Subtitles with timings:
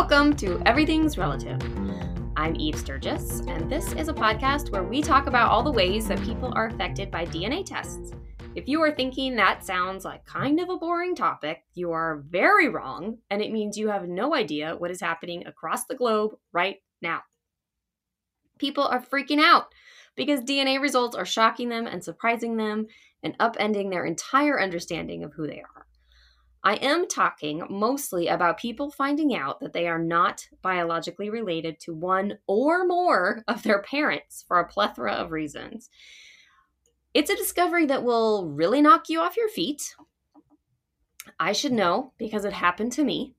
[0.00, 1.60] Welcome to Everything's Relative.
[2.36, 6.06] I'm Eve Sturges, and this is a podcast where we talk about all the ways
[6.06, 8.12] that people are affected by DNA tests.
[8.54, 12.68] If you are thinking that sounds like kind of a boring topic, you are very
[12.68, 16.76] wrong, and it means you have no idea what is happening across the globe right
[17.02, 17.22] now.
[18.60, 19.74] People are freaking out
[20.14, 22.86] because DNA results are shocking them and surprising them
[23.24, 25.77] and upending their entire understanding of who they are.
[26.64, 31.94] I am talking mostly about people finding out that they are not biologically related to
[31.94, 35.88] one or more of their parents for a plethora of reasons.
[37.14, 39.94] It's a discovery that will really knock you off your feet.
[41.38, 43.34] I should know because it happened to me.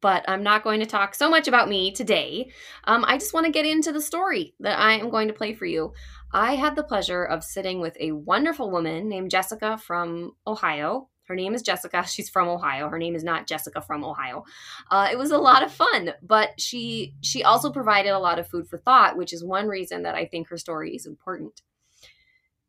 [0.00, 2.50] But I'm not going to talk so much about me today.
[2.84, 5.54] Um, I just want to get into the story that I am going to play
[5.54, 5.94] for you.
[6.30, 11.34] I had the pleasure of sitting with a wonderful woman named Jessica from Ohio her
[11.34, 12.04] name is Jessica.
[12.08, 12.88] She's from Ohio.
[12.88, 14.44] Her name is not Jessica from Ohio.
[14.90, 18.48] Uh, it was a lot of fun, but she she also provided a lot of
[18.48, 21.62] food for thought, which is one reason that I think her story is important.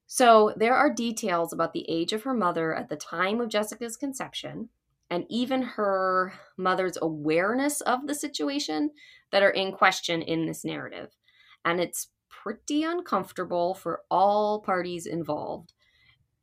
[0.08, 3.98] So there are details about the age of her mother at the time of Jessica's
[3.98, 4.70] conception,
[5.10, 8.92] and even her mother's awareness of the situation
[9.32, 11.18] that are in question in this narrative,
[11.66, 15.74] and it's pretty uncomfortable for all parties involved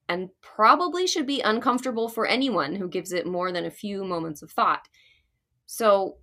[0.08, 4.42] and probably should be uncomfortable for anyone who gives it more than a few moments
[4.42, 4.88] of thought.
[5.66, 6.18] So,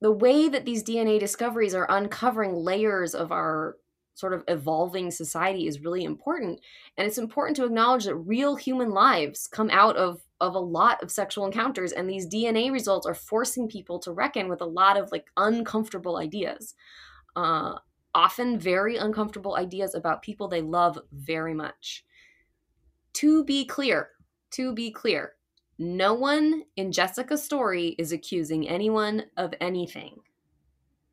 [0.00, 3.76] the way that these DNA discoveries are uncovering layers of our
[4.14, 6.60] sort of evolving society is really important.
[6.96, 11.02] And it's important to acknowledge that real human lives come out of, of a lot
[11.02, 11.92] of sexual encounters.
[11.92, 16.16] And these DNA results are forcing people to reckon with a lot of like uncomfortable
[16.16, 16.74] ideas.
[17.34, 17.74] Uh,
[18.14, 22.04] often very uncomfortable ideas about people they love very much
[23.14, 24.10] to be clear,
[24.52, 25.32] to be clear,
[25.78, 30.20] no one in Jessica's story is accusing anyone of anything.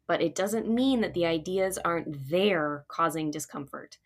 [0.08, 3.98] But it doesn't mean that the ideas aren't there causing discomfort.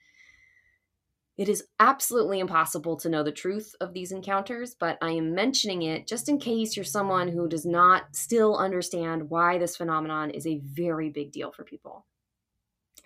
[1.38, 5.81] It is absolutely impossible to know the truth of these encounters, but I am mentioning
[5.81, 10.47] it just in case you're someone who does not still understand why this phenomenon is
[10.47, 12.06] a very big deal for people.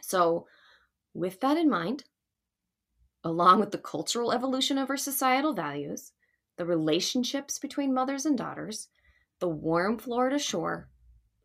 [0.02, 0.46] So,
[1.16, 2.04] with that in mind,
[3.24, 6.12] along with the cultural evolution of our societal values,
[6.58, 8.90] the relationships between mothers and daughters,
[9.40, 10.90] the warm Florida shore,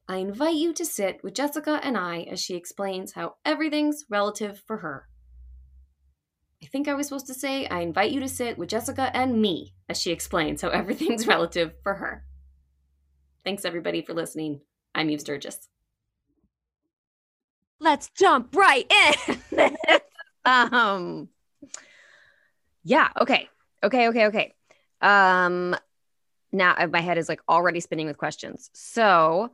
[0.08, 4.62] I invite you to sit with Jessica and I as she explains how everything's relative
[4.66, 5.08] for her.
[6.62, 9.40] I think I was supposed to say, I invite you to sit with Jessica and
[9.40, 12.24] me as she explains how everything's relative for her.
[13.44, 14.60] Thanks, everybody, for listening.
[14.94, 15.68] I'm Eve Sturges.
[17.80, 19.76] Let's jump right in.
[20.44, 21.28] um,
[22.84, 23.08] yeah.
[23.20, 23.48] Okay.
[23.82, 24.08] Okay.
[24.08, 24.26] Okay.
[24.26, 24.54] Okay.
[25.00, 25.76] Um,
[26.52, 28.70] now my head is like already spinning with questions.
[28.72, 29.50] So,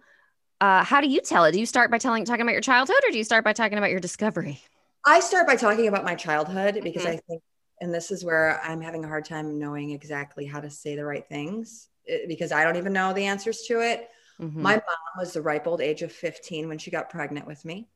[0.60, 1.52] uh, how do you tell it?
[1.52, 3.78] Do you start by telling talking about your childhood, or do you start by talking
[3.78, 4.60] about your discovery?
[5.06, 7.12] I start by talking about my childhood because mm-hmm.
[7.12, 7.42] I think,
[7.80, 11.04] and this is where I'm having a hard time knowing exactly how to say the
[11.04, 14.10] right things eh, because I don't even know the answers to it.
[14.38, 14.62] Mm-hmm.
[14.62, 17.88] My mom was the ripe old age of 15 when she got pregnant with me.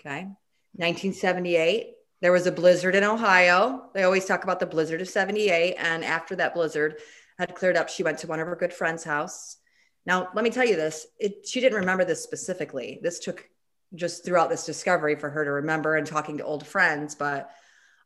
[0.00, 0.22] Okay.
[0.74, 3.88] 1978 there was a blizzard in Ohio.
[3.94, 5.76] They always talk about the blizzard of 78.
[5.78, 6.96] And after that blizzard
[7.38, 9.56] had cleared up, she went to one of her good friend's house.
[10.06, 13.00] Now, let me tell you this it, she didn't remember this specifically.
[13.02, 13.48] This took
[13.94, 17.14] just throughout this discovery for her to remember and talking to old friends.
[17.14, 17.50] But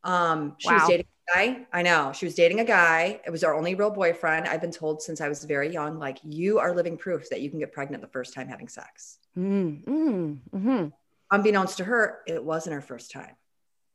[0.04, 0.74] um, she wow.
[0.74, 1.66] was dating a guy.
[1.72, 3.20] I know she was dating a guy.
[3.26, 4.46] It was our only real boyfriend.
[4.46, 7.50] I've been told since I was very young, like, you are living proof that you
[7.50, 9.18] can get pregnant the first time having sex.
[9.36, 10.86] Mm, mm, mm-hmm.
[11.30, 13.34] Unbeknownst to her, it wasn't her first time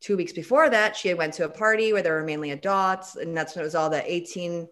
[0.02, 3.16] two weeks before that, she had went to a party where there were mainly adults,
[3.16, 4.68] and that's when it was all the 18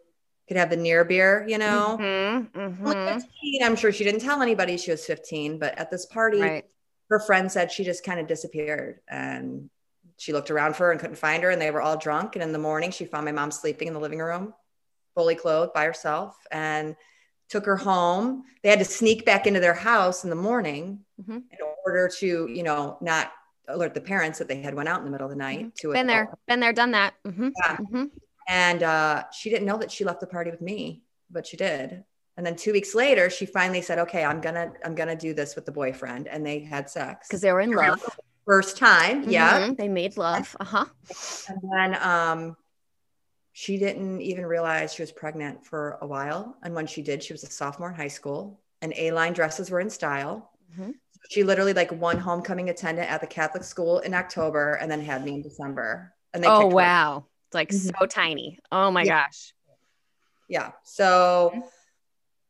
[0.48, 1.98] could have the near beer, you know.
[2.00, 3.20] Mm-hmm, mm-hmm.
[3.20, 6.66] 15, I'm sure she didn't tell anybody she was 15, but at this party, right.
[7.10, 9.70] her friend said she just kind of disappeared and
[10.18, 12.36] she looked around for her and couldn't find her, and they were all drunk.
[12.36, 14.54] And in the morning, she found my mom sleeping in the living room,
[15.16, 16.96] fully clothed by herself, and
[17.50, 18.44] took her home.
[18.64, 21.38] They had to sneak back into their house in the morning mm-hmm.
[21.38, 23.32] in order to, you know, not
[23.68, 25.70] alert the parents that they had went out in the middle of the night mm-hmm.
[25.82, 27.14] to been there, been there, done that.
[27.26, 27.50] Mm-hmm.
[27.64, 27.78] Yeah.
[27.78, 28.06] Mm-hmm.
[28.50, 32.04] And uh, she didn't know that she left the party with me, but she did.
[32.38, 35.56] And then two weeks later, she finally said, "Okay, I'm gonna I'm gonna do this
[35.56, 38.02] with the boyfriend," and they had sex because they were in love.
[38.46, 39.74] First time, yeah, mm-hmm.
[39.74, 40.56] they made love.
[40.60, 40.86] Uh huh.
[41.50, 42.56] And then um,
[43.54, 46.56] she didn't even realize she was pregnant for a while.
[46.64, 49.72] And when she did, she was a sophomore in high school, and A line dresses
[49.72, 50.52] were in style.
[50.72, 50.92] Mm-hmm
[51.30, 55.24] she literally like won homecoming attendant at the Catholic school in October and then had
[55.24, 56.14] me in December.
[56.34, 57.90] And they oh wow, it's like mm-hmm.
[58.00, 58.60] so tiny.
[58.72, 59.26] Oh my yeah.
[59.26, 59.54] gosh.
[60.48, 60.72] Yeah.
[60.84, 61.64] So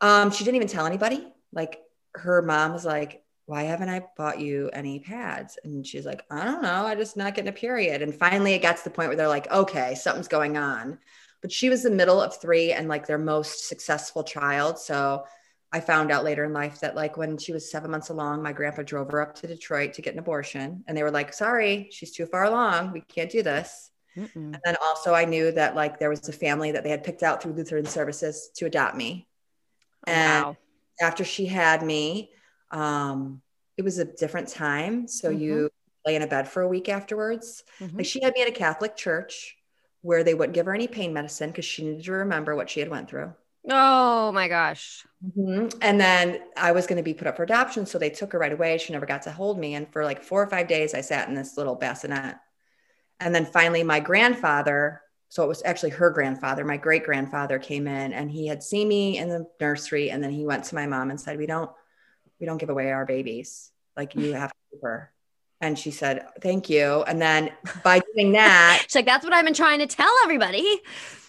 [0.02, 1.28] um she didn't even tell anybody.
[1.52, 1.82] Like
[2.16, 5.58] her mom was like, why haven't I bought you any pads?
[5.64, 6.86] And she's like, I don't know.
[6.86, 8.02] I just not getting a period.
[8.02, 11.00] And finally it got to the point where they're like, okay, something's going on.
[11.42, 14.78] But she was the middle of three and like their most successful child.
[14.80, 15.24] So
[15.72, 18.54] I found out later in life that like when she was seven months along, my
[18.54, 20.84] grandpa drove her up to Detroit to get an abortion.
[20.88, 22.94] And they were like, sorry, she's too far along.
[22.94, 23.92] We can't do this.
[24.18, 24.30] Mm-mm.
[24.36, 27.22] And then also I knew that like there was a family that they had picked
[27.22, 29.28] out through Lutheran services to adopt me.
[30.08, 30.58] Oh, and wow.
[31.02, 32.32] after she had me,
[32.72, 33.42] um,
[33.76, 35.08] it was a different time.
[35.08, 35.42] So mm-hmm.
[35.42, 35.70] you
[36.06, 37.64] lay in a bed for a week afterwards.
[37.80, 37.98] Mm-hmm.
[37.98, 39.58] Like she had me at a Catholic church
[40.02, 42.80] where they wouldn't give her any pain medicine because she needed to remember what she
[42.80, 43.34] had went through.
[43.70, 45.06] Oh my gosh.
[45.26, 45.78] Mm-hmm.
[45.82, 47.86] And then I was going to be put up for adoption.
[47.86, 48.78] So they took her right away.
[48.78, 49.76] She never got to hold me.
[49.76, 52.36] And for like four or five days, I sat in this little bassinet.
[53.20, 57.88] And then finally, my grandfather, so it was actually her grandfather, my great grandfather came
[57.88, 60.12] in and he had seen me in the nursery.
[60.12, 61.72] And then he went to my mom and said, We don't,
[62.40, 63.72] we don't give away our babies.
[63.98, 65.12] Like you have to keep her.
[65.60, 67.04] And she said, Thank you.
[67.04, 67.52] And then
[67.84, 70.80] by doing that, she's like, That's what I've been trying to tell everybody.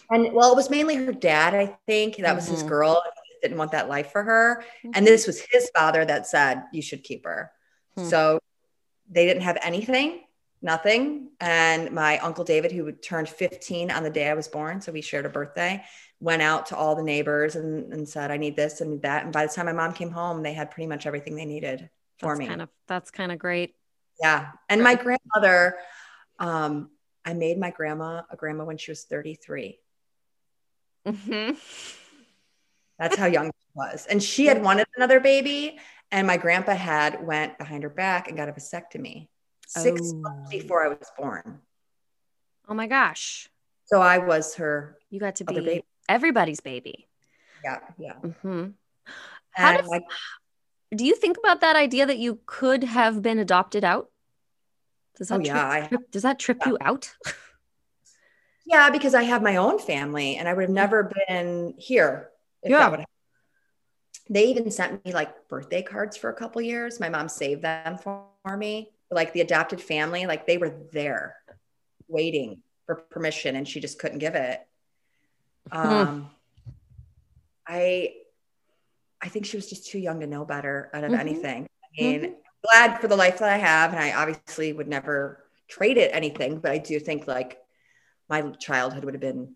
[0.09, 2.17] And well, it was mainly her dad, I think.
[2.17, 2.55] That was mm-hmm.
[2.55, 3.01] his girl.
[3.25, 4.63] He didn't want that life for her.
[4.79, 4.91] Mm-hmm.
[4.95, 7.51] And this was his father that said, You should keep her.
[7.97, 8.09] Mm-hmm.
[8.09, 8.39] So
[9.09, 10.21] they didn't have anything,
[10.61, 11.29] nothing.
[11.39, 15.01] And my uncle David, who turned 15 on the day I was born, so we
[15.01, 15.83] shared a birthday,
[16.19, 19.23] went out to all the neighbors and, and said, I need this and that.
[19.23, 21.89] And by the time my mom came home, they had pretty much everything they needed
[22.19, 22.47] for that's me.
[22.47, 23.75] Kind of, that's kind of great.
[24.21, 24.49] Yeah.
[24.67, 25.77] And my grandmother,
[26.39, 26.89] um,
[27.25, 29.79] I made my grandma a grandma when she was 33.
[31.07, 31.55] Mm-hmm.
[32.97, 34.05] That's how young she was.
[34.09, 35.79] And she had wanted another baby.
[36.11, 39.27] And my grandpa had went behind her back and got a vasectomy
[39.67, 40.17] six oh.
[40.17, 41.59] months before I was born.
[42.67, 43.47] Oh my gosh.
[43.85, 44.97] So I was her.
[45.09, 45.83] You got to be baby.
[46.07, 47.07] everybody's baby.
[47.63, 47.79] Yeah.
[47.97, 48.13] Yeah.
[48.23, 48.69] Mm-hmm.
[49.51, 50.01] How does, my,
[50.95, 54.09] do you think about that idea that you could have been adopted out?
[55.17, 56.69] Does that, oh, trip, yeah, trip, does that trip yeah.
[56.69, 57.13] you out?
[58.69, 62.29] yeah, because I have my own family and I would have never been here.
[62.63, 63.03] yeah.
[64.29, 66.99] they even sent me like birthday cards for a couple years.
[66.99, 68.27] My mom saved them for,
[68.57, 68.91] me.
[69.11, 71.35] Like the adopted family, like they were there
[72.07, 74.65] waiting for permission and she just couldn't give it.
[75.71, 75.77] Hmm.
[75.77, 76.29] Um,
[77.67, 78.13] I
[79.21, 81.19] I think she was just too young to know better out of mm-hmm.
[81.19, 81.67] anything.
[81.83, 82.33] I mean, mm-hmm.
[82.63, 86.59] glad for the life that I have, and I obviously would never trade it anything,
[86.59, 87.59] but I do think like
[88.29, 89.55] my childhood would have been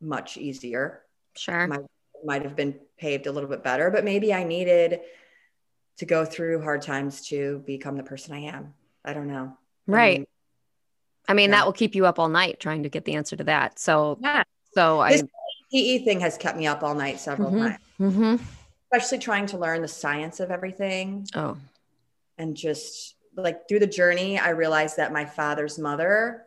[0.00, 1.02] much easier.
[1.36, 1.66] Sure.
[1.66, 1.78] My,
[2.24, 5.00] might have been paved a little bit better, but maybe I needed
[5.98, 8.74] to go through hard times to become the person I am.
[9.04, 9.56] I don't know.
[9.86, 10.16] Right.
[10.16, 10.26] I mean,
[11.28, 11.56] I mean yeah.
[11.56, 13.78] that will keep you up all night trying to get the answer to that.
[13.78, 14.42] So, yeah.
[14.74, 15.28] so this I
[15.72, 17.66] PE thing has kept me up all night several mm-hmm.
[17.66, 18.36] times, mm-hmm.
[18.92, 21.26] especially trying to learn the science of everything.
[21.34, 21.56] Oh,
[22.38, 26.45] and just like through the journey, I realized that my father's mother,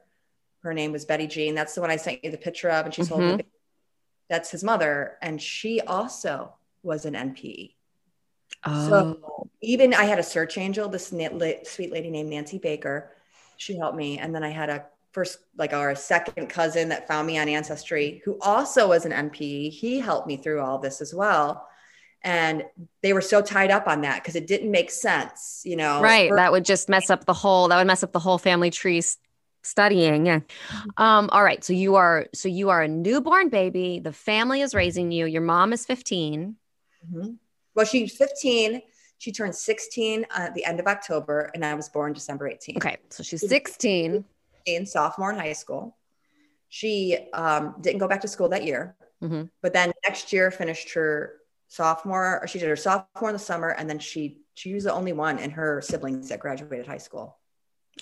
[0.63, 1.55] her name was Betty Jean.
[1.55, 3.27] That's the one I sent you the picture of, and she's mm-hmm.
[3.27, 3.45] holding.
[4.29, 6.53] That's his mother, and she also
[6.83, 7.73] was an NPE.
[8.65, 8.89] Oh.
[8.89, 13.11] So even I had a search angel, this sweet lady named Nancy Baker.
[13.57, 17.25] She helped me, and then I had a first like our second cousin that found
[17.25, 21.13] me on ancestry who also was an npe he helped me through all this as
[21.13, 21.67] well
[22.23, 22.63] and
[23.01, 26.31] they were so tied up on that because it didn't make sense you know right
[26.35, 29.01] that would just mess up the whole that would mess up the whole family tree
[29.63, 30.89] studying yeah mm-hmm.
[30.97, 34.73] um all right so you are so you are a newborn baby the family is
[34.73, 36.55] raising you your mom is 15
[37.13, 37.31] mm-hmm.
[37.75, 38.81] well she's 15
[39.17, 42.97] she turned 16 at the end of october and i was born december 18 okay
[43.09, 44.23] so she's 16
[44.75, 45.97] in sophomore in high school.
[46.69, 49.43] She um, didn't go back to school that year, mm-hmm.
[49.61, 51.35] but then next year finished her
[51.67, 52.41] sophomore.
[52.41, 55.13] Or she did her sophomore in the summer, and then she she was the only
[55.13, 57.37] one in her siblings that graduated high school.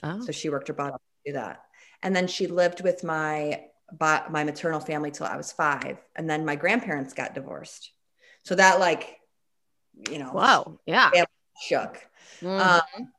[0.03, 0.21] Oh.
[0.21, 1.63] So she worked her butt off do that,
[2.03, 3.65] and then she lived with my
[3.99, 7.91] my maternal family till I was five, and then my grandparents got divorced.
[8.43, 9.19] So that like,
[10.09, 11.11] you know, wow, yeah,
[11.61, 12.05] shook.
[12.41, 12.59] Mm-hmm.
[12.59, 13.11] Um,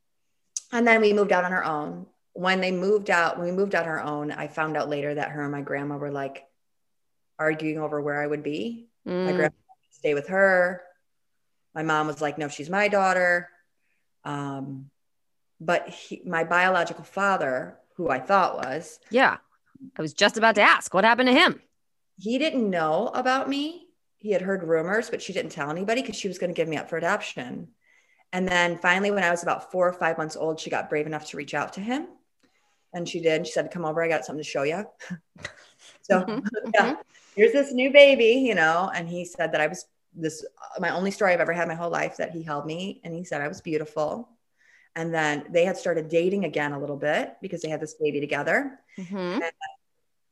[0.72, 2.06] and then we moved out on our own
[2.38, 5.12] when they moved out, when we moved out on our own, I found out later
[5.12, 6.46] that her and my grandma were like
[7.36, 8.86] arguing over where I would be.
[9.04, 9.24] Mm.
[9.26, 9.54] My grandma
[9.90, 10.82] stay with her.
[11.74, 13.48] My mom was like, no, she's my daughter.
[14.22, 14.88] Um,
[15.60, 19.00] but he, my biological father, who I thought was.
[19.10, 19.36] Yeah.
[19.96, 21.60] I was just about to ask, what happened to him?
[22.16, 23.88] He didn't know about me.
[24.18, 26.68] He had heard rumors, but she didn't tell anybody because she was going to give
[26.68, 27.68] me up for adoption.
[28.32, 31.06] And then finally, when I was about four or five months old, she got brave
[31.06, 32.06] enough to reach out to him.
[32.94, 33.46] And she did.
[33.46, 34.84] She said, Come over, I got something to show you.
[36.02, 36.70] so, mm-hmm.
[36.74, 36.96] yeah,
[37.34, 38.90] here's this new baby, you know.
[38.94, 40.44] And he said that I was this
[40.78, 43.24] my only story I've ever had my whole life that he held me and he
[43.24, 44.28] said I was beautiful.
[44.98, 48.18] And then they had started dating again a little bit because they had this baby
[48.18, 48.80] together.
[48.98, 49.16] Mm-hmm.
[49.16, 49.52] And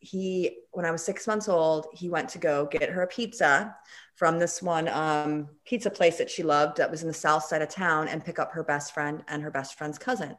[0.01, 3.77] he, when I was six months old, he went to go get her a pizza
[4.17, 7.63] from this one um, pizza place that she loved that was in the south side
[7.63, 10.37] of town and pick up her best friend and her best friend's cousin.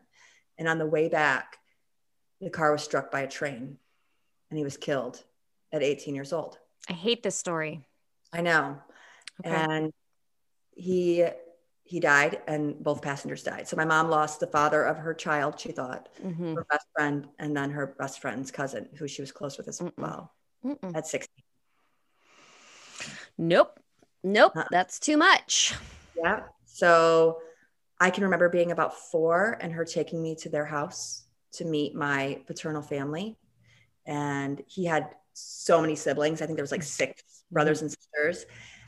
[0.57, 1.59] And on the way back,
[2.41, 3.77] the car was struck by a train
[4.49, 5.23] and he was killed
[5.71, 6.57] at 18 years old.
[6.89, 7.87] I hate this story.
[8.33, 8.77] I know.
[9.45, 9.55] Okay.
[9.55, 9.93] And
[10.75, 11.25] he
[11.87, 13.67] he died and both passengers died.
[13.67, 16.55] So my mom lost the father of her child, she thought, mm-hmm.
[16.55, 19.79] her best friend, and then her best friend's cousin, who she was close with as
[19.79, 19.93] Mm-mm.
[19.97, 20.33] well
[20.65, 20.95] Mm-mm.
[20.95, 21.29] at 16.
[23.37, 23.79] Nope.
[24.23, 24.51] Nope.
[24.55, 25.75] Uh, That's too much.
[26.21, 26.41] Yeah.
[26.65, 27.39] So
[27.99, 31.95] I can remember being about four and her taking me to their house to meet
[31.95, 33.37] my paternal family.
[34.05, 36.41] And he had so many siblings.
[36.41, 38.45] I think there was like six brothers and sisters.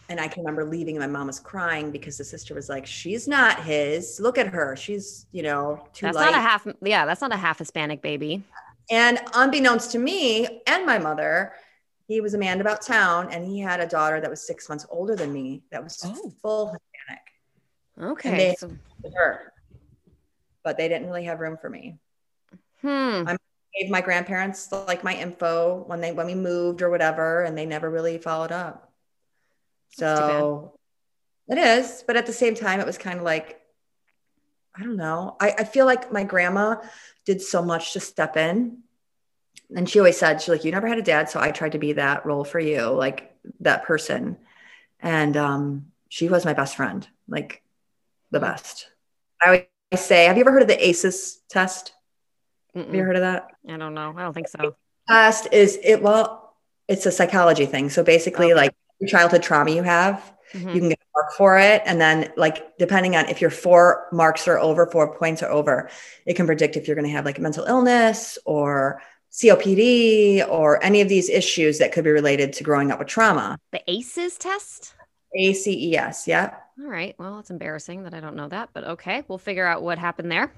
[0.09, 2.85] And I can remember leaving and my mom was crying because the sister was like,
[2.85, 4.19] she's not his.
[4.19, 4.75] Look at her.
[4.75, 6.31] She's, you know, too That's light.
[6.31, 6.67] not a half.
[6.81, 7.05] Yeah.
[7.05, 8.43] That's not a half Hispanic baby.
[8.89, 11.53] And unbeknownst to me and my mother,
[12.07, 14.85] he was a man about town and he had a daughter that was six months
[14.89, 16.33] older than me that was oh.
[16.41, 18.11] full Hispanic.
[18.11, 18.55] Okay.
[18.57, 18.71] So-
[19.15, 19.53] her,
[20.63, 21.97] but they didn't really have room for me.
[22.81, 23.23] Hmm.
[23.27, 23.37] I
[23.77, 27.65] gave my grandparents like my info when they when we moved or whatever, and they
[27.65, 28.88] never really followed up.
[29.91, 30.73] So
[31.47, 33.59] it is, but at the same time, it was kind of like,
[34.75, 35.35] I don't know.
[35.41, 36.75] I, I feel like my grandma
[37.25, 38.79] did so much to step in.
[39.75, 41.29] And she always said, she's like, you never had a dad.
[41.29, 44.37] So I tried to be that role for you, like that person.
[44.99, 47.61] And um, she was my best friend, like
[48.31, 48.87] the best.
[49.41, 51.93] I always say, have you ever heard of the ACEs test?
[52.75, 52.85] Mm-mm.
[52.85, 53.51] Have you heard of that?
[53.67, 54.13] I don't know.
[54.15, 54.75] I don't think so.
[55.07, 56.55] Test is it, well,
[56.87, 57.89] it's a psychology thing.
[57.89, 58.55] So basically, okay.
[58.55, 58.75] like
[59.07, 60.33] childhood trauma you have.
[60.53, 60.69] Mm-hmm.
[60.69, 61.81] You can get a mark for it.
[61.85, 65.89] And then, like, depending on if your four marks are over, four points are over,
[66.25, 69.01] it can predict if you're going to have like mental illness or
[69.31, 73.57] COPD or any of these issues that could be related to growing up with trauma.
[73.71, 74.95] The ACEs test?
[75.35, 76.55] ACES, yeah.
[76.79, 77.13] All right.
[77.19, 79.23] Well, it's embarrassing that I don't know that, but okay.
[79.27, 80.51] We'll figure out what happened there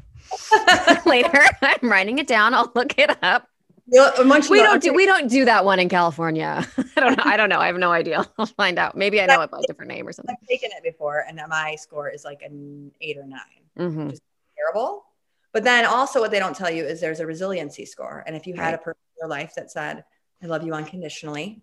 [1.06, 1.44] later.
[1.62, 2.54] I'm writing it down.
[2.54, 3.50] I'll look it up
[3.92, 6.66] we don't do we don't do that one in California.
[6.96, 7.24] I don't know.
[7.26, 7.60] I don't know.
[7.60, 8.26] I have no idea.
[8.38, 8.96] I'll find out.
[8.96, 10.36] Maybe I know it by a different name or something.
[10.42, 13.40] I've taken it before, and my score is like an eight or 9
[13.78, 14.10] mm-hmm.
[14.58, 15.06] terrible.
[15.52, 18.48] But then also, what they don't tell you is there's a resiliency score, and if
[18.48, 18.74] you had right.
[18.76, 20.06] a person in your life that said,
[20.42, 21.62] "I love you unconditionally,"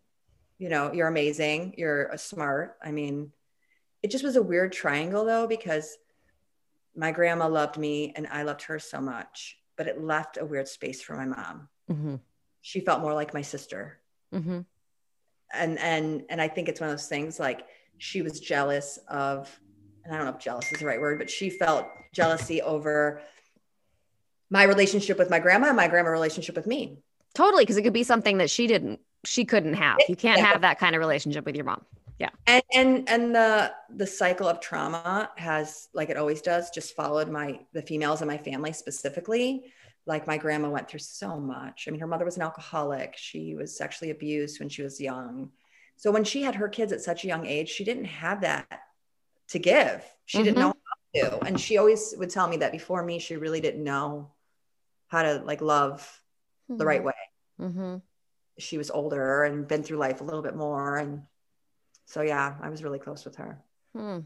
[0.59, 2.77] you know, you're amazing, you're smart.
[2.83, 3.33] I mean,
[4.03, 5.97] it just was a weird triangle though because
[6.95, 10.69] my grandma loved me and I loved her so much, but it left a weird
[10.69, 12.17] space for my mom Mm-hmm.
[12.63, 13.99] She felt more like my sister.
[14.35, 14.61] Mm-hmm.
[15.53, 17.67] And and and I think it's one of those things like
[17.97, 19.59] she was jealous of,
[20.05, 23.23] and I don't know if jealous is the right word, but she felt jealousy over
[24.51, 26.99] my relationship with my grandma and my grandma relationship with me.
[27.35, 29.99] Totally, because it could be something that she didn't, she couldn't have.
[30.09, 31.85] You can't have that kind of relationship with your mom.
[32.19, 32.31] Yeah.
[32.47, 37.29] And and and the the cycle of trauma has, like it always does, just followed
[37.29, 39.73] my the females in my family specifically
[40.09, 41.85] like my grandma went through so much.
[41.87, 43.15] I mean, her mother was an alcoholic.
[43.17, 45.51] She was sexually abused when she was young.
[45.97, 48.67] So when she had her kids at such a young age, she didn't have that
[49.49, 50.03] to give.
[50.25, 50.45] She mm-hmm.
[50.45, 50.75] didn't know
[51.23, 51.45] how to.
[51.45, 54.31] And she always would tell me that before me, she really didn't know
[55.09, 56.01] how to like love
[56.71, 56.79] mm-hmm.
[56.79, 57.07] the right mm-hmm.
[57.07, 57.69] way.
[57.69, 57.97] Mm-hmm.
[58.59, 60.97] She was older and been through life a little bit more.
[60.97, 61.25] And
[62.07, 63.59] so, yeah, I was really close with her.
[63.95, 64.21] Hmm.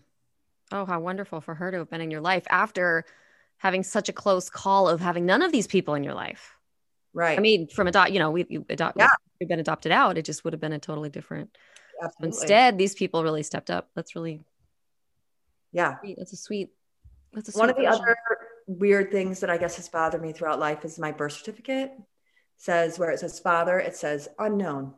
[0.70, 3.04] Oh, how wonderful for her to have been in your life after
[3.62, 6.56] having such a close call of having none of these people in your life.
[7.14, 7.38] Right.
[7.38, 9.06] I mean, from adopt, you know, we you adopt, yeah.
[9.38, 10.18] we've been adopted out.
[10.18, 11.56] It just would have been a totally different.
[12.02, 12.26] Absolutely.
[12.26, 13.88] Instead, these people really stepped up.
[13.94, 14.42] That's really,
[15.70, 16.16] yeah, sweet.
[16.18, 16.70] that's a sweet.
[17.32, 18.16] That's a sweet one of the other
[18.66, 21.92] weird things that I guess has bothered me throughout life is my birth certificate
[22.56, 24.94] says where it says father, it says unknown.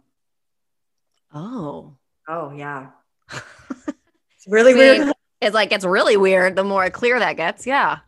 [1.35, 1.97] Oh.
[2.26, 2.92] Oh yeah.
[3.33, 5.12] it's really weird.
[5.42, 7.66] It's like it's really weird the more clear that gets.
[7.66, 7.99] Yeah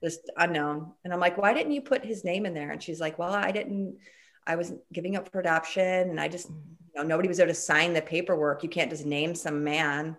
[0.00, 0.92] this unknown.
[1.04, 2.70] And I'm like, why didn't you put his name in there?
[2.70, 3.98] And she's like, well, I didn't,
[4.46, 6.60] I was giving up for adoption and I just, mm.
[6.94, 8.62] you know, nobody was there to sign the paperwork.
[8.62, 10.16] You can't just name some man.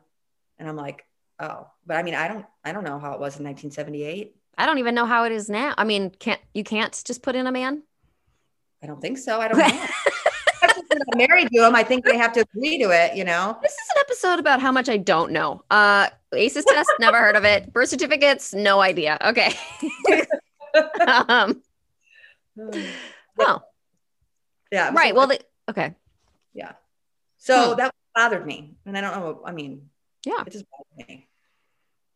[0.57, 1.05] And I'm like,
[1.39, 4.35] oh, but I mean, I don't, I don't know how it was in 1978.
[4.57, 5.73] I don't even know how it is now.
[5.77, 7.83] I mean, can't, you can't just put in a man?
[8.83, 9.39] I don't think so.
[9.39, 9.65] I don't know.
[11.15, 13.57] Married to him, I think they have to agree to it, you know?
[13.61, 15.63] This is an episode about how much I don't know.
[15.69, 17.73] Uh ACEs test, never heard of it.
[17.73, 19.17] Birth certificates, no idea.
[19.25, 19.53] Okay.
[21.17, 21.61] um,
[23.39, 23.61] oh.
[24.71, 24.91] Yeah.
[24.93, 25.15] Right.
[25.15, 25.39] Well, the,
[25.69, 25.95] okay.
[26.53, 26.73] Yeah.
[27.37, 28.75] So that bothered me.
[28.85, 29.41] And I don't know.
[29.45, 29.89] I mean,
[30.25, 30.43] Yeah.
[30.45, 31.27] It just bothered me.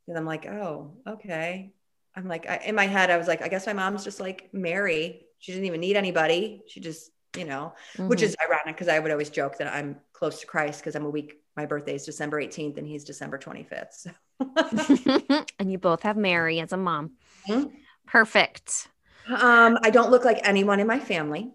[0.08, 1.74] And I'm like, oh, okay.
[2.16, 4.50] I'm like, I, in my head, I was like, I guess my mom's just like
[4.54, 5.26] Mary.
[5.40, 6.62] She didn't even need anybody.
[6.68, 8.08] She just, you know, mm-hmm.
[8.08, 11.06] which is ironic because I would always joke that I'm close to Christ because I'm
[11.06, 11.36] a week.
[11.56, 13.94] My birthday is December 18th and he's December 25th.
[13.94, 15.46] So.
[15.60, 17.12] and you both have Mary as a mom.
[17.48, 17.70] Mm-hmm.
[18.08, 18.88] Perfect.
[19.28, 21.52] Um, I don't look like anyone in my family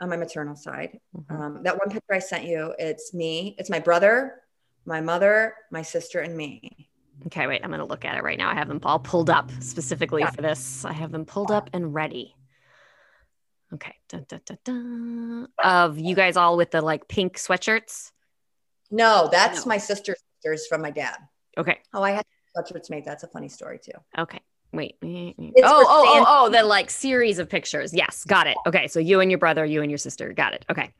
[0.00, 0.98] on my maternal side.
[1.16, 1.42] Mm-hmm.
[1.42, 4.42] Um, that one picture I sent you, it's me, it's my brother,
[4.84, 6.88] my mother, my sister, and me.
[7.26, 8.50] Okay, wait, I'm going to look at it right now.
[8.50, 10.30] I have them all pulled up specifically yeah.
[10.30, 10.84] for this.
[10.84, 12.34] I have them pulled up and ready.
[13.74, 13.94] Okay.
[14.08, 18.12] Dun, dun, dun, Of you guys all with the like pink sweatshirts?
[18.90, 19.70] No, that's no.
[19.70, 21.16] my sister's sisters from my dad.
[21.56, 21.78] Okay.
[21.92, 22.24] Oh, I had
[22.56, 23.04] sweatshirts made.
[23.04, 23.92] That's a funny story too.
[24.16, 24.40] Okay.
[24.72, 24.96] Wait.
[25.02, 27.94] Oh, oh, oh, oh, the like series of pictures.
[27.94, 28.56] Yes, got it.
[28.66, 30.32] Okay, so you and your brother, you and your sister.
[30.32, 30.66] Got it.
[30.70, 30.92] Okay.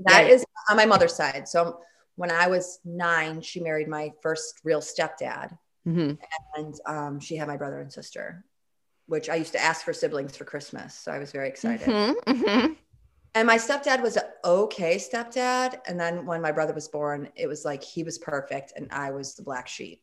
[0.00, 0.34] That yeah.
[0.34, 1.46] is on my mother's side.
[1.46, 1.78] So
[2.16, 6.12] when I was nine, she married my first real stepdad, mm-hmm.
[6.56, 8.44] and um, she had my brother and sister,
[9.06, 10.94] which I used to ask for siblings for Christmas.
[10.94, 11.86] So I was very excited.
[11.88, 12.32] Mm-hmm.
[12.32, 12.72] Mm-hmm.
[13.34, 15.80] And my stepdad was an okay stepdad.
[15.86, 19.10] And then when my brother was born, it was like he was perfect and I
[19.10, 20.02] was the black sheep.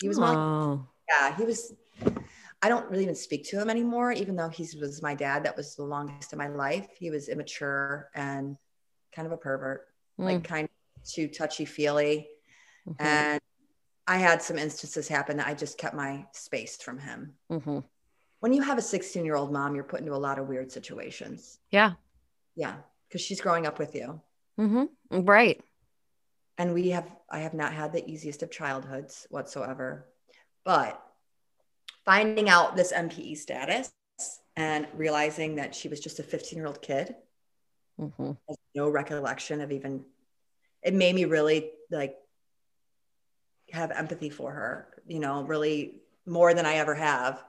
[0.00, 0.76] He was my,
[1.08, 1.72] yeah, he was
[2.64, 5.54] I don't really even speak to him anymore, even though he was my dad that
[5.54, 6.88] was the longest in my life.
[6.98, 8.56] He was immature and
[9.14, 9.86] kind of a pervert,
[10.18, 10.24] mm.
[10.24, 12.26] like kind of too touchy feely.
[12.88, 13.04] Mm-hmm.
[13.04, 13.40] And
[14.06, 17.34] I had some instances happen that I just kept my space from him.
[17.52, 17.80] Mm-hmm.
[18.44, 20.70] When you have a 16 year old mom, you're put into a lot of weird
[20.70, 21.60] situations.
[21.70, 21.92] Yeah.
[22.54, 22.74] Yeah.
[23.08, 24.20] Because she's growing up with you.
[24.60, 25.24] Mm-hmm.
[25.24, 25.62] Right.
[26.58, 30.10] And we have, I have not had the easiest of childhoods whatsoever.
[30.62, 31.02] But
[32.04, 33.90] finding out this NPE status
[34.56, 37.14] and realizing that she was just a 15 year old kid,
[37.98, 38.32] mm-hmm.
[38.74, 40.04] no recollection of even,
[40.82, 42.14] it made me really like
[43.72, 47.42] have empathy for her, you know, really more than I ever have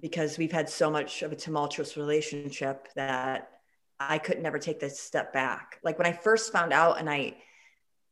[0.00, 3.50] because we've had so much of a tumultuous relationship that
[3.98, 5.78] I could never take this step back.
[5.82, 7.36] Like when I first found out and I,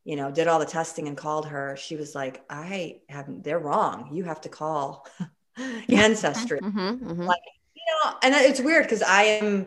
[0.05, 3.59] you know, did all the testing and called her, she was like, I haven't, they're
[3.59, 4.11] wrong.
[4.13, 5.07] You have to call
[5.89, 6.61] ancestry.
[6.61, 7.23] Mm-hmm, mm-hmm.
[7.23, 7.43] Like,
[7.75, 9.67] you know, and it's weird because I am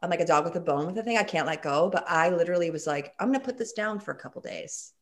[0.00, 1.18] I'm like a dog with a bone with the thing.
[1.18, 1.90] I can't let go.
[1.90, 4.92] But I literally was like, I'm gonna put this down for a couple days.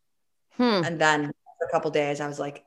[0.53, 0.83] Hmm.
[0.85, 1.27] And then
[1.59, 2.65] for a couple days, I was like,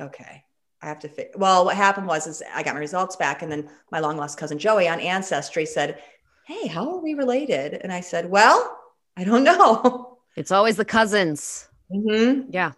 [0.00, 0.43] okay,
[0.84, 1.32] I have to fit.
[1.34, 4.36] Well, what happened was is I got my results back, and then my long lost
[4.36, 6.02] cousin Joey on Ancestry said,
[6.46, 7.80] Hey, how are we related?
[7.82, 8.78] And I said, Well,
[9.16, 10.18] I don't know.
[10.36, 11.68] It's always the cousins.
[11.90, 12.50] Mm-hmm.
[12.50, 12.72] Yeah.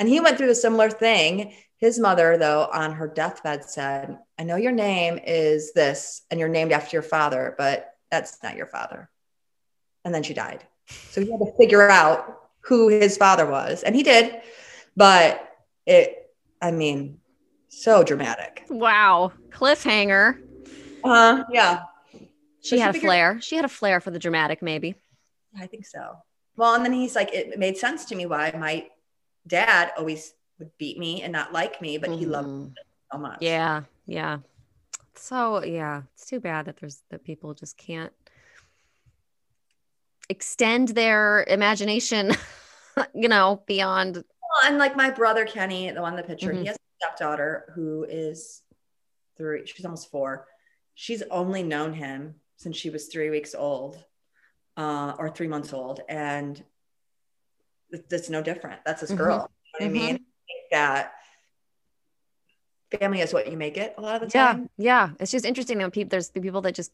[0.00, 1.54] And he went through a similar thing.
[1.78, 6.48] His mother, though, on her deathbed said, I know your name is this and you're
[6.48, 9.08] named after your father, but that's not your father.
[10.04, 10.64] And then she died.
[11.10, 13.82] So he had to figure out who his father was.
[13.82, 14.40] And he did.
[14.96, 15.48] But
[15.84, 16.30] it,
[16.60, 17.20] I mean,
[17.68, 18.64] so dramatic.
[18.68, 19.32] Wow.
[19.50, 20.40] Cliffhanger.
[21.04, 21.44] Uh.
[21.50, 21.82] Yeah.
[22.60, 23.40] She so had she a flair.
[23.40, 24.96] She had a flair for the dramatic, maybe.
[25.58, 26.16] I think so.
[26.56, 28.86] Well, and then he's like, it made sense to me why my
[29.46, 32.18] dad always would beat me and not like me, but mm-hmm.
[32.18, 32.64] he loved mm-hmm.
[32.64, 32.74] me
[33.12, 33.38] so much.
[33.40, 34.38] Yeah, yeah.
[35.14, 38.12] So yeah, it's too bad that there's that people just can't
[40.28, 42.32] extend their imagination,
[43.14, 44.16] you know, beyond.
[44.16, 44.24] Well,
[44.70, 46.62] and like my brother Kenny, the one in the picture, mm-hmm.
[46.62, 48.62] he has stepdaughter who is
[49.36, 49.66] three.
[49.66, 50.46] She's almost four.
[50.94, 54.02] She's only known him since she was three weeks old,
[54.76, 56.62] uh, or three months old, and
[58.08, 58.80] that's no different.
[58.84, 59.18] That's this mm-hmm.
[59.18, 59.50] girl.
[59.80, 60.06] You know what mm-hmm.
[60.06, 60.24] I mean?
[60.70, 61.12] that
[62.98, 64.70] family is what you make it a lot of the time.
[64.76, 65.14] Yeah, yeah.
[65.20, 66.92] It's just interesting when people there's the people that just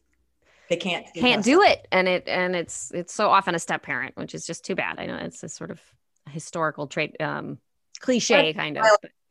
[0.69, 4.15] they can't can't do it, and it and it's it's so often a step parent,
[4.15, 4.99] which is just too bad.
[4.99, 5.81] I know it's a sort of
[6.29, 7.59] historical trait, um,
[8.03, 8.85] cliche I, kind of.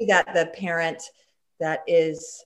[0.08, 1.02] that the parent
[1.60, 2.44] that is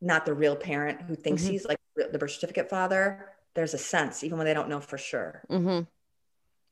[0.00, 1.52] not the real parent who thinks mm-hmm.
[1.52, 3.26] he's like the birth certificate father.
[3.54, 5.42] There's a sense, even when they don't know for sure.
[5.50, 5.82] Mm-hmm.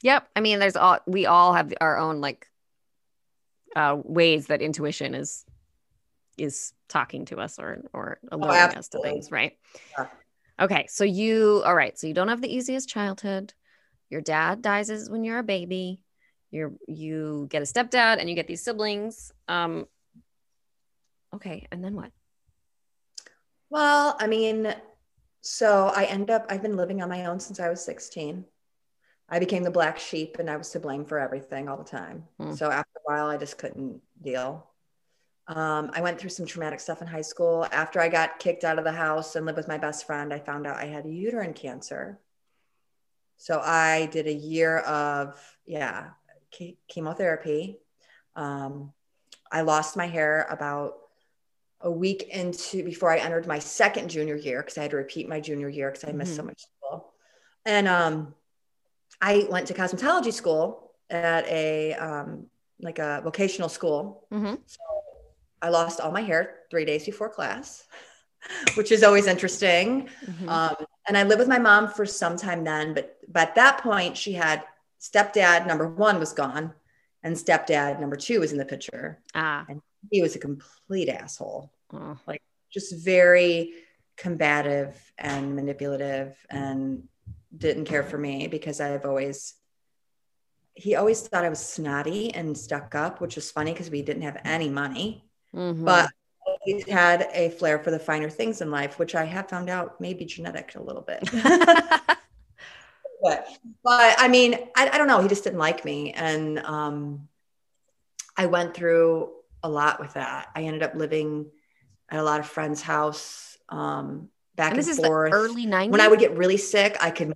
[0.03, 0.29] Yep.
[0.35, 2.47] I mean, there's all we all have our own like
[3.77, 5.45] uh, ways that intuition is
[6.39, 9.59] is talking to us or or alerting oh, us to things, right?
[9.99, 10.07] Yeah.
[10.61, 11.97] Okay, so you all right?
[11.99, 13.53] So you don't have the easiest childhood.
[14.09, 16.01] Your dad dies when you're a baby.
[16.51, 19.33] You're you get a stepdad and you get these siblings.
[19.49, 19.87] Um,
[21.35, 22.11] okay, and then what?
[23.71, 24.75] Well, I mean,
[25.43, 28.45] so I end up I've been living on my own since I was 16.
[29.29, 32.25] I became the black sheep and I was to blame for everything all the time.
[32.39, 32.55] Hmm.
[32.55, 34.67] So after a while, I just couldn't deal.
[35.49, 37.67] Um, I went through some traumatic stuff in high school.
[37.73, 40.39] After I got kicked out of the house and lived with my best friend, I
[40.39, 42.21] found out I had uterine cancer.
[43.39, 46.11] So I did a year of, yeah,
[46.89, 47.79] chemotherapy.
[48.37, 48.93] Um,
[49.51, 50.95] I lost my hair about
[51.81, 55.29] a week into before I entered my second junior year because I had to repeat
[55.29, 56.41] my junior year because I missed mm-hmm.
[56.41, 57.13] so much school.
[57.65, 58.35] And um,
[59.21, 62.47] I went to cosmetology school at a um,
[62.81, 64.27] like a vocational school.
[64.33, 64.55] Mm-hmm.
[64.67, 64.79] So
[65.63, 67.85] I lost all my hair three days before class,
[68.75, 70.09] which is always interesting.
[70.27, 70.49] Mm-hmm.
[70.49, 73.79] Um, and I lived with my mom for some time then, but but at that
[73.79, 74.65] point she had
[75.01, 76.73] stepdad number one was gone,
[77.23, 79.21] and stepdad number two was in the picture.
[79.35, 79.65] Ah.
[79.69, 79.81] And
[80.11, 81.73] he was a complete asshole.
[81.93, 82.19] Oh.
[82.27, 83.75] Like just very
[84.17, 87.05] combative and manipulative and
[87.57, 89.55] didn't care for me because I've always
[90.75, 94.23] he always thought I was snotty and stuck up, which was funny because we didn't
[94.23, 95.25] have any money.
[95.53, 95.85] Mm-hmm.
[95.85, 96.11] But
[96.63, 100.01] he had a flair for the finer things in life, which I have found out
[100.01, 101.29] may be genetic a little bit.
[103.23, 103.49] but,
[103.83, 105.21] but I mean, I, I, don't know.
[105.21, 106.13] He just didn't like me.
[106.13, 107.29] And um,
[108.37, 109.31] I went through
[109.63, 110.49] a lot with that.
[110.55, 111.51] I ended up living
[112.09, 115.33] at a lot of friends' house um, back and, and forth.
[115.33, 115.91] early 90s?
[115.91, 117.35] When I would get really sick, I could.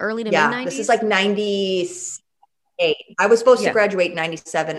[0.00, 0.64] Early to yeah, mid 90s?
[0.64, 2.96] This is like 98.
[3.18, 3.68] I was supposed yeah.
[3.68, 4.78] to graduate 97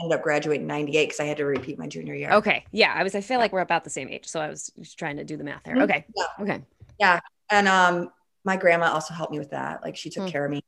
[0.00, 2.32] ended up graduating 98 because I had to repeat my junior year.
[2.32, 2.64] Okay.
[2.72, 2.92] Yeah.
[2.94, 4.26] I was, I feel like we're about the same age.
[4.26, 5.74] So I was just trying to do the math there.
[5.74, 5.84] Mm-hmm.
[5.84, 6.04] Okay.
[6.16, 6.24] Yeah.
[6.40, 6.62] Okay.
[6.98, 7.20] Yeah.
[7.50, 8.10] And um,
[8.44, 9.82] my grandma also helped me with that.
[9.82, 10.30] Like she took mm.
[10.30, 10.64] care of me.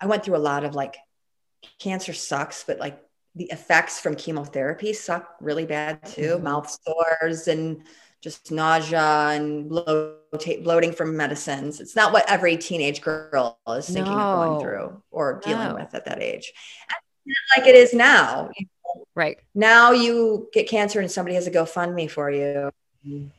[0.00, 0.96] I went through a lot of like
[1.78, 3.00] cancer sucks, but like
[3.34, 6.34] the effects from chemotherapy suck really bad too.
[6.34, 6.44] Mm-hmm.
[6.44, 7.82] Mouth sores and
[8.20, 11.80] just nausea and bloating from medicines.
[11.80, 14.18] It's not what every teenage girl is thinking no.
[14.18, 15.74] of going through or dealing no.
[15.74, 16.52] with at that age.
[17.56, 18.50] like it is now.
[19.14, 19.38] Right.
[19.54, 22.70] Now you get cancer and somebody has a GoFundMe for you.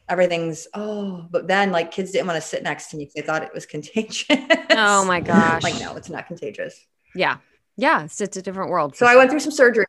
[0.08, 3.22] Everything's oh, but then like kids didn't want to sit next to me because they
[3.22, 4.26] thought it was contagious.
[4.72, 5.64] Oh my gosh.
[5.64, 6.86] like, no, it's not contagious.
[7.14, 7.38] Yeah.
[7.78, 8.04] Yeah.
[8.04, 8.96] It's, it's a different world.
[8.96, 9.86] So I went through some surgeries.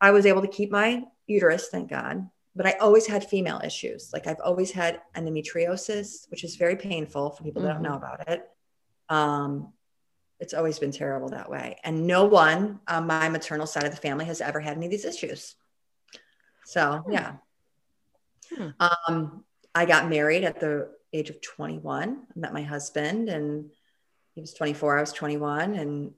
[0.00, 2.28] I was able to keep my uterus, thank God.
[2.56, 4.10] But I always had female issues.
[4.12, 7.68] Like I've always had endometriosis, which is very painful for people mm-hmm.
[7.68, 8.48] that don't know about it.
[9.08, 9.72] Um,
[10.40, 11.76] it's always been terrible that way.
[11.84, 14.90] And no one on my maternal side of the family has ever had any of
[14.90, 15.54] these issues.
[16.64, 17.12] So, hmm.
[17.12, 17.34] yeah.
[18.56, 18.68] Hmm.
[18.80, 22.26] Um, I got married at the age of 21.
[22.30, 23.70] I met my husband and
[24.34, 26.12] he was 24, I was 21 and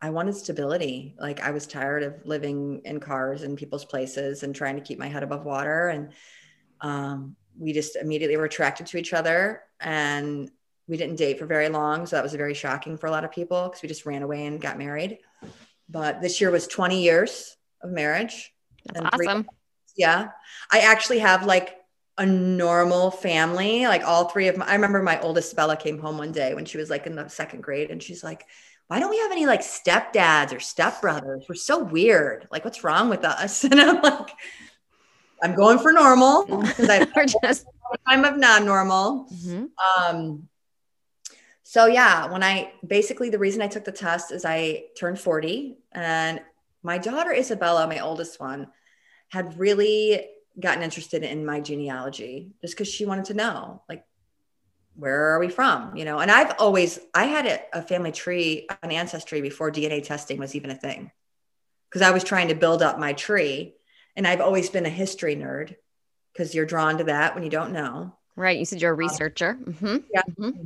[0.00, 1.16] I wanted stability.
[1.18, 4.98] Like I was tired of living in cars and people's places and trying to keep
[4.98, 6.12] my head above water and
[6.80, 10.50] um, we just immediately were attracted to each other and
[10.88, 12.06] we didn't date for very long.
[12.06, 14.46] So that was very shocking for a lot of people because we just ran away
[14.46, 15.18] and got married.
[15.88, 18.52] But this year was 20 years of marriage.
[18.92, 19.44] That's awesome.
[19.44, 19.52] Three,
[19.96, 20.28] yeah.
[20.70, 21.75] I actually have like
[22.18, 23.86] a normal family.
[23.86, 26.64] Like all three of my, I remember my oldest Bella came home one day when
[26.64, 28.46] she was like in the second grade and she's like,
[28.88, 31.48] why don't we have any like stepdads or stepbrothers?
[31.48, 32.46] We're so weird.
[32.50, 33.64] Like, what's wrong with us?
[33.70, 34.30] And I'm like,
[35.42, 37.06] I'm going for normal because I
[37.42, 37.66] just
[38.08, 39.28] time of non-normal.
[39.32, 39.64] Mm-hmm.
[40.04, 40.48] Um,
[41.62, 45.76] so yeah, when I basically the reason I took the test is I turned 40
[45.92, 46.40] and
[46.82, 48.68] my daughter Isabella, my oldest one,
[49.28, 54.04] had really gotten interested in my genealogy just because she wanted to know like
[54.94, 58.66] where are we from you know and i've always i had a, a family tree
[58.82, 61.10] an ancestry before dna testing was even a thing
[61.88, 63.74] because i was trying to build up my tree
[64.16, 65.74] and i've always been a history nerd
[66.32, 68.98] because you're drawn to that when you don't know right you said you're a um,
[69.00, 69.96] researcher um, mm-hmm.
[70.12, 70.64] yeah mm-hmm.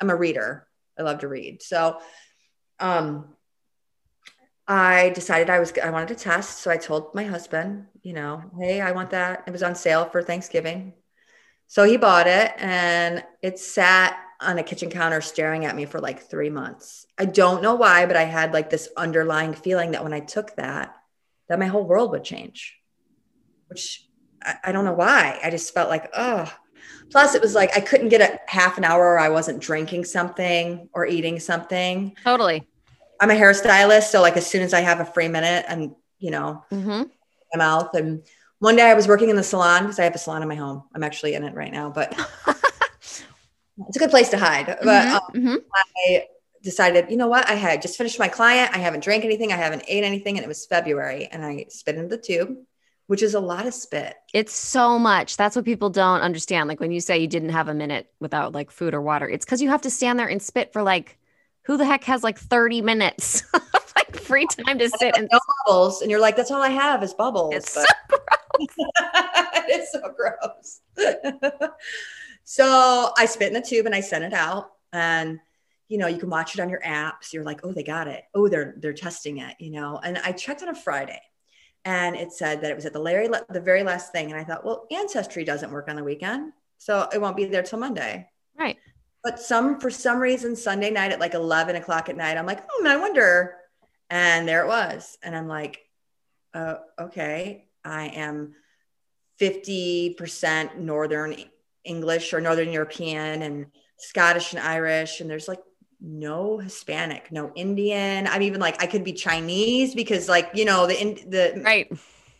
[0.00, 0.66] I'm a reader.
[0.98, 1.62] I love to read.
[1.62, 1.98] So
[2.78, 3.35] um
[4.68, 6.58] I decided I was I wanted to test.
[6.58, 9.44] So I told my husband, you know, hey, I want that.
[9.46, 10.94] It was on sale for Thanksgiving.
[11.68, 16.00] So he bought it and it sat on a kitchen counter staring at me for
[16.00, 17.06] like three months.
[17.18, 20.54] I don't know why, but I had like this underlying feeling that when I took
[20.56, 20.94] that,
[21.48, 22.76] that my whole world would change.
[23.68, 24.06] Which
[24.42, 25.40] I, I don't know why.
[25.42, 26.52] I just felt like, oh,
[27.10, 30.04] Plus, it was like I couldn't get a half an hour or I wasn't drinking
[30.04, 32.16] something or eating something.
[32.24, 32.68] Totally.
[33.20, 34.04] I'm a hairstylist.
[34.04, 37.02] So, like, as soon as I have a free minute and, you know, mm-hmm.
[37.54, 37.94] my mouth.
[37.94, 38.22] And
[38.58, 40.54] one day I was working in the salon because I have a salon in my
[40.54, 40.84] home.
[40.94, 42.12] I'm actually in it right now, but
[43.88, 44.66] it's a good place to hide.
[44.66, 45.14] But mm-hmm.
[45.14, 45.56] Um, mm-hmm.
[46.08, 46.26] I
[46.62, 47.48] decided, you know what?
[47.48, 48.74] I had just finished my client.
[48.74, 49.52] I haven't drank anything.
[49.52, 50.36] I haven't ate anything.
[50.36, 51.28] And it was February.
[51.30, 52.56] And I spit into the tube
[53.06, 54.14] which is a lot of spit.
[54.32, 55.36] It's so much.
[55.36, 56.68] That's what people don't understand.
[56.68, 59.44] Like when you say you didn't have a minute without like food or water, it's
[59.44, 61.18] because you have to stand there and spit for like,
[61.66, 65.40] who the heck has like 30 minutes of like free time to sit and no
[65.66, 66.00] bubbles?
[66.00, 67.54] And you're like, that's all I have is bubbles.
[67.54, 67.86] It's but...
[67.86, 68.88] so gross.
[69.68, 70.80] it's so gross.
[72.44, 74.70] so I spit in the tube and I sent it out.
[74.92, 75.40] And
[75.88, 77.32] you know, you can watch it on your apps.
[77.32, 78.24] You're like, oh, they got it.
[78.34, 80.00] Oh, they're they're testing it, you know.
[80.02, 81.20] And I checked on a Friday
[81.84, 84.30] and it said that it was at the Larry the very last thing.
[84.30, 86.52] And I thought, well, Ancestry doesn't work on the weekend.
[86.78, 88.28] So it won't be there till Monday.
[88.58, 88.78] Right.
[89.26, 92.62] But some for some reason, Sunday night at like 11 o'clock at night, I'm like,
[92.70, 93.56] oh, I wonder.
[94.08, 95.18] And there it was.
[95.20, 95.80] And I'm like,
[96.54, 98.54] uh, okay, I am
[99.40, 101.34] 50% Northern
[101.82, 105.20] English or Northern European and Scottish and Irish.
[105.20, 105.58] And there's like
[106.00, 108.28] no Hispanic, no Indian.
[108.28, 110.94] I'm even like I could be Chinese because like you know the
[111.26, 111.90] the right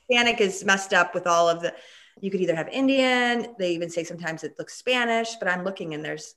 [0.08, 1.74] Hispanic is messed up with all of the.
[2.20, 3.56] You could either have Indian.
[3.58, 6.36] They even say sometimes it looks Spanish, but I'm looking and there's,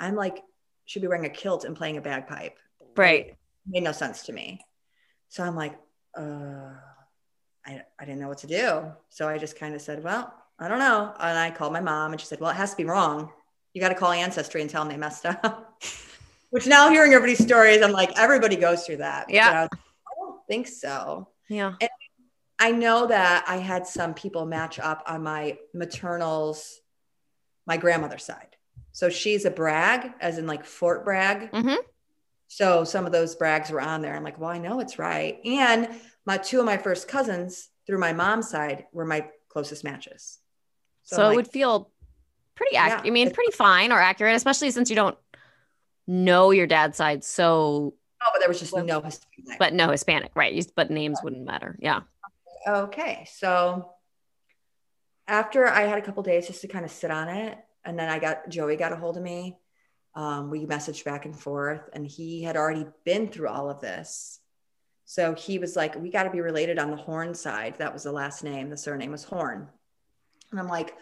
[0.00, 0.42] I'm like
[0.86, 2.58] should be wearing a kilt and playing a bagpipe.
[2.96, 3.26] Right.
[3.26, 3.36] It
[3.66, 4.60] made no sense to me.
[5.28, 5.78] So I'm like,
[6.18, 6.72] uh,
[7.64, 8.92] I I didn't know what to do.
[9.10, 11.14] So I just kind of said, well, I don't know.
[11.20, 13.30] And I called my mom and she said, well, it has to be wrong.
[13.72, 15.82] You got to call Ancestry and tell them they messed up.
[16.50, 19.30] Which now hearing everybody's stories, I'm like, everybody goes through that.
[19.30, 19.50] Yeah.
[19.50, 19.68] I, I
[20.18, 21.28] don't think so.
[21.48, 21.74] Yeah.
[21.80, 21.90] And
[22.58, 26.80] I know that I had some people match up on my maternal's,
[27.66, 28.49] my grandmother's side.
[28.92, 31.50] So she's a Bragg, as in like Fort Bragg.
[31.52, 31.76] Mm-hmm.
[32.48, 34.16] So some of those Braggs were on there.
[34.16, 35.38] I'm like, well, I know it's right.
[35.44, 35.88] And
[36.26, 40.38] my two of my first cousins through my mom's side were my closest matches.
[41.04, 41.90] So, so it like, would feel
[42.56, 43.04] pretty accurate.
[43.04, 45.16] Yeah, I mean, pretty fine or accurate, especially since you don't
[46.10, 50.32] know your dad's side so oh but there was just no hispanic but no hispanic
[50.34, 52.00] right but names wouldn't matter yeah
[52.66, 53.92] okay so
[55.28, 58.08] after i had a couple days just to kind of sit on it and then
[58.08, 59.56] i got joey got a hold of me
[60.16, 64.40] um, we messaged back and forth and he had already been through all of this
[65.04, 68.02] so he was like we got to be related on the horn side that was
[68.02, 69.68] the last name the surname was horn
[70.50, 70.96] and i'm like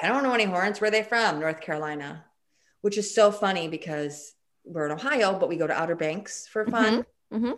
[0.00, 2.22] i don't know any horns where are they from north carolina
[2.82, 4.34] which is so funny because
[4.66, 7.04] we're in Ohio, but we go to Outer Banks for fun.
[7.32, 7.36] Mm-hmm.
[7.36, 7.52] Mm-hmm.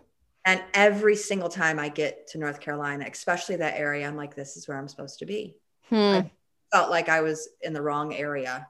[0.45, 4.55] And every single time I get to North Carolina, especially that area, I'm like, this
[4.55, 5.57] is where I'm supposed to be.
[5.89, 5.95] Hmm.
[5.95, 6.31] I
[6.71, 8.67] felt like I was in the wrong area.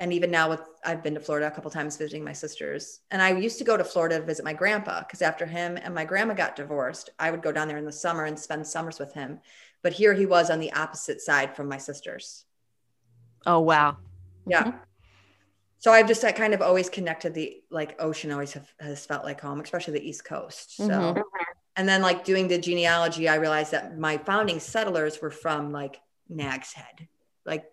[0.00, 3.00] And even now with I've been to Florida a couple times visiting my sisters.
[3.10, 5.94] And I used to go to Florida to visit my grandpa because after him and
[5.94, 8.98] my grandma got divorced, I would go down there in the summer and spend summers
[8.98, 9.40] with him.
[9.82, 12.44] But here he was on the opposite side from my sisters.
[13.44, 13.96] Oh wow.
[14.46, 14.64] Yeah.
[14.64, 14.78] Mm-hmm
[15.78, 19.24] so I've just I kind of always connected the like ocean always have, has felt
[19.24, 20.76] like home, especially the East Coast.
[20.76, 21.20] So, mm-hmm.
[21.76, 26.00] and then like doing the genealogy, I realized that my founding settlers were from like
[26.28, 27.08] Nag's Head,
[27.44, 27.64] like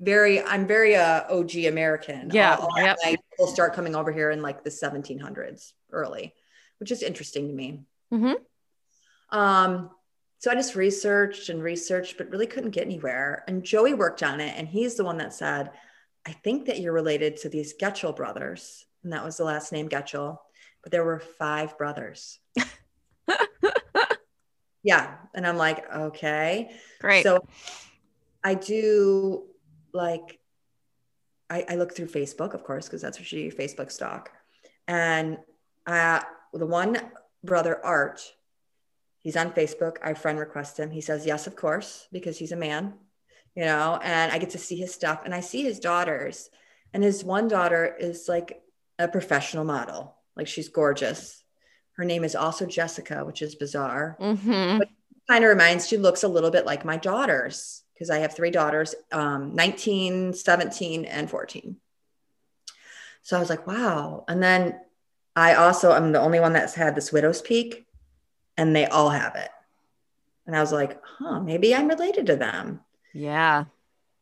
[0.00, 0.42] very.
[0.42, 2.30] I'm very uh, OG American.
[2.32, 2.98] Yeah, all, all yep.
[3.02, 6.34] people start coming over here in like the 1700s early,
[6.78, 7.82] which is interesting to me.
[8.12, 9.38] Mm-hmm.
[9.38, 9.90] Um,
[10.38, 13.44] so I just researched and researched, but really couldn't get anywhere.
[13.48, 15.70] And Joey worked on it, and he's the one that said
[16.26, 18.86] I think that you're related to these Getchell brothers.
[19.02, 20.38] And that was the last name Getchell.
[20.82, 22.38] But there were five brothers.
[24.84, 25.16] Yeah.
[25.34, 26.70] And I'm like, okay.
[27.00, 27.24] Great.
[27.24, 27.44] So
[28.44, 29.44] I do
[29.92, 30.38] like,
[31.50, 34.30] I, I look through Facebook, of course, because that's what you do, Facebook stalk.
[34.86, 35.38] And
[35.86, 36.20] uh,
[36.52, 37.00] the one
[37.42, 38.20] brother, Art,
[39.22, 39.96] he's on Facebook.
[40.04, 40.92] I friend request him.
[40.92, 42.94] He says, yes, of course, because he's a man
[43.54, 46.50] you know, and I get to see his stuff and I see his daughters.
[46.92, 48.62] And his one daughter is like
[48.98, 51.42] a professional model, like she's gorgeous.
[51.96, 54.16] Her name is also Jessica, which is bizarre.
[54.20, 54.78] Mm-hmm.
[54.78, 54.88] But
[55.28, 58.50] kind of reminds, she looks a little bit like my daughters because I have three
[58.50, 61.76] daughters um, 19, 17, and 14.
[63.22, 64.24] So I was like, wow.
[64.28, 64.78] And then
[65.34, 67.86] I also am the only one that's had this widow's peak,
[68.56, 69.48] and they all have it.
[70.46, 72.80] And I was like, huh, maybe I'm related to them.
[73.14, 73.64] Yeah.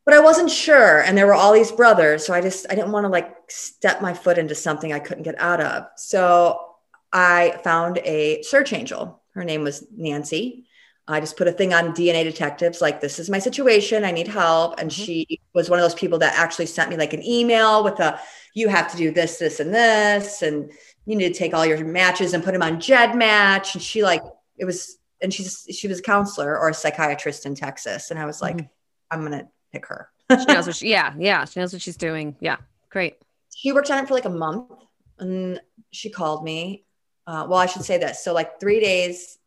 [0.05, 1.01] But I wasn't sure.
[1.01, 2.25] And there were all these brothers.
[2.25, 5.23] So I just, I didn't want to like step my foot into something I couldn't
[5.23, 5.87] get out of.
[5.95, 6.72] So
[7.13, 9.21] I found a search angel.
[9.33, 10.65] Her name was Nancy.
[11.07, 14.03] I just put a thing on DNA detectives like, this is my situation.
[14.03, 14.79] I need help.
[14.79, 15.03] And mm-hmm.
[15.03, 18.19] she was one of those people that actually sent me like an email with a,
[18.53, 20.41] you have to do this, this, and this.
[20.41, 20.71] And
[21.05, 23.73] you need to take all your matches and put them on GEDmatch.
[23.73, 24.23] And she like,
[24.57, 28.09] it was, and she's, she was a counselor or a psychiatrist in Texas.
[28.09, 28.67] And I was like, mm-hmm
[29.13, 30.09] I'm gonna pick her.
[30.31, 32.35] she knows what she, yeah, yeah, she knows what she's doing.
[32.39, 32.57] Yeah,
[32.89, 33.17] great.
[33.55, 34.71] She worked on it for like a month,
[35.19, 36.85] and she called me.
[37.25, 38.23] Uh, well, I should say this.
[38.23, 39.37] So like three days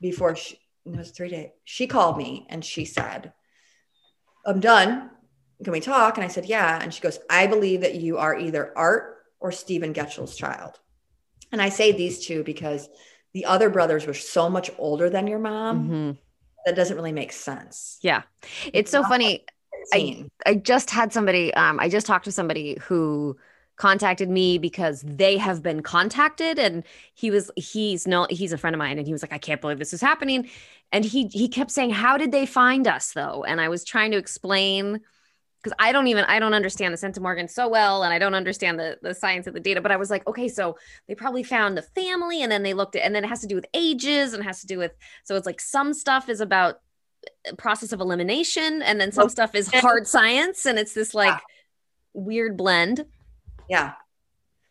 [0.00, 1.50] before she, it was three days.
[1.64, 3.32] She called me and she said,
[4.46, 5.10] "I'm done.
[5.62, 8.36] Can we talk?" And I said, "Yeah." And she goes, "I believe that you are
[8.36, 10.78] either Art or Stephen Getchell's child."
[11.52, 12.88] And I say these two because
[13.32, 15.84] the other brothers were so much older than your mom.
[15.84, 16.10] Mm-hmm
[16.64, 17.98] that doesn't really make sense.
[18.02, 18.22] Yeah.
[18.72, 19.44] It's so funny.
[19.92, 23.36] I, I just had somebody, um, I just talked to somebody who
[23.80, 28.74] contacted me because they have been contacted and he was he's no he's a friend
[28.74, 30.50] of mine and he was like I can't believe this is happening.
[30.92, 33.42] And he he kept saying how did they find us though?
[33.42, 35.00] And I was trying to explain
[35.62, 38.78] because I don't even I don't understand the centimorgan so well and I don't understand
[38.78, 40.76] the the science of the data but I was like okay so
[41.08, 43.46] they probably found the family and then they looked at and then it has to
[43.46, 44.92] do with ages and has to do with
[45.24, 46.80] so it's like some stuff is about
[47.48, 51.40] uh, process of elimination and then some stuff is hard science and it's this like
[52.12, 53.06] weird blend
[53.70, 53.92] yeah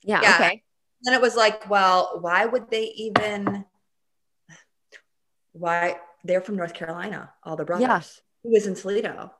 [0.03, 0.35] yeah, yeah.
[0.35, 0.63] okay
[1.03, 3.65] then it was like well why would they even
[5.53, 8.01] why they're from North Carolina all the brothers yeah.
[8.43, 9.31] who was in Toledo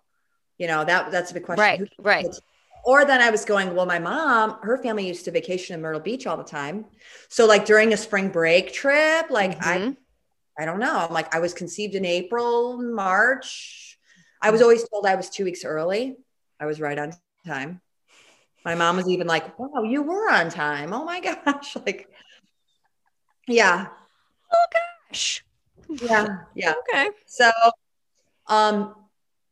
[0.60, 1.89] you know, that that's a big question.
[1.98, 2.24] Right.
[2.24, 2.36] Right.
[2.86, 6.00] Or then I was going, well, my mom, her family used to vacation in Myrtle
[6.00, 6.86] Beach all the time.
[7.30, 9.89] So like during a spring break trip, like mm-hmm.
[10.60, 11.08] I I don't know.
[11.08, 13.98] I'm like I was conceived in April, March.
[14.41, 16.17] I was always told I was two weeks early.
[16.60, 17.13] I was right on
[17.45, 17.82] time.
[18.65, 20.93] My mom was even like, wow, you were on time.
[20.93, 21.76] Oh my gosh.
[21.86, 22.10] Like,
[23.48, 23.88] yeah.
[24.54, 24.65] Oh
[25.10, 25.43] gosh.
[25.89, 26.28] Yeah.
[26.56, 26.74] Yeah.
[26.89, 27.10] Okay.
[27.26, 27.50] So
[28.48, 28.95] um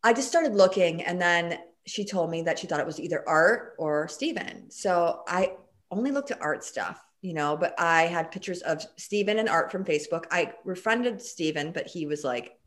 [0.03, 3.27] I just started looking and then she told me that she thought it was either
[3.27, 4.69] art or Steven.
[4.69, 5.53] So I
[5.89, 9.71] only looked at art stuff, you know, but I had pictures of Steven and art
[9.71, 10.25] from Facebook.
[10.29, 12.57] I refriended Steven, but he was like,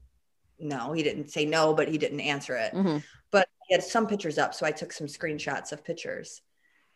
[0.58, 2.72] no, he didn't say no, but he didn't answer it.
[2.72, 2.98] Mm-hmm.
[3.30, 4.52] But he had some pictures up.
[4.52, 6.42] So I took some screenshots of pictures.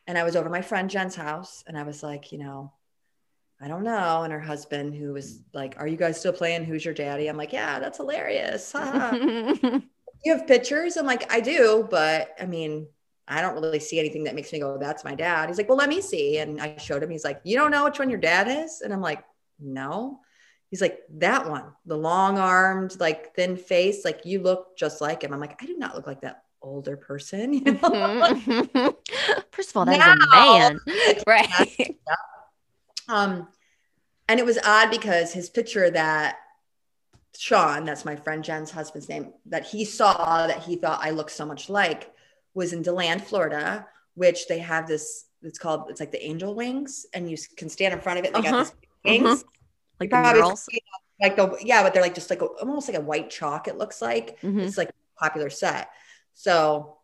[0.09, 2.73] And I was over my friend Jen's house and I was like, you know,
[3.61, 4.25] I don't know.
[4.25, 7.29] And her husband, who was like, Are you guys still playing Who's Your Daddy?
[7.29, 8.75] I'm like, Yeah, that's hilarious.
[8.75, 10.97] you have pictures?
[10.97, 12.89] I'm like, I do, but I mean,
[13.29, 15.49] I don't really see anything that makes me go, that's my dad.
[15.49, 16.39] He's like, well, let me see.
[16.39, 18.83] And I showed him, he's like, you don't know which one your dad is?
[18.83, 19.25] And I'm like,
[19.61, 20.21] no.
[20.71, 25.23] He's like, that one, the long armed, like thin face, like you look just like
[25.23, 25.33] him.
[25.33, 27.53] I'm like, I do not look like that older person.
[27.65, 28.97] You know?
[29.53, 30.81] First of all, that's now, a man.
[31.27, 31.97] right.
[33.09, 33.49] Um,
[34.29, 36.39] and it was odd because his picture that
[37.37, 41.33] Sean, that's my friend Jen's husband's name, that he saw that he thought I looked
[41.33, 42.13] so much like
[42.55, 47.07] was in DeLand, Florida, which they have this, it's called, it's like the angel wings,
[47.13, 48.33] and you can stand in front of it.
[48.33, 48.51] They uh-huh.
[48.51, 48.73] got these
[49.05, 49.43] wings.
[49.43, 49.43] Uh-huh.
[50.01, 50.57] Like the
[51.21, 53.79] like the, yeah, but they're like just like a, almost like a white chalk, it
[53.79, 54.41] looks like.
[54.41, 54.61] Mm-hmm.
[54.61, 55.89] It's like a popular set.
[56.35, 56.99] So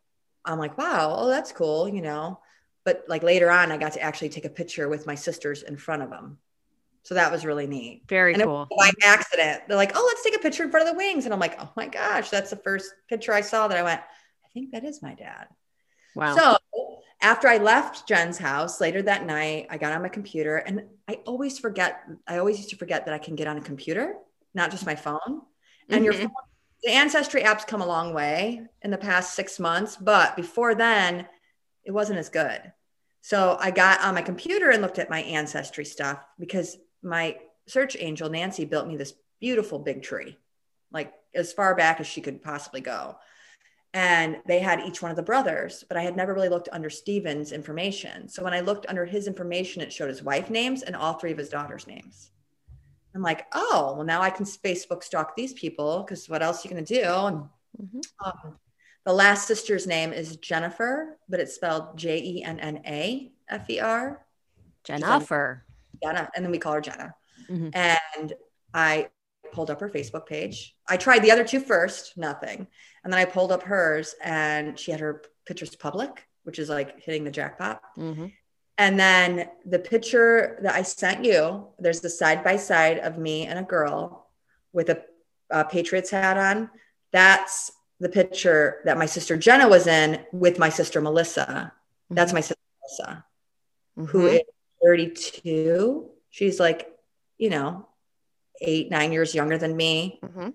[0.44, 2.40] I'm like, wow, oh, that's cool, you know.
[2.84, 5.76] But like later on, I got to actually take a picture with my sisters in
[5.76, 6.38] front of them.
[7.02, 8.02] So that was really neat.
[8.08, 8.68] Very and cool.
[8.76, 11.32] by accident, they're like, "Oh, let's take a picture in front of the wings," and
[11.32, 14.48] I'm like, "Oh my gosh, that's the first picture I saw that I went, I
[14.52, 15.48] think that is my dad."
[16.14, 16.36] Wow.
[16.36, 16.56] So
[17.22, 21.20] after I left Jen's house later that night, I got on my computer, and I
[21.26, 22.02] always forget.
[22.26, 24.16] I always used to forget that I can get on a computer,
[24.54, 25.42] not just my phone.
[25.88, 26.04] And mm-hmm.
[26.04, 26.30] your phone,
[26.82, 31.26] the ancestry apps come a long way in the past six months, but before then,
[31.84, 32.72] it wasn't as good.
[33.20, 37.96] So I got on my computer and looked at my ancestry stuff because my search
[37.98, 40.38] angel, Nancy, built me this beautiful big tree,
[40.90, 43.16] like as far back as she could possibly go.
[43.92, 46.88] And they had each one of the brothers, but I had never really looked under
[46.88, 48.28] Steven's information.
[48.28, 51.32] So when I looked under his information, it showed his wife names and all three
[51.32, 52.30] of his daughters' names.
[53.14, 56.68] I'm like, oh, well, now I can Facebook stalk these people because what else are
[56.68, 57.02] you going to do?
[57.02, 57.36] And
[57.80, 58.00] mm-hmm.
[58.24, 58.56] um,
[59.04, 63.68] the last sister's name is Jennifer, but it's spelled J E N N A F
[63.68, 64.24] E R.
[64.84, 65.64] Jennifer.
[66.02, 67.14] Jenna, and then we call her Jenna.
[67.50, 67.68] Mm-hmm.
[67.74, 68.32] And
[68.72, 69.08] I
[69.52, 70.76] pulled up her Facebook page.
[70.88, 72.66] I tried the other two first, nothing.
[73.04, 77.02] And then I pulled up hers and she had her pictures public, which is like
[77.02, 77.82] hitting the jackpot.
[77.98, 78.26] Mm-hmm.
[78.78, 83.46] And then the picture that I sent you, there's the side by side of me
[83.46, 84.28] and a girl
[84.72, 85.02] with a,
[85.50, 86.70] a Patriots hat on.
[87.12, 91.72] That's the picture that my sister Jenna was in with my sister Melissa.
[92.09, 92.37] That's mm-hmm.
[92.37, 93.24] my sister Melissa,
[93.98, 94.04] mm-hmm.
[94.06, 94.40] who is
[94.83, 96.09] 32.
[96.30, 96.90] She's like,
[97.37, 97.86] you know,
[98.62, 100.20] eight, nine years younger than me.
[100.24, 100.51] Mm-hmm.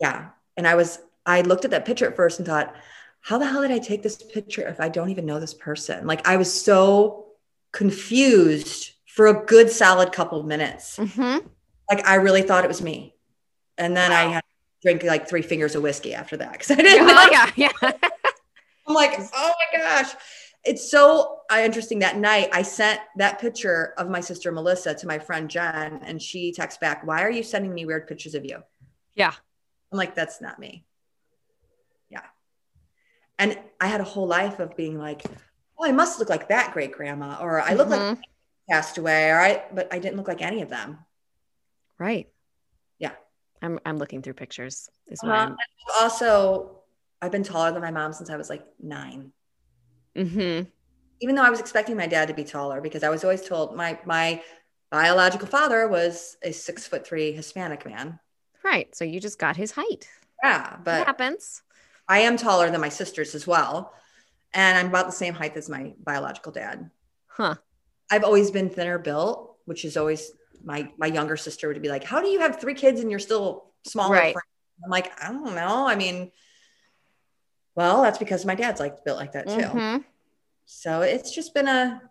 [0.00, 0.30] Yeah.
[0.56, 2.74] And I was, I looked at that picture at first and thought,
[3.20, 6.06] how the hell did I take this picture if I don't even know this person?
[6.06, 7.26] Like, I was so
[7.72, 10.96] confused for a good solid couple of minutes.
[10.96, 11.46] Mm-hmm.
[11.90, 13.14] Like, I really thought it was me.
[13.78, 14.16] And then wow.
[14.18, 14.46] I had to
[14.82, 17.28] drink like three fingers of whiskey after that because I didn't know.
[17.30, 17.70] Yeah, yeah.
[18.86, 20.14] I'm like, oh my gosh
[20.64, 25.18] it's so interesting that night i sent that picture of my sister melissa to my
[25.18, 28.62] friend jen and she texts back why are you sending me weird pictures of you
[29.14, 29.32] yeah
[29.92, 30.84] i'm like that's not me
[32.10, 32.22] yeah
[33.38, 35.22] and i had a whole life of being like
[35.80, 38.10] oh i must look like that great grandma or i look mm-hmm.
[38.10, 38.18] like
[38.68, 40.98] passed away or i but i didn't look like any of them
[41.98, 42.28] right
[42.98, 43.12] yeah
[43.62, 46.82] i'm i'm looking through pictures as well uh, also
[47.20, 49.32] i've been taller than my mom since i was like nine
[50.16, 50.68] Mm-hmm.
[51.20, 53.76] even though I was expecting my dad to be taller because I was always told
[53.76, 54.42] my my
[54.90, 58.18] biological father was a six foot three Hispanic man.
[58.64, 58.94] Right.
[58.94, 60.08] So you just got his height.
[60.42, 61.62] Yeah, but it happens.
[62.08, 63.94] I am taller than my sisters as well.
[64.52, 66.90] And I'm about the same height as my biological dad.
[67.28, 67.54] Huh.
[68.10, 70.32] I've always been thinner built, which is always
[70.64, 73.20] my my younger sister would be like, How do you have three kids and you're
[73.20, 74.14] still smaller?
[74.16, 74.36] Right.
[74.84, 75.86] I'm like, I don't know.
[75.86, 76.32] I mean,
[77.74, 79.54] well, that's because my dad's like built like that too.
[79.60, 79.98] Mm-hmm.
[80.66, 82.02] So it's just been a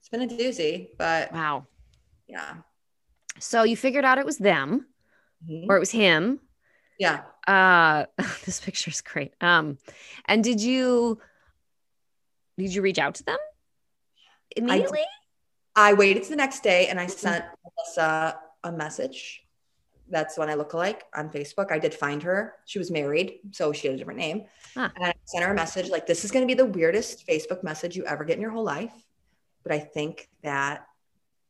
[0.00, 1.66] it's been a doozy, but Wow.
[2.28, 2.54] yeah.
[3.38, 4.86] So you figured out it was them
[5.48, 5.66] Mhm.
[5.68, 6.40] or it was him.
[6.98, 7.22] Yeah.
[7.46, 8.06] Uh
[8.44, 9.34] this picture's great.
[9.40, 9.78] Um
[10.26, 11.18] and did you
[12.58, 13.38] did you reach out to them
[14.56, 15.04] immediately?
[15.74, 17.12] I waited to the next day and I mm-hmm.
[17.12, 19.44] sent Melissa a message.
[20.08, 21.72] That's when I look alike on Facebook.
[21.72, 22.54] I did find her.
[22.66, 24.44] She was married, so she had a different name.
[24.74, 24.90] Huh.
[24.94, 27.62] And I sent her a message like, "This is going to be the weirdest Facebook
[27.62, 28.92] message you ever get in your whole life,
[29.62, 30.86] but I think that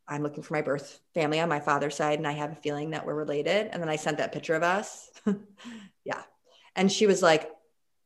[0.06, 2.90] I'm looking for my birth family on my father's side, and I have a feeling
[2.90, 5.10] that we're related." And then I sent that picture of us.
[6.04, 6.22] yeah,
[6.76, 7.50] and she was like,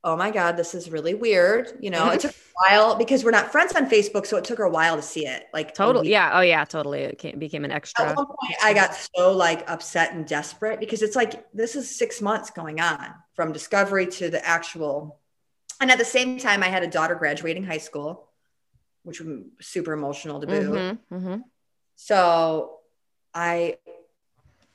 [0.06, 2.34] "Oh my god, this is really weird." You know, it took a
[2.68, 5.26] while because we're not friends on Facebook, so it took her a while to see
[5.26, 5.44] it.
[5.52, 6.08] Like Totally.
[6.10, 6.30] Yeah.
[6.32, 7.00] Oh yeah, totally.
[7.00, 8.10] It came, became an extra.
[8.10, 11.94] At one point, I got so like upset and desperate because it's like this is
[11.94, 15.20] six months going on from discovery to the actual.
[15.80, 18.30] And at the same time, I had a daughter graduating high school,
[19.02, 20.72] which was super emotional to boot.
[20.72, 21.42] Mhm, mhm.
[21.96, 22.78] So
[23.34, 23.76] I,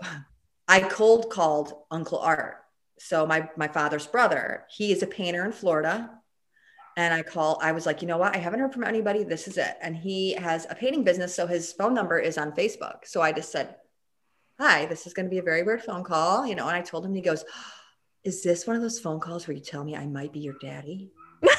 [0.67, 2.60] I cold called Uncle Art.
[3.03, 6.09] So my my father's brother, he is a painter in Florida.
[6.97, 8.35] And I call, I was like, you know what?
[8.35, 9.23] I haven't heard from anybody.
[9.23, 9.77] This is it.
[9.81, 11.33] And he has a painting business.
[11.33, 13.05] So his phone number is on Facebook.
[13.05, 13.75] So I just said,
[14.59, 16.45] Hi, this is going to be a very weird phone call.
[16.45, 17.61] You know, and I told him, he goes, oh,
[18.23, 20.55] Is this one of those phone calls where you tell me I might be your
[20.61, 21.09] daddy?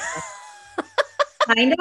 [1.53, 1.75] kinda,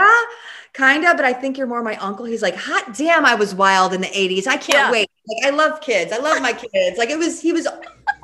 [0.73, 2.25] kinda, but I think you're more my uncle.
[2.25, 4.47] He's like, hot damn, I was wild in the 80s.
[4.47, 4.91] I can't Yeah.
[4.91, 5.11] wait.
[5.29, 6.11] Like, I love kids.
[6.11, 6.99] I love my kids.
[6.99, 7.69] Like, it was, he was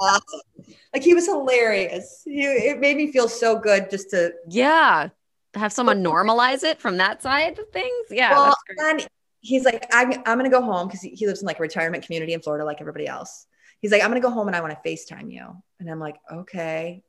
[0.00, 0.40] awesome.
[0.92, 2.22] Like, he was hilarious.
[2.24, 5.08] He, it made me feel so good just to, Yeah.
[5.54, 8.06] Have someone normalize it from that side of things.
[8.10, 8.30] Yeah.
[8.32, 9.06] well, and
[9.40, 11.62] he's like, I'm, I'm going to go home because he, he lives in like a
[11.62, 13.46] retirement community in Florida, like everybody else.
[13.80, 15.46] He's like, I'm going to go home and I want to FaceTime you.
[15.80, 17.02] And I'm like, okay.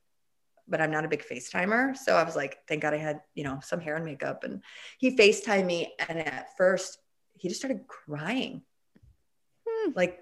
[0.68, 1.98] But I'm not a big FaceTimer.
[1.98, 4.44] So I was like, thank God I had, you know, some hair and makeup.
[4.44, 4.62] And
[5.00, 5.94] he FaceTimed me.
[6.08, 6.98] And at first,
[7.38, 8.62] he just started crying,
[9.68, 9.92] Hmm.
[9.96, 10.20] like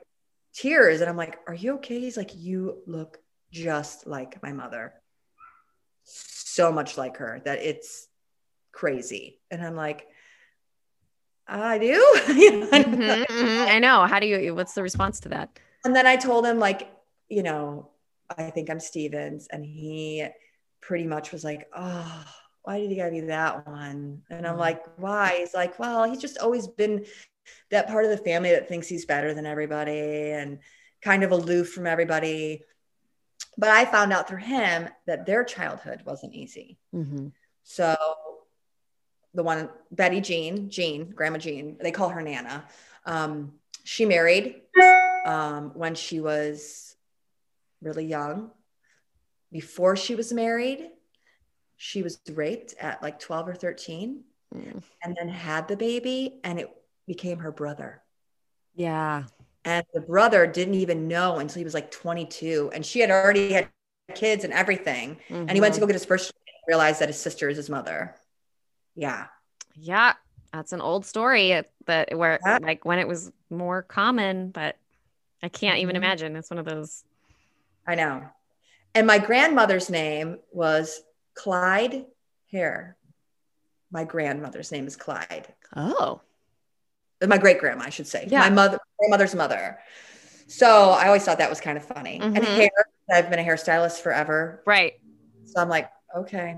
[0.57, 1.01] tears.
[1.01, 1.99] And I'm like, are you okay?
[1.99, 3.19] He's like, you look
[3.51, 4.93] just like my mother.
[6.03, 8.07] So much like her that it's
[8.71, 9.39] crazy.
[9.51, 10.07] And I'm like,
[11.47, 12.03] I do.
[12.35, 14.05] You know, I know.
[14.05, 15.59] How do you, what's the response to that?
[15.85, 16.89] And then I told him, like,
[17.29, 17.89] you know,
[18.35, 19.47] I think I'm Stevens.
[19.51, 20.27] And he
[20.81, 22.25] pretty much was like, oh,
[22.63, 24.21] why did he gotta be that one?
[24.29, 24.59] And I'm Mhm.
[24.59, 25.37] like, why?
[25.39, 27.05] He's like, well, he's just always been
[27.69, 30.59] that part of the family that thinks he's better than everybody and
[31.01, 32.63] kind of aloof from everybody.
[33.57, 36.77] But I found out through him that their childhood wasn't easy.
[36.93, 37.31] Mhm.
[37.63, 37.95] So
[39.33, 42.65] the one Betty Jean, Jean, Grandma Jean, they call her Nana.
[43.05, 44.61] Um, she married
[45.25, 46.95] um, when she was
[47.81, 48.51] really young.
[49.51, 50.89] Before she was married,
[51.77, 54.23] she was raped at like 12 or 13
[54.55, 54.81] Mm.
[55.03, 56.69] and then had the baby and it
[57.07, 58.01] became her brother.
[58.75, 59.23] Yeah.
[59.65, 63.53] And the brother didn't even know until he was like 22 and she had already
[63.53, 63.69] had
[64.15, 65.17] kids and everything.
[65.29, 65.83] And he went to Mhm.
[65.83, 68.15] go get his first and realized that his sister is his mother.
[68.95, 69.27] Yeah.
[69.73, 70.13] Yeah.
[70.53, 72.59] That's an old story that where Yeah.
[72.61, 74.77] like when it was more common, but
[75.43, 75.97] I can't even Mhm.
[75.97, 76.35] imagine.
[76.35, 77.03] It's one of those.
[77.85, 78.29] I know.
[78.95, 81.01] And my grandmother's name was
[81.33, 82.05] Clyde
[82.51, 82.97] Hare.
[83.91, 85.53] My grandmother's name is Clyde.
[85.75, 86.21] Oh.
[87.26, 88.28] My great grandma, I should say.
[88.30, 88.41] Yeah.
[88.41, 89.80] My mother, my mother's mother.
[90.47, 92.20] So I always thought that was kind of funny.
[92.20, 92.55] And Mhm.
[92.55, 92.70] hair,
[93.11, 94.61] I've been a hairstylist forever.
[94.65, 94.93] Right.
[95.45, 96.57] So I'm like, okay.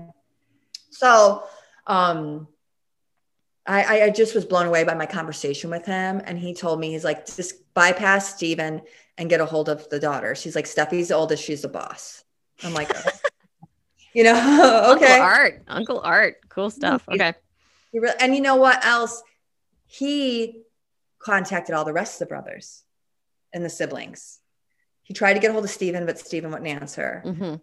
[0.90, 1.44] So
[1.86, 2.46] um
[3.66, 6.20] I, I- I just was blown away by my conversation with him.
[6.24, 8.82] And he told me, he's like, just bypass Steven
[9.18, 10.34] and get a hold of the daughter.
[10.34, 12.24] She's like, Steffi's the oldest, she's the boss.
[12.64, 13.10] I'm like, "Oh."
[14.14, 15.12] you know, okay.
[15.12, 15.62] Uncle Art.
[15.68, 16.36] Uncle Art.
[16.48, 17.06] Cool stuff.
[17.08, 17.34] Okay.
[18.18, 19.22] And you know what else?
[19.90, 20.62] He
[21.18, 22.84] contacted all the rest of the brothers
[23.52, 24.38] and the siblings.
[25.02, 27.22] He tried to get a hold of Stephen, but Stephen wouldn't answer.
[27.24, 27.54] hmm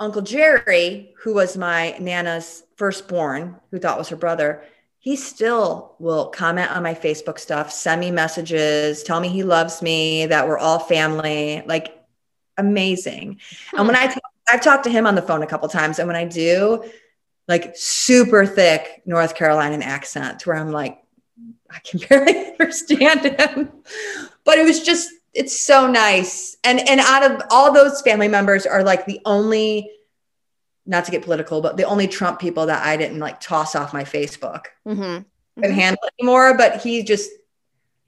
[0.00, 4.62] Uncle Jerry, who was my Nana's firstborn, who thought was her brother,
[5.00, 9.82] he still will comment on my Facebook stuff, send me messages, tell me he loves
[9.82, 11.62] me, that we're all family.
[11.66, 11.98] Like
[12.58, 13.40] amazing.
[13.76, 16.06] And when I t- I've talked to him on the phone a couple times, and
[16.06, 16.84] when I do,
[17.48, 21.02] like super thick North Carolinian accent where I'm like,
[21.70, 23.72] I can barely understand him.
[24.44, 26.56] But it was just, it's so nice.
[26.64, 29.90] And and out of all those family members are like the only,
[30.86, 33.92] not to get political, but the only Trump people that I didn't like toss off
[33.92, 35.02] my Facebook mm-hmm.
[35.02, 35.62] Mm-hmm.
[35.62, 36.56] and handle anymore.
[36.56, 37.30] But he just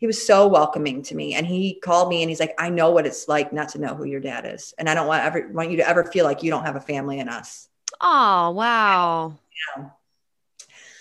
[0.00, 2.90] he was so welcoming to me and he called me and he's like i know
[2.90, 5.48] what it's like not to know who your dad is and i don't want ever
[5.52, 7.68] want you to ever feel like you don't have a family in us
[8.00, 9.34] oh wow
[9.76, 9.90] yeah.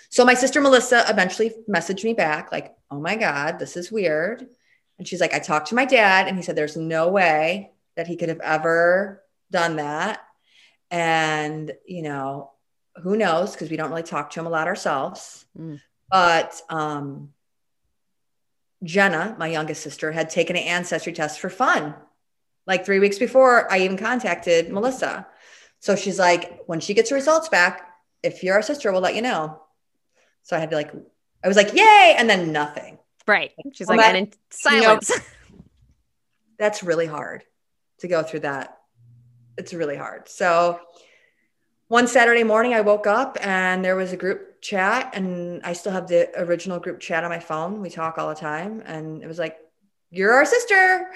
[0.10, 4.47] So my sister melissa eventually messaged me back like oh my god this is weird
[4.97, 8.07] and she's like i talked to my dad and he said there's no way that
[8.07, 10.22] he could have ever done that
[10.91, 12.51] and you know
[13.03, 15.80] who knows because we don't really talk to him a lot ourselves mm.
[16.10, 17.30] but um
[18.84, 21.95] Jenna, my youngest sister, had taken an ancestry test for fun.
[22.66, 25.28] Like three weeks before I even contacted Melissa.
[25.80, 27.88] So she's like, when she gets her results back,
[28.22, 29.62] if you're our sister, we'll let you know.
[30.43, 30.91] So I had to like,
[31.43, 32.97] I was like, yay, and then nothing.
[33.27, 33.51] Right.
[33.73, 35.09] She's well, like, that, and in silence.
[35.09, 35.21] You know,
[36.59, 37.43] that's really hard
[37.99, 38.77] to go through that.
[39.57, 40.27] It's really hard.
[40.29, 40.79] So
[41.89, 45.91] one Saturday morning, I woke up and there was a group chat, and I still
[45.91, 47.81] have the original group chat on my phone.
[47.81, 49.57] We talk all the time, and it was like,
[50.11, 51.11] "You're our sister."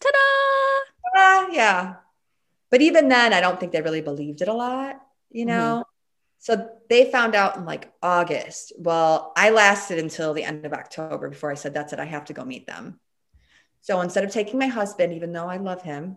[0.00, 1.20] Ta-da!
[1.20, 1.94] Uh, yeah,
[2.70, 5.00] but even then, I don't think they really believed it a lot.
[5.30, 5.84] You know.
[5.84, 5.89] Mm-hmm.
[6.40, 8.72] So they found out in like August.
[8.78, 12.24] Well, I lasted until the end of October before I said, That's it, I have
[12.26, 12.98] to go meet them.
[13.82, 16.16] So instead of taking my husband, even though I love him,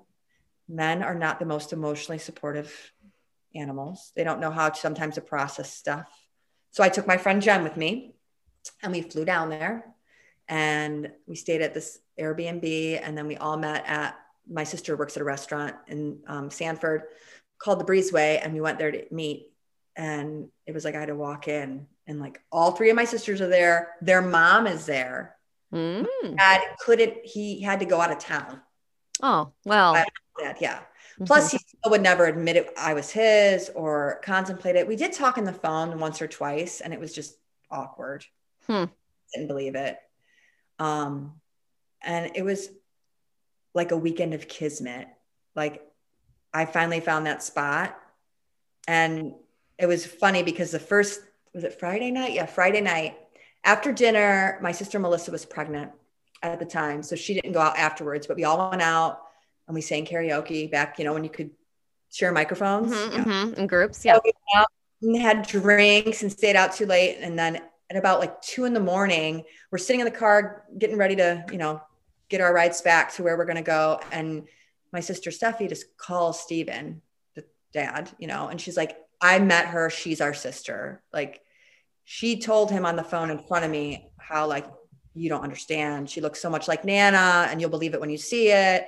[0.67, 2.73] men are not the most emotionally supportive
[3.53, 4.13] animals.
[4.15, 6.09] They don't know how to sometimes to process stuff.
[6.71, 8.15] So I took my friend Jen with me
[8.81, 9.93] and we flew down there
[10.47, 14.17] and we stayed at this Airbnb and then we all met at
[14.49, 17.03] my sister works at a restaurant in um, Sanford
[17.59, 19.52] called the Breezeway and we went there to meet
[19.95, 23.05] and it was like I had to walk in and like all three of my
[23.05, 23.93] sisters are there.
[24.01, 25.35] Their mom is there.
[25.73, 26.05] Mm.
[26.37, 28.61] Dad couldn't, he had to go out of town.
[29.21, 29.93] Oh, well.
[29.93, 30.79] Dad, yeah.
[31.13, 31.25] Mm-hmm.
[31.25, 34.87] Plus, he still would never admit it I was his or contemplate it.
[34.87, 37.35] We did talk on the phone once or twice, and it was just
[37.69, 38.25] awkward.
[38.67, 38.85] Hmm.
[39.33, 39.97] Didn't believe it.
[40.79, 41.33] Um,
[42.01, 42.69] and it was
[43.75, 45.07] like a weekend of kismet.
[45.55, 45.81] Like
[46.51, 47.97] I finally found that spot,
[48.87, 49.33] and
[49.77, 51.21] it was funny because the first
[51.53, 52.33] was it Friday night?
[52.33, 53.17] Yeah, Friday night
[53.63, 55.91] after dinner, my sister Melissa was pregnant
[56.41, 58.27] at the time, so she didn't go out afterwards.
[58.27, 59.21] But we all went out
[59.67, 61.51] and we sang karaoke back, you know, when you could
[62.11, 63.23] share microphones mm-hmm, yeah.
[63.23, 64.03] mm-hmm, in groups.
[64.03, 64.15] Yeah.
[64.15, 64.65] So
[65.01, 67.17] we had drinks and stayed out too late.
[67.21, 70.97] And then at about like two in the morning, we're sitting in the car getting
[70.97, 71.81] ready to, you know,
[72.29, 73.99] get our rides back to where we're going to go.
[74.11, 74.47] And
[74.91, 77.01] my sister Steffi just calls Steven,
[77.35, 79.89] the dad, you know, and she's like, I met her.
[79.89, 81.01] She's our sister.
[81.11, 81.41] Like
[82.03, 84.67] she told him on the phone in front of me how like,
[85.15, 86.09] you don't understand.
[86.09, 88.87] She looks so much like Nana and you'll believe it when you see it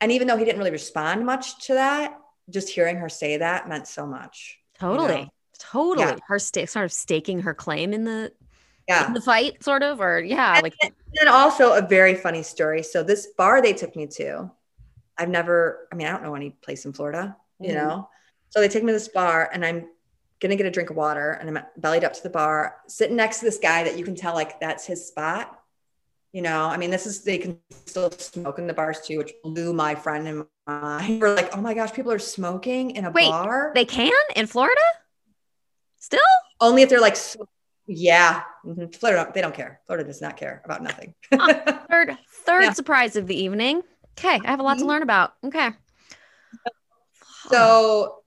[0.00, 2.18] and even though he didn't really respond much to that,
[2.50, 4.58] just hearing her say that meant so much.
[4.78, 5.12] Totally.
[5.12, 5.28] You know?
[5.58, 6.06] Totally.
[6.06, 6.16] Yeah.
[6.26, 8.32] Her st- sort of staking her claim in the
[8.88, 9.06] yeah.
[9.06, 12.82] in the fight, sort of, or yeah, and, like and also a very funny story.
[12.82, 14.50] So this bar they took me to,
[15.16, 17.70] I've never, I mean, I don't know any place in Florida, mm-hmm.
[17.70, 18.08] you know.
[18.50, 19.88] So they take me to this bar and I'm
[20.40, 23.40] gonna get a drink of water and I'm bellied up to the bar, sitting next
[23.40, 25.58] to this guy that you can tell like that's his spot.
[26.34, 29.32] You know i mean this is they can still smoke in the bars too which
[29.44, 33.12] blew my friend and my we're like oh my gosh people are smoking in a
[33.12, 33.70] Wait, bar?
[33.72, 34.80] they can in florida?
[36.00, 36.18] Still?
[36.60, 37.16] Only if they're like
[37.86, 38.42] yeah.
[38.66, 38.86] Mm-hmm.
[38.88, 39.80] florida they don't care.
[39.86, 41.14] Florida does not care about nothing.
[41.30, 42.72] Third third yeah.
[42.72, 43.82] surprise of the evening.
[44.18, 44.86] Okay i have a lot mm-hmm.
[44.86, 45.34] to learn about.
[45.44, 45.70] Okay.
[47.48, 48.23] So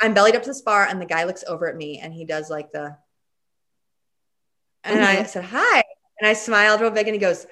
[0.00, 2.24] i'm bellied up to this bar and the guy looks over at me and he
[2.24, 2.96] does like the
[4.84, 5.22] and mm-hmm.
[5.22, 5.82] i said hi
[6.20, 7.46] and I smiled real big and he goes,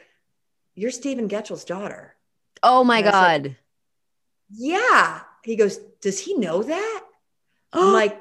[0.74, 2.14] You're Stephen Getchell's daughter.
[2.62, 3.56] Oh my God.
[4.50, 5.20] Yeah.
[5.42, 7.04] He goes, Does he know that?
[7.72, 8.20] I'm like,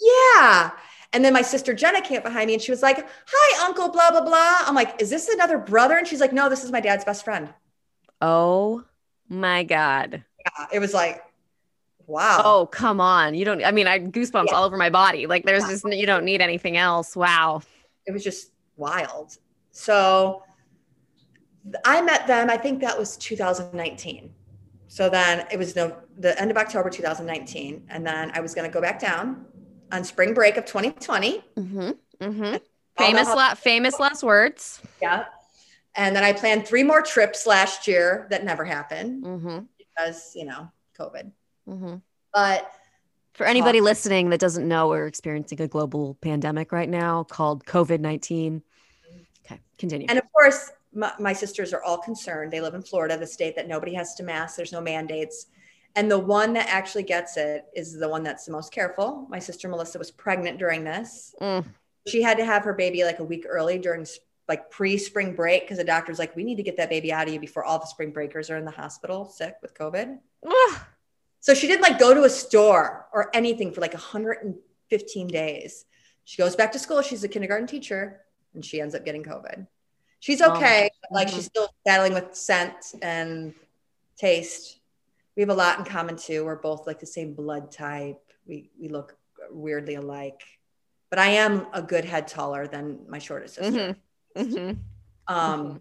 [0.00, 0.72] Yeah.
[1.12, 3.88] And then my sister Jenna came up behind me and she was like, Hi, Uncle,
[3.88, 4.58] blah, blah, blah.
[4.66, 5.96] I'm like, Is this another brother?
[5.96, 7.48] And she's like, No, this is my dad's best friend.
[8.20, 8.84] Oh
[9.28, 10.22] my God.
[10.44, 10.66] Yeah.
[10.72, 11.22] It was like,
[12.06, 12.42] Wow.
[12.44, 13.34] Oh, come on.
[13.34, 14.54] You don't, I mean, I goosebumps yeah.
[14.54, 15.26] all over my body.
[15.26, 15.70] Like there's yeah.
[15.70, 17.16] just, you don't need anything else.
[17.16, 17.62] Wow.
[18.06, 19.36] It was just wild.
[19.72, 20.42] So
[21.84, 24.32] I met them, I think that was 2019.
[24.88, 27.86] So then it was no, the end of October 2019.
[27.88, 29.44] And then I was going to go back down
[29.92, 31.44] on spring break of 2020.
[31.56, 31.90] Mm-hmm,
[32.20, 32.56] mm-hmm.
[32.96, 34.80] Famous, la- famous last words.
[35.02, 35.24] Yeah.
[35.96, 39.58] And then I planned three more trips last year that never happened mm-hmm.
[39.78, 41.32] because, you know, COVID.
[41.68, 41.96] Mm-hmm.
[42.32, 42.70] But
[43.34, 48.00] For anybody listening that doesn't know, we're experiencing a global pandemic right now called COVID
[48.00, 48.62] 19.
[49.44, 50.06] Okay, continue.
[50.08, 52.52] And of course, my, my, sisters are all concerned.
[52.52, 55.46] They live in Florida, the state that nobody has to mask, there's no mandates.
[55.94, 59.26] And the one that actually gets it is the one that's the most careful.
[59.30, 61.34] My sister Melissa was pregnant during this.
[61.40, 61.64] Mm.
[62.06, 64.06] She had to have her baby like a week early during
[64.46, 67.26] like pre spring break because the doctor's like, we need to get that baby out
[67.26, 70.18] of you before all the spring breakers are in the hospital sick with COVID.
[71.40, 75.84] So she didn't like go to a store or anything for like 115 days.
[76.24, 77.02] She goes back to school.
[77.02, 78.20] She's a kindergarten teacher
[78.54, 79.66] and she ends up getting COVID.
[80.20, 80.90] She's okay.
[80.92, 81.14] Oh.
[81.14, 83.54] Like she's still battling with scent and
[84.16, 84.80] taste.
[85.36, 86.44] We have a lot in common too.
[86.44, 88.20] We're both like the same blood type.
[88.46, 89.16] We we look
[89.50, 90.42] weirdly alike.
[91.10, 93.96] But I am a good head taller than my shortest sister.
[94.36, 94.42] Mm-hmm.
[94.42, 94.70] Mm-hmm.
[95.32, 95.76] Um mm-hmm.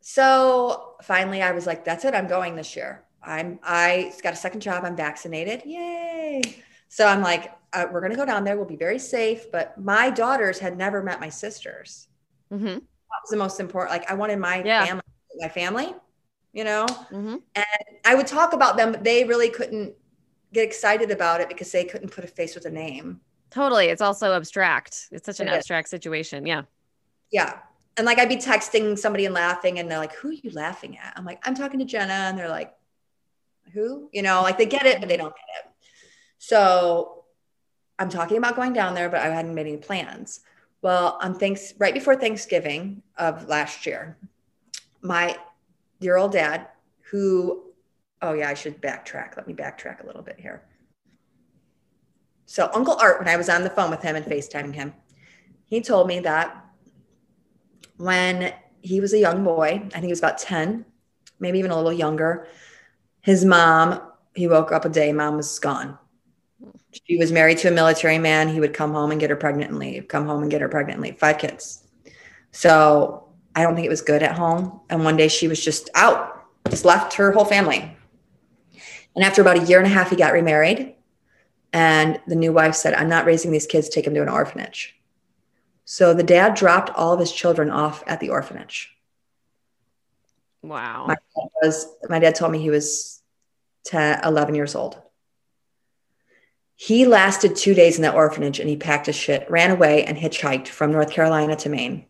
[0.00, 2.14] so finally I was like, that's it.
[2.14, 3.02] I'm going this year.
[3.28, 4.84] I'm I got a second job.
[4.84, 5.62] I'm vaccinated.
[5.64, 6.42] Yay.
[6.88, 8.56] So I'm like, uh, we're going to go down there.
[8.56, 9.52] We'll be very safe.
[9.52, 12.08] But my daughters had never met my sisters.
[12.50, 12.64] Mm-hmm.
[12.64, 13.92] That was the most important.
[13.92, 14.86] Like I wanted my yeah.
[14.86, 15.02] family,
[15.38, 15.94] my family,
[16.52, 17.36] you know, mm-hmm.
[17.54, 17.66] and
[18.04, 19.94] I would talk about them, but they really couldn't
[20.52, 23.20] get excited about it because they couldn't put a face with a name.
[23.50, 23.86] Totally.
[23.86, 25.08] It's also abstract.
[25.12, 25.90] It's such an it abstract is.
[25.90, 26.46] situation.
[26.46, 26.62] Yeah.
[27.30, 27.58] Yeah.
[27.96, 30.96] And like I'd be texting somebody and laughing, and they're like, Who are you laughing
[30.98, 31.14] at?
[31.16, 32.12] I'm like, I'm talking to Jenna.
[32.12, 32.72] And they're like,
[33.72, 34.08] Who?
[34.12, 35.70] You know, like they get it, but they don't get it.
[36.38, 37.24] So
[37.98, 40.40] I'm talking about going down there, but I hadn't made any plans.
[40.82, 44.16] Well, on thanks right before Thanksgiving of last year,
[45.02, 45.36] my
[46.00, 46.68] dear old dad,
[47.10, 47.64] who,
[48.22, 49.36] oh yeah, I should backtrack.
[49.36, 50.62] Let me backtrack a little bit here.
[52.46, 54.94] So Uncle Art, when I was on the phone with him and FaceTiming him,
[55.66, 56.64] he told me that
[57.98, 60.84] when he was a young boy, I think he was about 10,
[61.40, 62.46] maybe even a little younger,
[63.28, 64.00] his mom,
[64.34, 65.98] he woke up a day, mom was gone
[67.06, 68.48] she was married to a military man.
[68.48, 70.68] He would come home and get her pregnant and leave, come home and get her
[70.68, 71.18] pregnant and leave.
[71.18, 71.84] Five kids.
[72.52, 74.80] So I don't think it was good at home.
[74.88, 77.96] And one day she was just out, just left her whole family.
[79.14, 80.94] And after about a year and a half, he got remarried.
[81.72, 84.94] And the new wife said, I'm not raising these kids, take them to an orphanage.
[85.84, 88.94] So the dad dropped all of his children off at the orphanage.
[90.62, 91.04] Wow.
[91.08, 93.17] My dad, was, my dad told me he was
[93.88, 95.00] 10, 11 years old.
[96.74, 100.16] He lasted two days in that orphanage and he packed his shit, ran away, and
[100.16, 102.06] hitchhiked from North Carolina to Maine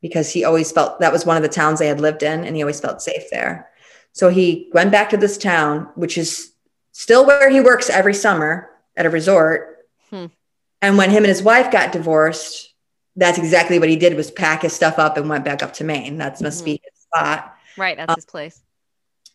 [0.00, 2.56] because he always felt that was one of the towns they had lived in and
[2.56, 3.70] he always felt safe there.
[4.12, 6.52] So he went back to this town, which is
[6.90, 9.86] still where he works every summer at a resort.
[10.10, 10.26] Hmm.
[10.82, 12.74] And when him and his wife got divorced,
[13.14, 15.84] that's exactly what he did was pack his stuff up and went back up to
[15.84, 16.18] Maine.
[16.18, 16.64] That must mm-hmm.
[16.64, 17.56] be his spot.
[17.76, 17.96] Right.
[17.96, 18.60] That's um, his place.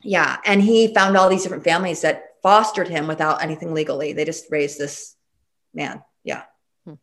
[0.08, 0.38] Yeah.
[0.46, 4.14] And he found all these different families that fostered him without anything legally.
[4.14, 5.18] They just raised this
[5.74, 6.02] man.
[6.24, 6.44] Yeah.
[6.86, 6.94] Hmm.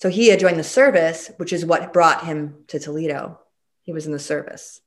[0.00, 3.40] So he had joined the service, which is what brought him to Toledo.
[3.82, 4.80] He was in the service.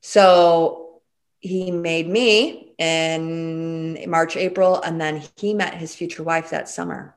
[0.00, 1.02] So
[1.38, 7.16] he made me in March, April, and then he met his future wife that summer.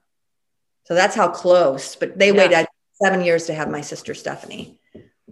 [0.84, 2.38] So that's how close, but they yeah.
[2.38, 2.68] waited
[3.02, 4.80] seven years to have my sister Stephanie.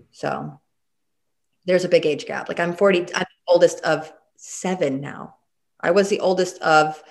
[0.09, 0.59] So
[1.67, 2.47] there's a big age gap.
[2.47, 5.35] Like I'm 40, I'm the oldest of seven now.
[5.79, 7.03] I was the oldest of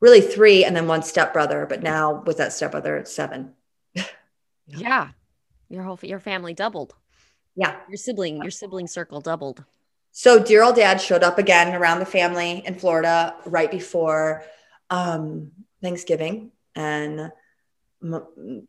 [0.00, 3.54] really three and then one stepbrother, but now with that stepbrother, it's seven.
[4.66, 5.08] yeah.
[5.68, 6.94] Your whole your family doubled.
[7.56, 7.76] Yeah.
[7.88, 9.64] Your sibling, your sibling circle doubled.
[10.12, 14.44] So dear old dad showed up again around the family in Florida right before
[14.90, 16.52] um, Thanksgiving.
[16.74, 17.32] And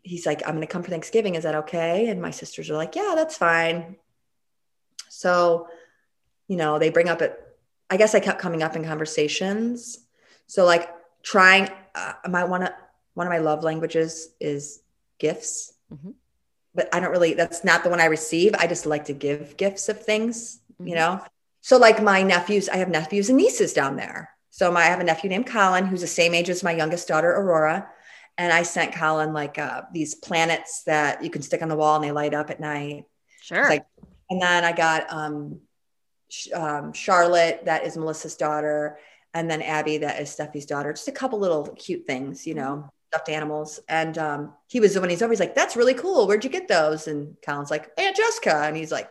[0.04, 1.36] he's like, I'm going to come for Thanksgiving.
[1.36, 2.08] Is that okay?
[2.08, 3.98] And my sisters are like, yeah, that's fine.
[5.24, 5.68] So,
[6.48, 7.40] you know, they bring up it
[7.94, 10.00] I guess I kept coming up in conversations.
[10.48, 10.90] So like
[11.22, 12.72] trying, uh, my one of
[13.14, 14.82] one of my love languages is
[15.20, 16.10] gifts, mm-hmm.
[16.74, 17.36] but I don't really.
[17.36, 18.56] That's not the one I receive.
[18.56, 20.88] I just like to give gifts of things, mm-hmm.
[20.88, 21.22] you know.
[21.62, 24.32] So like my nephews, I have nephews and nieces down there.
[24.50, 27.08] So my, I have a nephew named Colin who's the same age as my youngest
[27.08, 27.88] daughter Aurora,
[28.40, 31.96] and I sent Colin like uh, these planets that you can stick on the wall
[31.96, 33.06] and they light up at night.
[33.40, 33.70] Sure.
[33.70, 33.86] Like,
[34.34, 35.60] and then I got um,
[36.54, 38.98] um, Charlotte, that is Melissa's daughter,
[39.34, 40.92] and then Abby, that is Steffi's daughter.
[40.94, 43.80] Just a couple little cute things, you know, stuffed animals.
[43.88, 46.28] And um, he was when he's over, he's like, "That's really cool.
[46.28, 49.10] Where'd you get those?" And Colin's like, "Aunt Jessica," and he's like,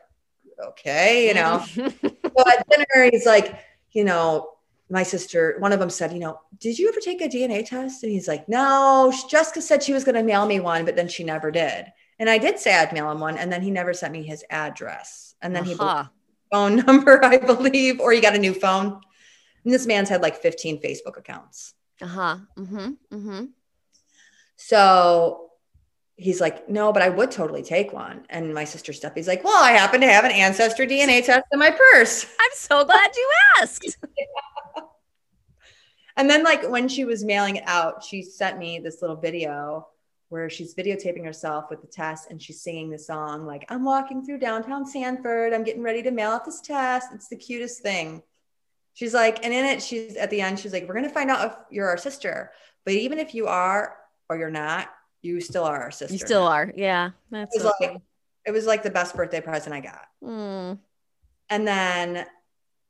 [0.62, 1.64] "Okay," you know.
[1.74, 3.58] so at dinner, he's like,
[3.92, 4.50] you know,
[4.90, 8.02] my sister, one of them said, you know, did you ever take a DNA test?
[8.02, 11.08] And he's like, no, Jessica said she was going to mail me one, but then
[11.08, 11.86] she never did.
[12.22, 14.44] And I did say I'd mail him one, and then he never sent me his
[14.48, 15.34] address.
[15.42, 16.04] And then uh-huh.
[16.04, 16.08] he
[16.52, 19.00] phone number, I believe, or he got a new phone.
[19.64, 21.74] And this man's had like 15 Facebook accounts.
[22.00, 22.36] Uh huh.
[22.56, 22.90] Mm-hmm.
[23.12, 23.44] Mm-hmm.
[24.54, 25.50] So
[26.14, 28.24] he's like, no, but I would totally take one.
[28.30, 31.58] And my sister Steffi's like, well, I happen to have an ancestor DNA test in
[31.58, 32.24] my purse.
[32.40, 33.96] I'm so glad you asked.
[36.16, 39.88] and then, like, when she was mailing it out, she sent me this little video
[40.32, 44.24] where she's videotaping herself with the test and she's singing the song, like, I'm walking
[44.24, 45.52] through downtown Sanford.
[45.52, 47.08] I'm getting ready to mail out this test.
[47.12, 48.22] It's the cutest thing.
[48.94, 51.30] She's like, and in it, she's at the end, she's like, we're going to find
[51.30, 52.50] out if you're our sister.
[52.86, 53.94] But even if you are
[54.30, 54.88] or you're not,
[55.20, 56.14] you still are our sister.
[56.14, 56.72] You still are.
[56.74, 57.10] Yeah.
[57.30, 58.00] That's it was, like,
[58.46, 60.06] it was like the best birthday present I got.
[60.24, 60.78] Mm.
[61.50, 62.24] And then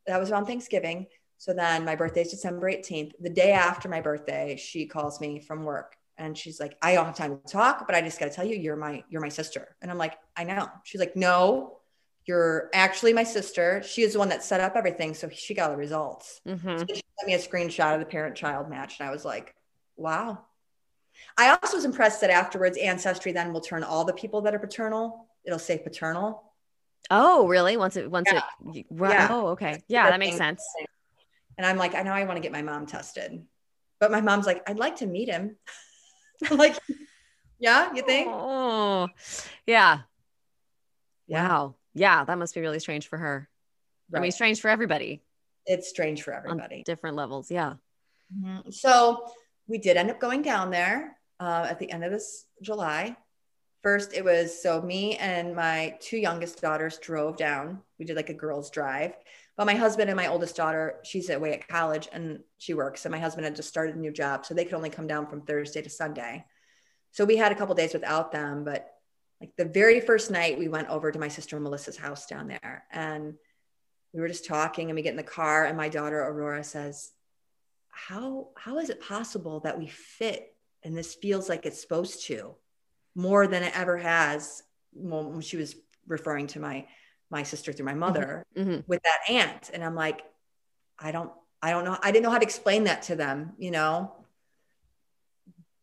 [0.06, 1.08] that was around Thanksgiving.
[1.38, 3.14] So then my birthday is December 18th.
[3.18, 7.06] The day after my birthday, she calls me from work and she's like, I don't
[7.06, 9.28] have time to talk, but I just got to tell you, you're my, you're my
[9.28, 9.74] sister.
[9.82, 10.68] And I'm like, I know.
[10.84, 11.78] She's like, no,
[12.26, 13.82] you're actually my sister.
[13.84, 15.14] She is the one that set up everything.
[15.14, 16.40] So she got the results.
[16.46, 16.78] Mm-hmm.
[16.78, 19.00] So she sent me a screenshot of the parent child match.
[19.00, 19.52] And I was like,
[19.96, 20.38] wow,
[21.36, 24.60] I also was impressed that afterwards, Ancestry then will turn all the people that are
[24.60, 25.26] paternal.
[25.44, 26.44] It'll say paternal.
[27.10, 27.76] Oh, really?
[27.76, 28.42] Once it, once Yeah.
[28.72, 29.10] it, right.
[29.10, 29.28] Yeah.
[29.28, 29.82] Oh, okay.
[29.88, 30.62] Yeah, that makes sense.
[31.58, 33.44] And I'm like, I know I want to get my mom tested,
[33.98, 35.56] but my mom's like, I'd like to meet him.
[36.50, 36.78] Like,
[37.58, 38.28] yeah, you think?
[38.30, 39.08] Oh,
[39.66, 40.00] yeah.
[41.26, 41.48] Yeah.
[41.48, 41.74] Wow.
[41.94, 43.48] Yeah, that must be really strange for her.
[44.14, 45.22] I mean, strange for everybody
[45.66, 46.82] it's strange for on everybody.
[46.84, 47.50] different levels.
[47.50, 47.74] Yeah.
[48.34, 48.72] Mhm.
[48.72, 49.26] So
[49.66, 53.16] we did end up going down there uh, at the end of this July.
[53.82, 57.80] First, it was so me and my two youngest daughters drove down.
[57.98, 59.14] We did like a girls' drive.
[59.56, 63.04] But my husband and my oldest daughter, she's away at college and she works.
[63.04, 64.46] And my husband had just started a new job.
[64.46, 66.44] So they could only come down from Thursday to Sunday.
[67.10, 68.64] So we had a couple days without them.
[68.64, 68.88] But
[69.40, 72.84] like the very first night, we went over to my sister Melissa's house down there.
[72.92, 73.34] And
[74.12, 75.64] we were just talking and we get in the car.
[75.64, 77.10] And my daughter Aurora says,
[77.92, 82.54] how how is it possible that we fit and this feels like it's supposed to
[83.14, 84.62] more than it ever has
[84.94, 85.74] well, when she was
[86.06, 86.86] referring to my
[87.30, 89.70] my sister through my mother hmm with that aunt.
[89.72, 90.22] And i'm like
[90.98, 91.30] i don't
[91.62, 94.14] i don't know i didn't know how to explain that to them you know?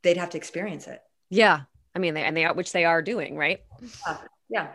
[0.02, 1.02] They'd have to experience it.
[1.30, 1.62] Yeah.
[1.94, 3.60] I mean, they, and they are, which they are doing, right?
[4.50, 4.68] yeah.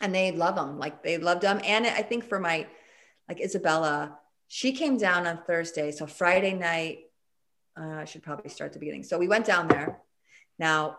[0.00, 2.66] And they love them like they loved them and i think for my
[3.28, 4.18] like isabella
[4.48, 5.90] she came down on thursday.
[5.90, 6.98] So friday night
[7.78, 9.02] uh, i should probably start at the beginning.
[9.04, 10.00] So we went down there.
[10.58, 10.98] Now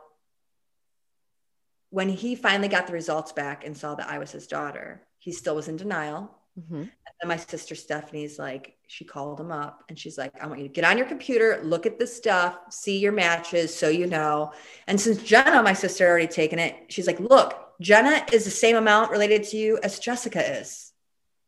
[1.89, 5.31] when he finally got the results back and saw that i was his daughter he
[5.31, 6.31] still was in denial
[6.67, 6.83] hmm
[7.21, 10.67] and my sister Stephanie's like, she called him up and she's like, I want you
[10.67, 14.53] to get on your computer, look at the stuff, see your matches so you know.
[14.85, 18.51] And since Jenna, my sister, had already taken it, she's like, look, Jenna is the
[18.51, 20.93] same amount related to you as Jessica is,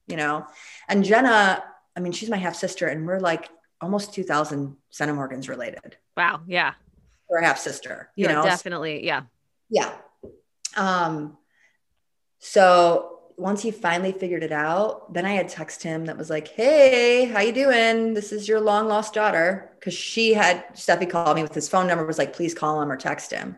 [0.08, 0.48] you know?
[0.88, 1.64] And Jenna,
[1.96, 5.98] I mean, she's my half sister and we're like almost 2000 centimorgans related.
[6.18, 6.42] Wow.
[6.48, 6.74] Yeah.
[7.30, 8.44] We're half sister, you know?
[8.44, 9.06] definitely.
[9.06, 9.24] Yeah.
[9.70, 9.94] Yeah.
[10.76, 11.38] Um,
[12.40, 16.50] so once he finally figured it out, then I had text him that was like,
[16.50, 18.14] "Hey, how you doing?
[18.14, 21.88] This is your long lost daughter." Because she had Steffi called me with his phone
[21.88, 23.58] number, was like, "Please call him or text him."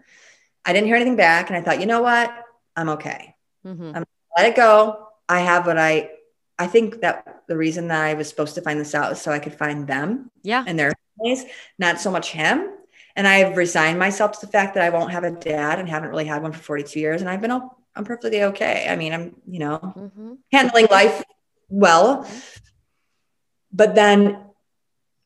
[0.66, 2.32] I didn't hear anything back, and I thought, you know what?
[2.76, 3.36] I'm okay.
[3.64, 4.06] hmm I'm
[4.38, 5.08] Let it go.
[5.28, 6.12] I have what I.
[6.60, 9.32] I think that the reason that I was supposed to find this out was so
[9.32, 10.64] I could find them Yeah.
[10.68, 11.46] and their families,
[11.80, 12.70] not so much him.
[13.16, 16.10] And I've resigned myself to the fact that I won't have a dad and haven't
[16.10, 17.22] really had one for 42 years.
[17.22, 18.88] And I've been, I'm perfectly okay.
[18.90, 21.24] I mean, I'm, you know, hmm handling life
[21.70, 22.28] well.
[23.72, 24.38] But then,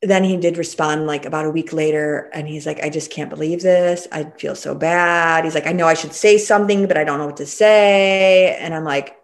[0.01, 3.29] then he did respond like about a week later and he's like, I just can't
[3.29, 4.07] believe this.
[4.11, 5.45] I feel so bad.
[5.45, 8.55] He's like, I know I should say something, but I don't know what to say.
[8.59, 9.15] And I'm like,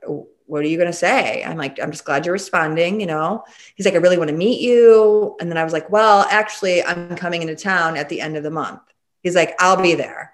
[0.51, 1.45] what are you going to say?
[1.45, 2.99] I'm like, I'm just glad you're responding.
[2.99, 3.45] You know,
[3.75, 5.37] he's like, I really want to meet you.
[5.39, 8.43] And then I was like, well, actually, I'm coming into town at the end of
[8.43, 8.81] the month.
[9.23, 10.33] He's like, I'll be there.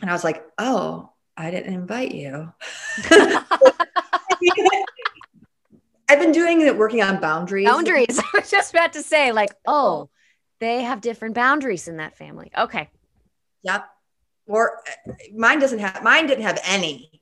[0.00, 2.52] And I was like, oh, I didn't invite you.
[6.08, 7.68] I've been doing it, working on boundaries.
[7.68, 8.18] Boundaries.
[8.34, 10.10] I was just about to say, like, oh,
[10.58, 12.50] they have different boundaries in that family.
[12.58, 12.90] Okay.
[13.62, 13.86] Yep.
[14.48, 17.20] Or uh, mine doesn't have, mine didn't have any.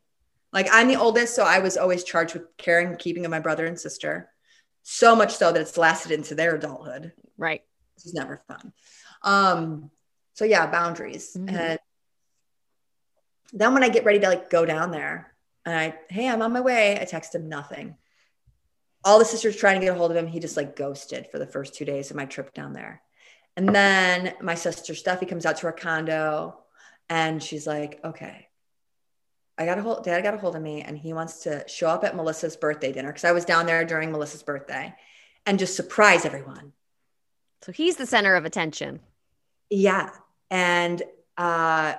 [0.53, 3.40] Like I'm the oldest, so I was always charged with caring and keeping of my
[3.40, 4.30] brother and sister.
[4.82, 7.12] So much so that it's lasted into their adulthood.
[7.38, 7.62] Right.
[7.96, 8.72] This is never fun.
[9.22, 9.90] Um,
[10.34, 11.36] so yeah, boundaries.
[11.36, 11.48] Mhm.
[11.53, 11.78] And
[13.53, 15.34] then when I get ready to like go down there
[15.64, 17.96] and I, hey, I'm on my way, I text him nothing.
[19.05, 21.38] All the sisters trying to get a hold of him, he just like ghosted for
[21.38, 23.03] the first two days of my trip down there.
[23.57, 26.59] And then my sister Steffi comes out to our condo
[27.11, 28.48] and she's like, okay,
[29.63, 31.89] I got a hold, dad got a hold of me and he wants to show
[31.89, 34.95] up at Melissa's birthday dinner because I was down there during Melissa's birthday.
[35.47, 36.73] and just surprise everyone.
[37.63, 39.01] So he's the center of attention.
[39.71, 40.11] Yeah.
[40.51, 41.03] And
[41.39, 41.95] uh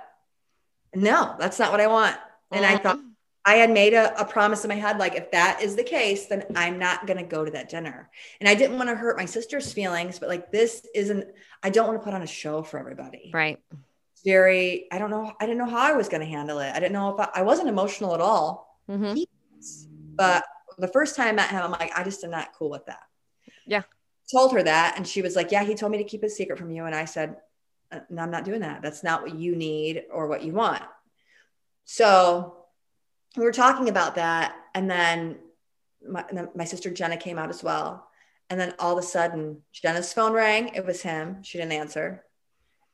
[0.96, 2.18] no, that's not what I want.
[2.52, 3.00] And I thought
[3.46, 6.28] I had made a, a, promise in my head, like, if that is the case,
[6.28, 8.10] then I'm not going to go to that dinner.
[8.40, 11.28] And I didn't want to hurt my sister's feelings, but like, this isn't,
[11.62, 13.32] I don't want to put on a show for everybody.
[13.34, 13.60] Right.
[14.24, 15.34] Very, I don't know.
[15.40, 16.72] I didn't know how I was going to handle it.
[16.74, 18.80] I didn't know if I, I wasn't emotional at all.
[18.90, 19.24] Mm-hmm.
[20.16, 20.44] But
[20.78, 23.04] the first time I met him, I'm like, I just am not cool with that.
[23.66, 23.84] Yeah.
[24.32, 24.96] Told her that.
[24.98, 26.86] And she was like, Yeah, he told me to keep a secret from you.
[26.86, 27.38] And I said,
[27.92, 28.82] uh, No, I'm not doing that.
[28.82, 30.84] That's not what you need or what you want.
[31.86, 32.66] So
[33.36, 34.56] we were talking about that.
[34.74, 35.38] And then
[36.08, 38.08] my, my sister Jenna came out as well.
[38.50, 40.70] And then all of a sudden, Jenna's phone rang.
[40.70, 41.44] It was him.
[41.44, 42.24] She didn't answer.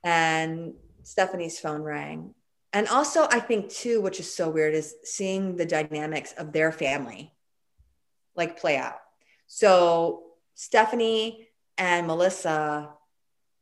[0.03, 0.73] And
[1.03, 2.33] Stephanie's phone rang.
[2.71, 6.71] And also, I think too, which is so weird, is seeing the dynamics of their
[6.71, 7.33] family
[8.35, 8.99] like play out.
[9.47, 10.23] So
[10.53, 11.47] Stephanie
[11.77, 12.89] and Melissa,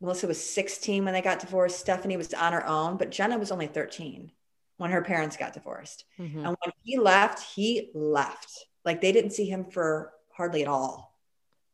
[0.01, 1.79] Melissa was 16 when they got divorced.
[1.79, 4.31] Stephanie was on her own, but Jenna was only 13
[4.77, 6.05] when her parents got divorced.
[6.19, 6.39] Mm-hmm.
[6.39, 8.65] And when he left, he left.
[8.85, 11.17] Like they didn't see him for hardly at all.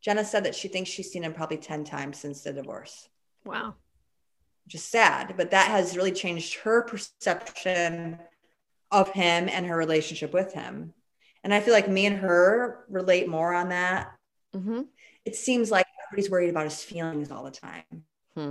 [0.00, 3.08] Jenna said that she thinks she's seen him probably 10 times since the divorce.
[3.44, 3.74] Wow.
[4.66, 8.18] Just sad, but that has really changed her perception
[8.90, 10.94] of him and her relationship with him.
[11.42, 14.12] And I feel like me and her relate more on that.
[14.54, 14.82] Mm-hmm.
[15.24, 18.04] It seems like everybody's worried about his feelings all the time.
[18.34, 18.50] Hmm.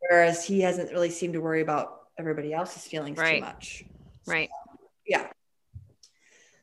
[0.00, 3.36] Whereas he hasn't really seemed to worry about everybody else's feelings right.
[3.36, 3.84] too much.
[4.26, 4.50] Right.
[5.06, 5.28] yeah.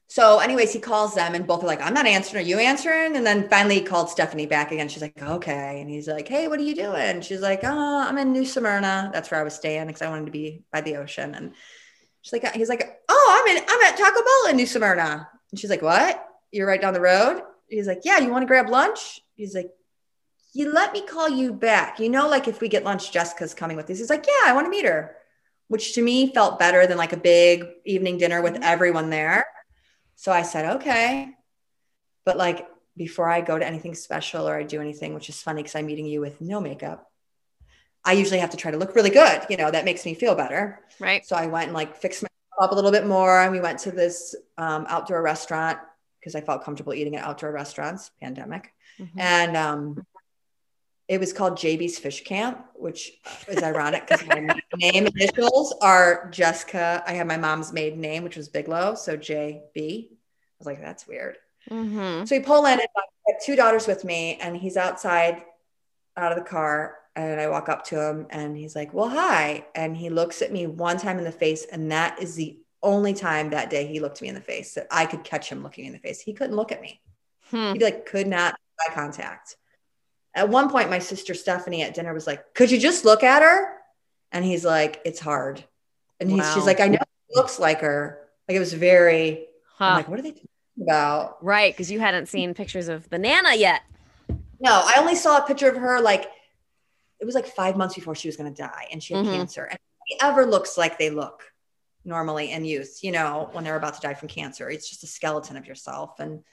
[0.09, 2.45] So, anyways, he calls them and both are like, I'm not answering.
[2.45, 3.17] Are you answering?
[3.17, 4.87] And then finally he called Stephanie back again.
[4.87, 5.81] She's like, okay.
[5.81, 7.19] And he's like, hey, what are you doing?
[7.19, 9.11] She's like, oh, I'm in New Smyrna.
[9.13, 11.35] That's where I was staying because I wanted to be by the ocean.
[11.35, 11.53] And
[12.21, 15.27] she's like, he's like, oh, I'm in, I'm at Taco Bell in New Smyrna.
[15.51, 16.25] And she's like, what?
[16.51, 17.41] You're right down the road?
[17.67, 19.19] He's like, yeah, you want to grab lunch?
[19.35, 19.69] He's like,
[20.53, 21.99] you let me call you back.
[21.99, 23.97] You know, like if we get lunch, Jessica's coming with us.
[23.97, 25.17] He's like, yeah, I want to meet her
[25.67, 28.63] which to me felt better than like a big evening dinner with mm-hmm.
[28.63, 29.45] everyone there.
[30.17, 31.29] So I said, okay.
[32.25, 35.61] But like before I go to anything special or I do anything, which is funny
[35.61, 37.09] because I'm meeting you with no makeup,
[38.03, 39.43] I usually have to try to look really good.
[39.49, 40.81] You know, that makes me feel better.
[40.99, 41.25] Right.
[41.25, 43.41] So I went and like fixed myself up a little bit more.
[43.41, 45.77] And we went to this um, outdoor restaurant
[46.19, 48.73] because I felt comfortable eating at outdoor restaurants, pandemic.
[48.99, 49.19] Mm-hmm.
[49.19, 50.05] And um,
[51.07, 53.13] it was called JB's Fish Camp, which
[53.47, 54.39] is ironic because my
[54.77, 57.03] name initials are Jessica.
[57.07, 60.09] I have my mom's maiden name, which was Bigelow, so JB.
[60.09, 60.15] I
[60.59, 61.37] was like, that's weird.
[61.69, 62.25] Mm-hmm.
[62.25, 65.43] So we pull in, and I have two daughters with me, and he's outside
[66.17, 69.65] out of the car, and I walk up to him, and he's like, "Well, hi,"
[69.75, 73.13] and he looks at me one time in the face, and that is the only
[73.13, 75.85] time that day he looked me in the face that I could catch him looking
[75.85, 76.21] in the face.
[76.21, 77.01] He couldn't look at me.
[77.49, 77.73] Hmm.
[77.73, 79.55] He like could not eye contact
[80.37, 83.41] at one point my sister stephanie at dinner was like could you just look at
[83.41, 83.73] her?
[84.31, 85.63] And he's like it's hard.
[86.19, 86.53] And wow.
[86.53, 88.19] she's like i know it looks like her.
[88.47, 89.95] Like it was very huh.
[89.95, 90.47] like what are they talking
[90.81, 91.43] about?
[91.43, 93.81] Right because you hadn't seen pictures of the nana yet.
[94.59, 96.29] No i only saw a picture of her like
[97.19, 99.35] it was like five months before she was going to die and she had mm-hmm.
[99.35, 99.63] cancer.
[99.63, 99.79] And
[100.21, 101.43] ever looks like they look
[102.05, 104.69] normally in youth you know when they're about to die from cancer.
[104.69, 106.43] It's just a skeleton of yourself and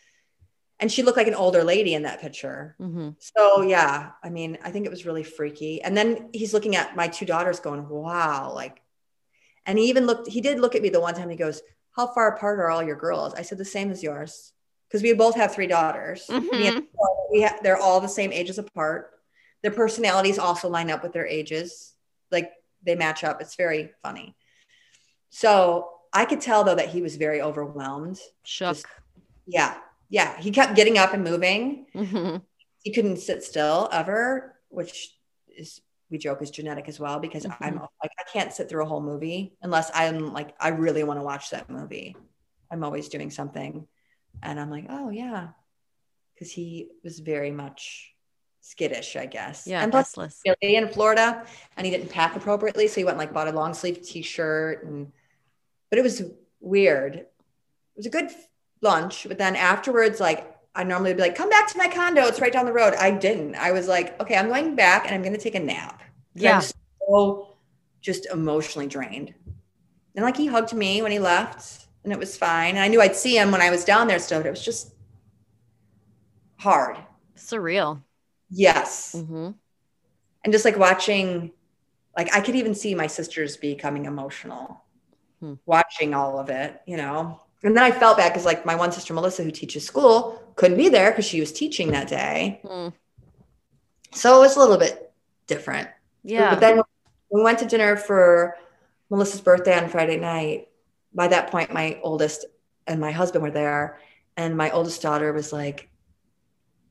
[0.84, 2.76] and she looked like an older lady in that picture.
[2.78, 3.12] Mm-hmm.
[3.18, 5.80] So yeah, I mean, I think it was really freaky.
[5.80, 8.82] And then he's looking at my two daughters, going, "Wow!" Like,
[9.64, 10.28] and he even looked.
[10.28, 11.30] He did look at me the one time.
[11.30, 11.62] He goes,
[11.96, 14.52] "How far apart are all your girls?" I said, "The same as yours,"
[14.86, 16.26] because we both have three daughters.
[16.28, 16.80] Mm-hmm.
[17.32, 19.10] We have, they're all the same ages apart.
[19.62, 21.94] Their personalities also line up with their ages,
[22.30, 23.40] like they match up.
[23.40, 24.36] It's very funny.
[25.30, 28.20] So I could tell though that he was very overwhelmed.
[28.42, 28.74] Shook.
[28.74, 28.86] Just,
[29.46, 29.76] yeah
[30.08, 31.86] yeah, he kept getting up and moving.
[31.94, 32.36] Mm-hmm.
[32.82, 35.10] He couldn't sit still ever, which
[35.56, 35.80] is
[36.10, 37.64] we joke is genetic as well because mm-hmm.
[37.64, 41.18] I'm like I can't sit through a whole movie unless I'm like I really want
[41.18, 42.16] to watch that movie.
[42.70, 43.86] I'm always doing something,
[44.42, 45.48] and I'm like, oh yeah,
[46.34, 48.12] because he was very much
[48.60, 49.66] skittish, I guess.
[49.66, 51.44] Yeah, and plus Billy in Florida,
[51.76, 55.12] and he didn't pack appropriately, so he went like bought a long sleeve T-shirt, and
[55.90, 56.22] but it was
[56.60, 57.16] weird.
[57.16, 57.32] It
[57.96, 58.30] was a good
[58.84, 62.22] lunch, but then afterwards, like I normally would be like, come back to my condo.
[62.26, 62.94] It's right down the road.
[62.94, 63.54] I didn't.
[63.54, 66.02] I was like, okay, I'm going back and I'm going to take a nap.
[66.34, 66.60] Yeah.
[66.60, 67.56] so
[68.00, 69.34] just emotionally drained.
[70.14, 72.70] And like he hugged me when he left and it was fine.
[72.70, 74.64] And I knew I'd see him when I was down there still, but it was
[74.64, 74.94] just
[76.56, 76.98] hard.
[77.36, 78.02] Surreal.
[78.50, 79.14] Yes.
[79.16, 79.50] Mm-hmm.
[80.44, 81.52] And just like watching,
[82.16, 84.84] like I could even see my sisters becoming emotional
[85.40, 85.54] hmm.
[85.66, 88.92] watching all of it, you know, And then I felt bad because like my one
[88.92, 92.60] sister Melissa, who teaches school, couldn't be there because she was teaching that day.
[92.62, 92.92] Mm.
[94.12, 95.10] So it was a little bit
[95.46, 95.88] different.
[96.22, 96.50] Yeah.
[96.50, 96.82] But then
[97.30, 98.56] we went to dinner for
[99.10, 100.68] Melissa's birthday on Friday night.
[101.14, 102.44] By that point, my oldest
[102.86, 103.98] and my husband were there,
[104.36, 105.88] and my oldest daughter was like,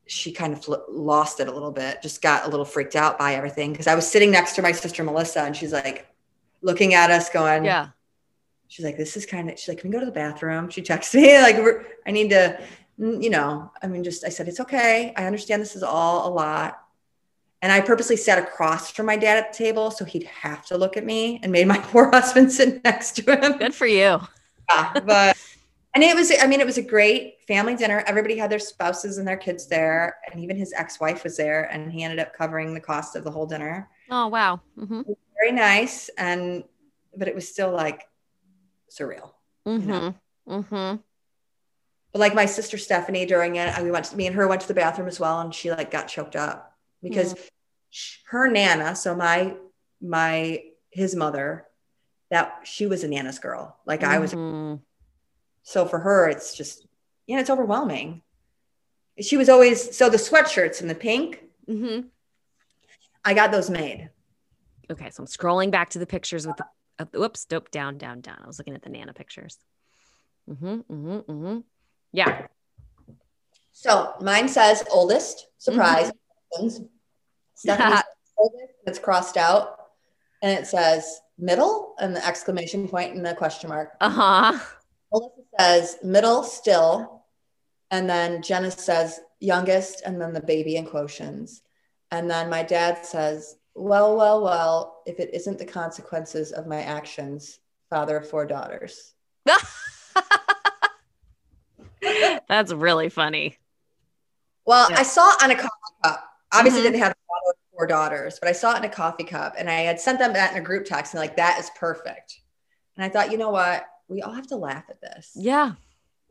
[0.07, 3.35] she kind of lost it a little bit, just got a little freaked out by
[3.35, 3.71] everything.
[3.71, 6.07] Because I was sitting next to my sister Melissa, and she's like
[6.61, 7.89] looking at us, going, "Yeah."
[8.73, 10.81] She's like, "This is kind of." She's like, "Can we go to the bathroom?" She
[10.81, 11.57] texted me like,
[12.07, 12.59] "I need to,"
[12.97, 13.71] you know.
[13.83, 15.13] I mean, just I said, "It's okay.
[15.15, 16.79] I understand this is all a lot."
[17.61, 20.77] And I purposely sat across from my dad at the table so he'd have to
[20.77, 23.59] look at me and made my poor husband sit next to him.
[23.59, 24.19] Good for you.
[24.71, 25.37] Yeah, but
[25.93, 28.03] and it was, I mean, it was a great family dinner.
[28.07, 31.91] Everybody had their spouses and their kids there, and even his ex-wife was there, and
[31.91, 33.87] he ended up covering the cost of the whole dinner.
[34.09, 34.61] Oh wow!
[34.79, 35.03] Mm-hmm.
[35.39, 36.63] Very nice, and
[37.15, 38.07] but it was still like
[38.97, 39.31] surreal.
[39.65, 39.81] Mm-hmm.
[39.81, 40.15] You know?
[40.47, 40.95] Mm-hmm.
[42.11, 44.05] But like my sister Stephanie, during it, we went.
[44.05, 46.35] To, me and her went to the bathroom as well, and she like got choked
[46.35, 48.27] up because mm-hmm.
[48.27, 48.95] her nana.
[48.95, 49.55] So my
[50.01, 51.65] my his mother,
[52.29, 53.77] that she was a nana's girl.
[53.85, 54.75] Like I was mm-hmm.
[55.63, 56.85] So for her, it's just,
[57.25, 58.21] yeah, it's overwhelming.
[59.21, 62.07] She was always, so the sweatshirts in the pink, mm-hmm.
[63.23, 64.09] I got those made.
[64.91, 65.09] Okay.
[65.09, 66.65] So I'm scrolling back to the pictures with the,
[66.99, 68.39] uh, whoops, dope, down, down, down.
[68.43, 69.57] I was looking at the Nana pictures.
[70.49, 71.59] Mm-hmm, mm-hmm, mm-hmm.
[72.11, 72.47] Yeah.
[73.71, 76.11] So mine says oldest, surprise.
[76.59, 76.85] Mm-hmm.
[77.55, 78.03] Stephanie's
[78.37, 79.79] oldest, it's crossed out.
[80.41, 83.93] And it says middle and the exclamation point and the question mark.
[84.01, 84.59] Uh-huh.
[85.11, 87.23] Melissa says middle still.
[87.91, 91.61] And then Jenna says youngest, and then the baby in quotients.
[92.09, 96.81] And then my dad says, well, well, well, if it isn't the consequences of my
[96.81, 97.59] actions,
[97.89, 99.13] father of four daughters.
[102.47, 103.57] That's really funny.
[104.65, 104.99] Well, yeah.
[104.99, 105.69] I saw it on a coffee
[106.03, 106.23] cup.
[106.51, 106.91] Obviously, mm-hmm.
[106.91, 107.13] didn't have
[107.71, 110.33] four daughters, but I saw it in a coffee cup and I had sent them
[110.33, 112.39] that in a group text and like, that is perfect.
[112.95, 113.87] And I thought, you know what?
[114.07, 115.31] we all have to laugh at this.
[115.35, 115.73] Yeah.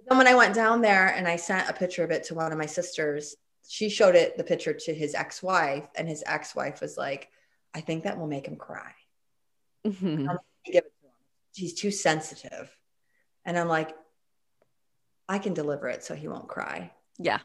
[0.09, 2.53] Then when I went down there and I sent a picture of it to one
[2.53, 3.37] of my sisters,
[3.69, 7.31] she showed it the picture to his ex-wife, and his ex-wife was like,
[7.75, 8.93] "I think that will make him cry."
[9.87, 10.27] Mm-hmm.
[10.65, 11.15] Give it to him.
[11.55, 12.75] He's too sensitive,
[13.45, 13.97] and I'm like,
[15.29, 16.93] I can deliver it so he won't cry.
[17.19, 17.39] Yeah.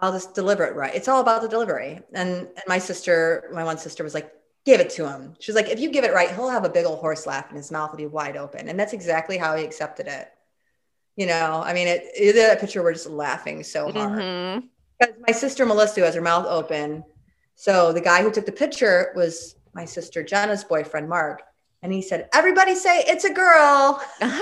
[0.00, 0.94] I'll just deliver it right.
[0.94, 2.00] It's all about the delivery.
[2.12, 4.32] And and my sister, my one sister was like,
[4.64, 5.34] give it to him.
[5.38, 7.56] She's like, if you give it right, he'll have a big old horse laugh and
[7.56, 8.68] his mouth will be wide open.
[8.68, 10.28] And that's exactly how he accepted it.
[11.14, 14.18] You know, I mean, it, it that picture, we're just laughing so hard.
[14.18, 14.66] Mm-hmm.
[14.98, 17.04] Because my sister Melissa has her mouth open.
[17.54, 21.42] So the guy who took the picture was my sister Jenna's boyfriend, Mark.
[21.82, 24.02] And he said, everybody say it's a girl.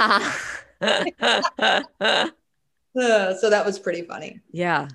[3.41, 4.41] so that was pretty funny.
[4.51, 4.89] Yeah.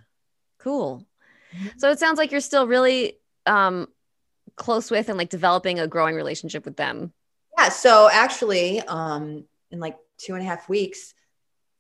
[0.60, 1.06] Cool.
[1.56, 1.68] Mm-hmm.
[1.78, 3.88] So it sounds like you're still really um,
[4.56, 7.14] close with and like developing a growing relationship with them?
[7.58, 7.70] Yeah.
[7.70, 11.14] So actually, um, in like two and a half weeks,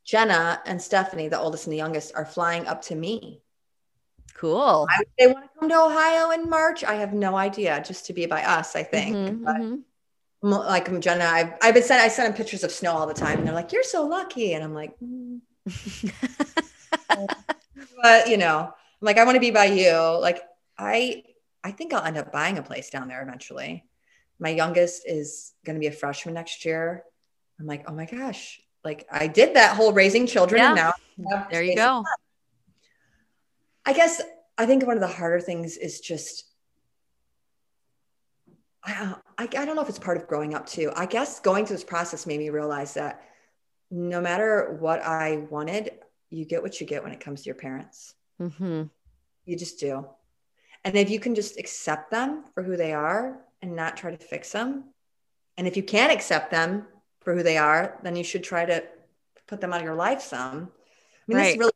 [0.04, 3.42] Jenna and Stephanie, the oldest and the youngest, are flying up to me.
[4.36, 4.86] Cool.
[4.90, 6.84] I, they want to come to Ohio in March.
[6.84, 9.16] I have no idea, just to be by us, I think.
[9.16, 9.76] Mm-hmm, but, mm-hmm.
[10.42, 13.40] Like Jenna, I've, I've been sent, I send them pictures of snow all the time,
[13.40, 15.40] and they're like, "You're so lucky," and I'm like, mm.
[18.04, 20.20] but you know, I'm like, I want to be by you.
[20.22, 20.44] Like,
[20.78, 21.24] I
[21.64, 23.86] I think I'll end up buying a place down there eventually.
[24.38, 27.04] My youngest is going to be a freshman next year.
[27.60, 30.62] I'm like, oh my gosh, like I did that whole raising children.
[30.62, 30.92] Yeah.
[31.18, 32.04] And now there you go.
[33.86, 34.22] I guess
[34.58, 36.46] I think one of the harder things is just,
[38.84, 40.92] I, I, I don't know if it's part of growing up too.
[40.96, 43.22] I guess going through this process made me realize that
[43.92, 45.92] no matter what I wanted,
[46.30, 48.16] you get what you get when it comes to your parents.
[48.42, 48.84] Mm-hmm.
[49.46, 50.08] You just do.
[50.84, 54.18] And if you can just accept them for who they are and not try to
[54.18, 54.86] fix them,
[55.58, 56.86] and if you can't accept them
[57.22, 58.84] for who they are, then you should try to
[59.48, 60.70] put them out of your life some.
[60.74, 61.46] I mean, right.
[61.46, 61.72] this really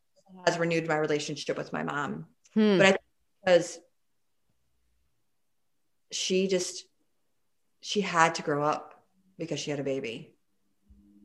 [0.45, 2.25] has renewed my relationship with my mom.
[2.53, 2.77] Hmm.
[2.77, 3.01] But I think
[3.43, 3.79] because
[6.11, 6.85] she just
[7.81, 9.03] she had to grow up
[9.37, 10.33] because she had a baby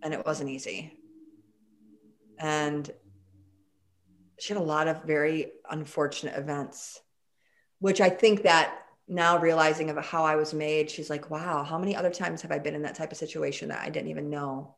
[0.03, 0.99] and it wasn't easy.
[2.39, 2.89] And
[4.39, 7.01] she had a lot of very unfortunate events
[7.85, 8.79] which I think that
[9.09, 12.51] now realizing of how I was made, she's like, wow, how many other times have
[12.51, 14.77] I been in that type of situation that I didn't even know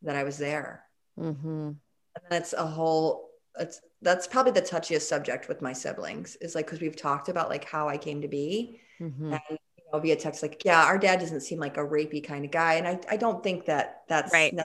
[0.00, 0.84] that I was there?
[1.18, 1.48] Mm-hmm.
[1.68, 3.27] And that's a whole,
[3.58, 7.48] it's, that's probably the touchiest subject with my siblings is like, cause we've talked about
[7.48, 9.32] like how I came to be mm-hmm.
[9.32, 12.44] and, you know, via text, like, yeah, our dad doesn't seem like a rapey kind
[12.44, 12.74] of guy.
[12.74, 14.56] And I, I don't think that that's right.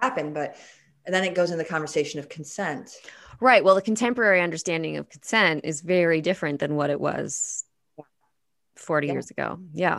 [0.00, 0.56] happened, but
[1.04, 2.96] And then it goes in the conversation of consent.
[3.40, 3.64] Right.
[3.64, 7.64] Well, the contemporary understanding of consent is very different than what it was
[8.76, 9.12] 40 yeah.
[9.12, 9.58] years ago.
[9.72, 9.98] Yeah.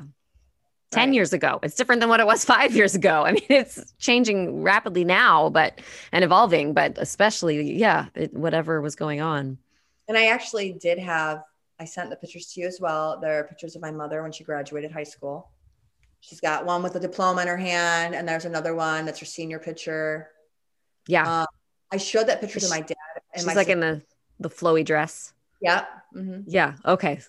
[0.93, 1.15] 10 right.
[1.15, 1.59] years ago.
[1.63, 3.23] It's different than what it was five years ago.
[3.25, 5.79] I mean, it's changing rapidly now, but
[6.11, 9.57] and evolving, but especially, yeah, it, whatever was going on.
[10.07, 11.43] And I actually did have,
[11.79, 13.19] I sent the pictures to you as well.
[13.19, 15.49] There are pictures of my mother when she graduated high school.
[16.19, 19.25] She's got one with a diploma in her hand, and there's another one that's her
[19.25, 20.29] senior picture.
[21.07, 21.41] Yeah.
[21.41, 21.47] Um,
[21.91, 22.95] I showed that picture to my dad.
[23.33, 23.71] And she's like sister.
[23.73, 24.01] in the,
[24.39, 25.33] the flowy dress.
[25.61, 25.85] Yeah.
[26.15, 26.41] Mm-hmm.
[26.47, 26.75] Yeah.
[26.85, 27.19] Okay.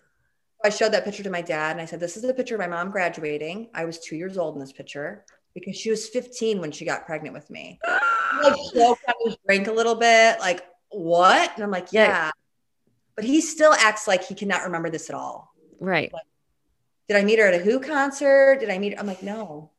[0.64, 2.60] I showed that picture to my dad and I said, This is the picture of
[2.60, 3.68] my mom graduating.
[3.74, 7.06] I was two years old in this picture because she was 15 when she got
[7.06, 7.78] pregnant with me.
[8.42, 8.96] like, so
[9.46, 11.52] drink a little bit, like, what?
[11.54, 12.30] And I'm like, yeah.
[13.14, 15.54] But he still acts like he cannot remember this at all.
[15.78, 16.12] Right.
[16.12, 16.24] Like,
[17.08, 18.58] did I meet her at a Who concert?
[18.60, 18.98] Did I meet her?
[18.98, 19.70] I'm like, no.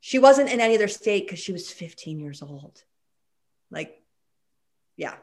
[0.00, 2.82] She wasn't in any other state because she was 15 years old.
[3.70, 4.02] Like,
[4.96, 5.14] yeah.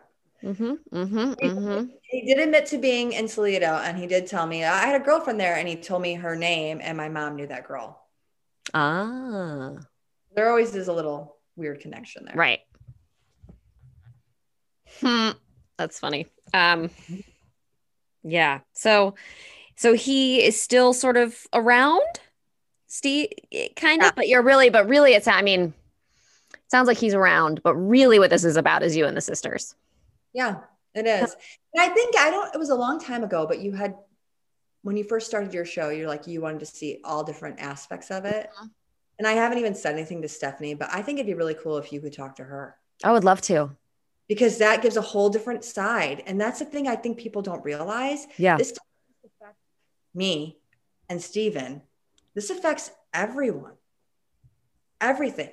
[0.43, 1.85] Mm-hmm, mm-hmm, mm-hmm.
[2.03, 5.03] He did admit to being in Toledo, and he did tell me I had a
[5.03, 8.01] girlfriend there, and he told me her name, and my mom knew that girl.
[8.73, 9.73] Ah,
[10.35, 12.59] there always is a little weird connection there, right?
[15.01, 15.31] Hmm,
[15.77, 16.27] that's funny.
[16.53, 16.89] Um,
[18.23, 18.59] yeah.
[18.73, 19.15] So,
[19.75, 22.01] so he is still sort of around,
[22.87, 23.29] Steve,
[23.75, 25.27] kind of, but you're really, but really, it's.
[25.27, 25.73] I mean,
[26.67, 29.75] sounds like he's around, but really, what this is about is you and the sisters.
[30.33, 30.57] Yeah,
[30.93, 31.35] it is.
[31.73, 33.95] And I think I don't, it was a long time ago, but you had,
[34.81, 38.11] when you first started your show, you're like, you wanted to see all different aspects
[38.11, 38.49] of it.
[38.55, 38.67] Mm-hmm.
[39.17, 41.77] And I haven't even said anything to Stephanie, but I think it'd be really cool
[41.77, 42.77] if you could talk to her.
[43.03, 43.75] I would love to.
[44.29, 46.23] Because that gives a whole different side.
[46.25, 48.27] And that's the thing I think people don't realize.
[48.37, 48.55] Yeah.
[48.55, 48.71] This
[49.25, 49.59] affects
[50.13, 50.59] me
[51.09, 51.81] and Steven.
[52.35, 53.73] This affects everyone.
[55.01, 55.49] Everything.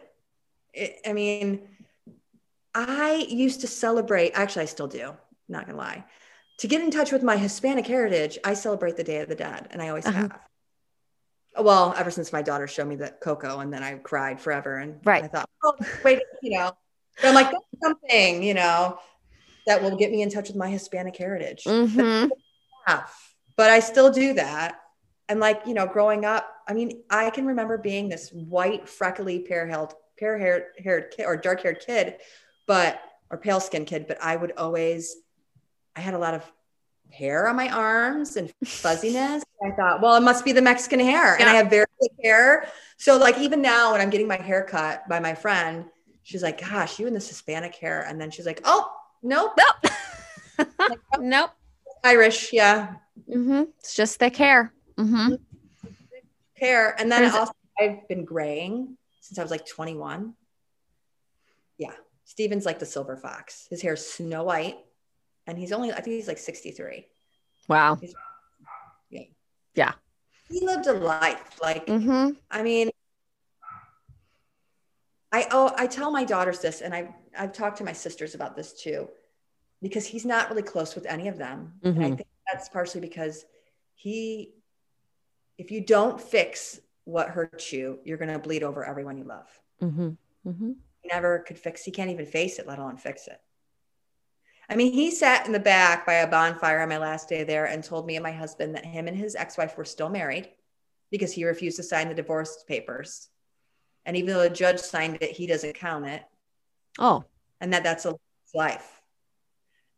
[0.72, 1.62] It, I mean,
[2.78, 5.14] I used to celebrate, actually, I still do,
[5.48, 6.04] not gonna lie.
[6.58, 9.68] To get in touch with my Hispanic heritage, I celebrate the Day of the Dead,
[9.70, 10.20] and I always uh-huh.
[10.20, 10.38] have.
[11.58, 14.76] Well, ever since my daughter showed me that Coco, and then I cried forever.
[14.76, 15.24] And right.
[15.24, 15.74] I thought, oh,
[16.04, 16.70] wait, you know,
[17.22, 18.98] but I'm like, that's something, you know,
[19.66, 21.64] that will get me in touch with my Hispanic heritage.
[21.66, 22.28] Mm-hmm.
[23.56, 24.80] But I still do that.
[25.28, 29.40] And like, you know, growing up, I mean, I can remember being this white, freckly,
[29.40, 32.18] pear-haired, pear-haired kid or dark-haired kid
[32.66, 33.00] but
[33.30, 35.16] or pale skin kid, but I would always,
[35.94, 36.50] I had a lot of
[37.10, 39.42] hair on my arms and fuzziness.
[39.64, 41.36] I thought, well, it must be the Mexican hair.
[41.36, 41.40] Yeah.
[41.40, 42.66] And I have very thick hair.
[42.98, 45.86] So like even now when I'm getting my hair cut by my friend,
[46.22, 48.02] she's like, gosh, you and this Hispanic hair.
[48.06, 48.90] And then she's like, oh,
[49.22, 49.58] nope.
[49.58, 49.92] Nope.
[50.58, 50.68] like,
[51.14, 51.50] oh, nope.
[52.04, 52.52] Irish.
[52.52, 52.94] Yeah.
[53.28, 53.64] Mm-hmm.
[53.78, 54.72] It's just thick hair.
[54.98, 55.34] Mm-hmm.
[56.54, 56.96] Hair.
[56.98, 60.34] And then also I've been graying since I was like 21.
[62.26, 63.66] Steven's like the silver fox.
[63.70, 64.76] His hair's snow white,
[65.46, 67.06] and he's only I think he's like 63.
[67.68, 67.96] Wow.
[68.00, 68.14] He's,
[69.08, 69.22] yeah.
[69.74, 69.92] Yeah.
[70.50, 71.58] He lived a life.
[71.62, 72.32] Like mm-hmm.
[72.50, 72.90] I mean,
[75.32, 78.56] I oh I tell my daughters this, and I I've talked to my sisters about
[78.56, 79.08] this too,
[79.80, 81.74] because he's not really close with any of them.
[81.84, 82.02] Mm-hmm.
[82.02, 83.44] And I think that's partially because
[83.94, 84.54] he,
[85.58, 89.48] if you don't fix what hurts you, you're going to bleed over everyone you love.
[89.82, 90.72] Mm-hmm.
[91.10, 93.40] Never could fix, he can't even face it, let alone fix it.
[94.68, 97.66] I mean, he sat in the back by a bonfire on my last day there
[97.66, 100.48] and told me and my husband that him and his ex wife were still married
[101.10, 103.28] because he refused to sign the divorce papers.
[104.04, 106.22] And even though the judge signed it, he doesn't count it.
[106.98, 107.24] Oh.
[107.60, 108.16] And that that's a
[108.54, 109.00] life.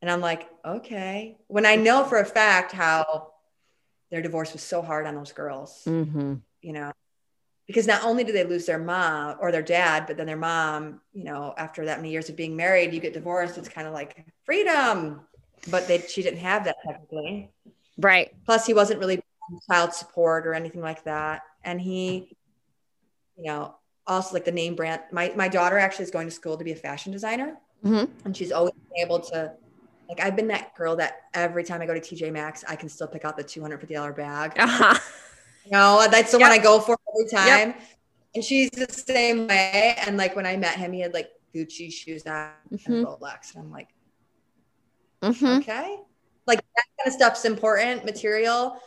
[0.02, 1.38] And I'm like, okay.
[1.48, 3.32] When I know for a fact how
[4.10, 6.34] their divorce was so hard on those girls, mm-hmm.
[6.62, 6.92] you know,
[7.68, 11.02] because not only do they lose their mom or their dad, but then their mom,
[11.12, 13.58] you know, after that many years of being married, you get divorced.
[13.58, 15.20] It's kind of like freedom,
[15.70, 17.50] but they, she didn't have that technically.
[17.98, 18.34] Right.
[18.46, 19.20] Plus he wasn't really
[19.70, 21.42] child support or anything like that.
[21.62, 22.34] And he,
[23.36, 23.74] you know,
[24.06, 26.72] also like the name brand, my, my daughter actually is going to school to be
[26.72, 28.10] a fashion designer mm-hmm.
[28.24, 29.52] and she's always able to,
[30.08, 32.88] like, I've been that girl that every time I go to TJ Maxx, I can
[32.88, 34.58] still pick out the $250 bag.
[34.58, 34.98] Uh-huh
[35.70, 36.50] no, that's the yep.
[36.50, 37.68] one I go for every time.
[37.68, 37.80] Yep.
[38.34, 39.96] And she's the same way.
[40.06, 42.92] And like when I met him, he had like Gucci shoes on mm-hmm.
[42.92, 43.54] and Rolex.
[43.54, 43.88] And I'm like,
[45.22, 45.46] mm-hmm.
[45.58, 45.96] okay.
[46.46, 48.80] Like that kind of stuff's important material.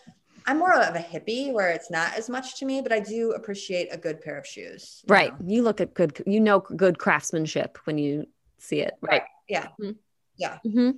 [0.45, 3.33] I'm more of a hippie where it's not as much to me, but I do
[3.33, 5.03] appreciate a good pair of shoes.
[5.07, 5.39] You right.
[5.39, 5.53] Know?
[5.53, 8.25] You look at good, you know, good craftsmanship when you
[8.57, 8.93] see it.
[9.01, 9.21] Right.
[9.21, 9.23] right.
[9.47, 9.67] Yeah.
[9.79, 9.91] Mm-hmm.
[10.37, 10.57] Yeah.
[10.65, 10.91] Mm-hmm.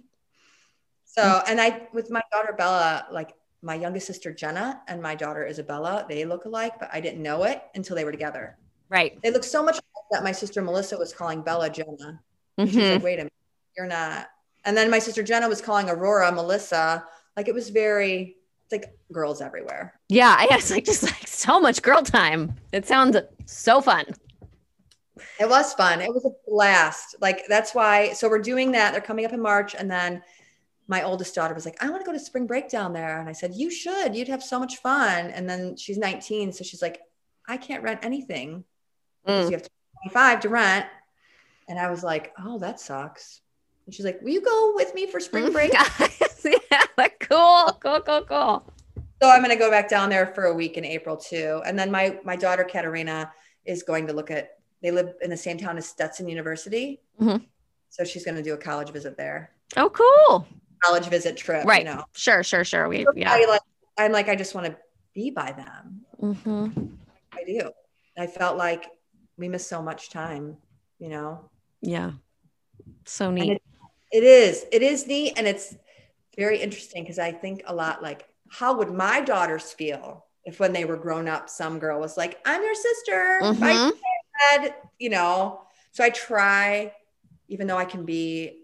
[1.06, 3.34] So, and I, with my daughter Bella, like
[3.64, 7.44] my youngest sister Jenna and my daughter Isabella, they look alike, but I didn't know
[7.44, 8.58] it until they were together.
[8.90, 9.20] Right.
[9.24, 12.22] They look so much like that my sister Melissa was calling Bella Jenna.
[12.58, 12.94] And she's mm-hmm.
[12.94, 13.34] like, wait a minute,
[13.78, 14.28] you're not.
[14.66, 17.06] And then my sister Jenna was calling Aurora Melissa.
[17.36, 18.38] Like it was very,
[18.72, 19.94] like girls everywhere.
[20.10, 22.56] Yeah, I it's like just like so much girl time.
[22.72, 23.16] It sounds
[23.46, 24.06] so fun.
[25.40, 26.02] It was fun.
[26.02, 27.16] It was a blast.
[27.22, 28.14] Like that's why.
[28.14, 28.92] So we're doing that.
[28.92, 30.24] They're coming up in March, and then
[30.88, 33.30] my oldest daughter was like, "I want to go to spring break down there," and
[33.30, 34.16] I said, "You should.
[34.16, 37.02] You'd have so much fun." And then she's 19, so she's like,
[37.48, 38.64] "I can't rent anything.
[39.28, 39.46] Mm.
[39.46, 39.68] You have
[40.04, 40.86] 25 to rent."
[41.70, 43.42] And I was like, "Oh, that sucks."
[43.86, 45.74] And she's like, "Will you go with me for spring break?"
[46.44, 48.74] yeah, cool, cool, cool, cool.
[49.22, 51.62] So I'm going to go back down there for a week in April too.
[51.66, 53.32] And then my my daughter Katerina
[53.66, 57.02] is going to look at they live in the same town as Stetson University.
[57.20, 57.46] Mm-hmm.
[57.90, 59.52] So she's going to do a college visit there.
[59.78, 60.46] Oh, cool.
[60.84, 61.66] College visit trip.
[61.66, 61.86] Right.
[61.86, 62.06] You know?
[62.14, 62.88] Sure, sure, sure.
[62.88, 63.32] We, yeah.
[63.32, 63.62] I like,
[63.98, 64.78] I'm like, I just want to
[65.14, 66.02] be by them.
[66.22, 66.86] Mm-hmm.
[67.34, 67.72] I do.
[68.18, 68.86] I felt like
[69.38, 70.58] we missed so much time,
[71.00, 71.50] you know?
[71.82, 72.12] Yeah.
[73.06, 73.54] So neat.
[73.54, 73.62] It,
[74.12, 74.66] it is.
[74.72, 75.34] It is neat.
[75.38, 75.76] And it's
[76.38, 80.74] very interesting because I think a lot like, how would my daughters feel if when
[80.74, 83.40] they were grown up, some girl was like, I'm your sister.
[83.42, 83.98] Mm-hmm
[84.34, 85.62] head, you know.
[85.92, 86.94] So I try,
[87.48, 88.63] even though I can be,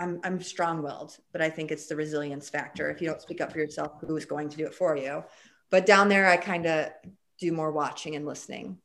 [0.00, 2.90] I'm, I'm strong willed, but I think it's the resilience factor.
[2.90, 5.22] If you don't speak up for yourself, who is going to do it for you?
[5.70, 6.90] But down there, I kind of
[7.38, 8.78] do more watching and listening.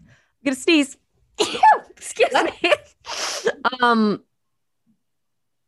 [0.00, 0.08] I'm
[0.44, 0.96] gonna sneeze.
[1.90, 2.72] Excuse me.
[3.80, 4.22] um,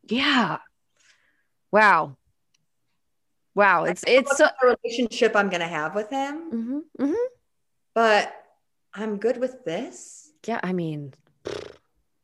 [0.08, 0.58] yeah.
[1.70, 2.16] Wow.
[3.54, 3.84] Wow.
[3.84, 6.50] It's it's a relationship I'm gonna have with him.
[6.52, 7.26] Mm-hmm, mm-hmm.
[7.94, 8.34] But
[8.94, 10.32] I'm good with this.
[10.46, 11.14] Yeah, I mean,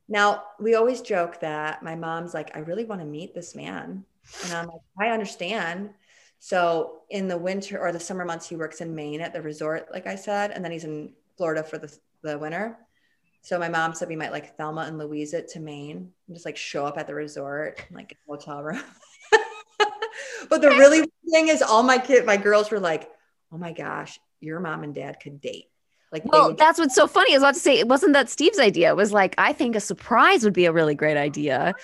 [0.08, 4.04] now we always joke that my mom's like, I really want to meet this man.
[4.44, 5.90] And I'm like, I understand.
[6.40, 9.88] So in the winter or the summer months, he works in Maine at the resort,
[9.92, 12.76] like I said, and then he's in Florida for the, the winter.
[13.40, 16.46] So my mom said we might like Thelma and Louise it to Maine and just
[16.46, 18.82] like show up at the resort, like hotel room.
[20.48, 23.10] but the really thing is all my kid, my girls were like,
[23.52, 25.66] oh my gosh, your mom and dad could date.
[26.14, 27.32] Like, well, would- that's what's so funny.
[27.32, 28.88] I was about to say, it wasn't that Steve's idea.
[28.88, 31.74] It was like, I think a surprise would be a really great idea.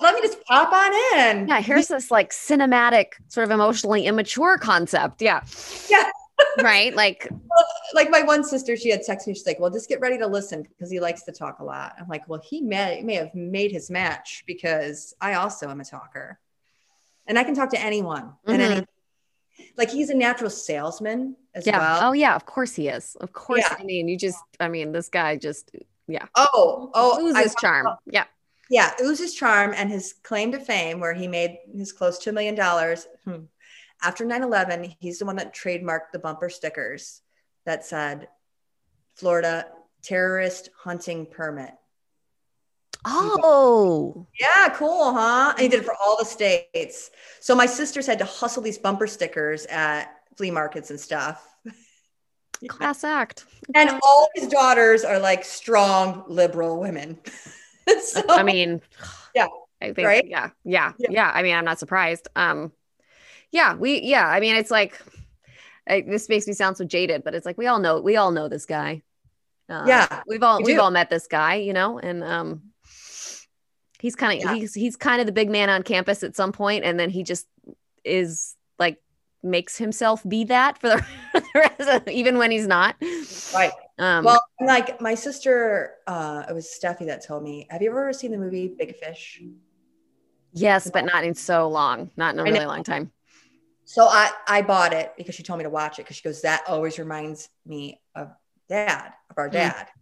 [0.00, 1.48] Let me just pop on in.
[1.48, 5.20] Yeah, here's this like cinematic, sort of emotionally immature concept.
[5.20, 5.42] Yeah.
[5.88, 6.08] Yeah.
[6.62, 6.94] right.
[6.94, 7.28] Like,
[7.92, 9.34] like my one sister, she had texted me.
[9.34, 11.94] She's like, "Well, just get ready to listen because he likes to talk a lot."
[11.98, 15.84] I'm like, "Well, he may may have made his match because I also am a
[15.84, 16.38] talker,
[17.26, 18.50] and I can talk to anyone mm-hmm.
[18.52, 18.86] and any
[19.76, 21.78] like he's a natural salesman as yeah.
[21.78, 22.08] well.
[22.08, 23.16] Oh yeah, of course he is.
[23.20, 23.64] Of course.
[23.68, 23.76] Yeah.
[23.78, 25.70] I mean, you just I mean, this guy just
[26.06, 26.26] yeah.
[26.34, 27.86] Oh, oh oozes charm.
[27.86, 28.24] About, yeah.
[28.68, 32.32] Yeah, oozes charm and his claim to fame where he made his close to a
[32.32, 33.06] million dollars.
[33.24, 33.44] Hmm.
[34.02, 37.20] After 9-11, he's the one that trademarked the bumper stickers
[37.66, 38.28] that said
[39.16, 39.66] Florida
[40.02, 41.72] terrorist hunting permit.
[43.04, 45.52] Oh, yeah, cool, huh?
[45.56, 47.10] And he did it for all the states.
[47.40, 51.46] So my sisters had to hustle these bumper stickers at flea markets and stuff.
[52.68, 53.46] Class act.
[53.74, 57.18] And all his daughters are like strong liberal women.
[58.02, 58.82] so, I mean,
[59.34, 59.46] yeah,
[59.80, 60.26] I think, right?
[60.26, 61.30] yeah, yeah, yeah, yeah.
[61.32, 62.28] I mean, I'm not surprised.
[62.36, 62.72] Um,
[63.50, 64.26] yeah, we, yeah.
[64.26, 65.00] I mean, it's like
[65.88, 68.30] I, this makes me sound so jaded, but it's like we all know, we all
[68.30, 69.02] know this guy.
[69.68, 72.69] Uh, yeah, we've all we we've all met this guy, you know, and um,
[74.00, 74.54] He's kind of yeah.
[74.54, 77.22] he's he's kind of the big man on campus at some point, and then he
[77.22, 77.46] just
[78.04, 79.00] is like
[79.42, 82.96] makes himself be that for the, rest of, even when he's not.
[83.54, 83.72] Right.
[83.98, 87.66] Um, well, like my sister, uh, it was Steffi that told me.
[87.70, 89.42] Have you ever seen the movie Big Fish?
[90.52, 93.12] Yes, but not in so long, not in a really long time.
[93.84, 96.42] So I I bought it because she told me to watch it because she goes
[96.42, 98.30] that always reminds me of
[98.68, 99.52] dad of our mm.
[99.52, 99.86] dad.
[99.86, 99.99] Mm.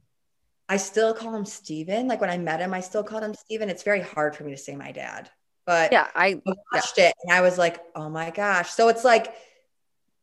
[0.68, 2.08] I still call him Steven.
[2.08, 3.70] Like when I met him, I still called him Steven.
[3.70, 5.30] It's very hard for me to say my dad.
[5.64, 6.40] But yeah, I,
[6.72, 7.08] watched yeah.
[7.08, 8.70] it and I was like, oh my gosh.
[8.70, 9.34] So it's like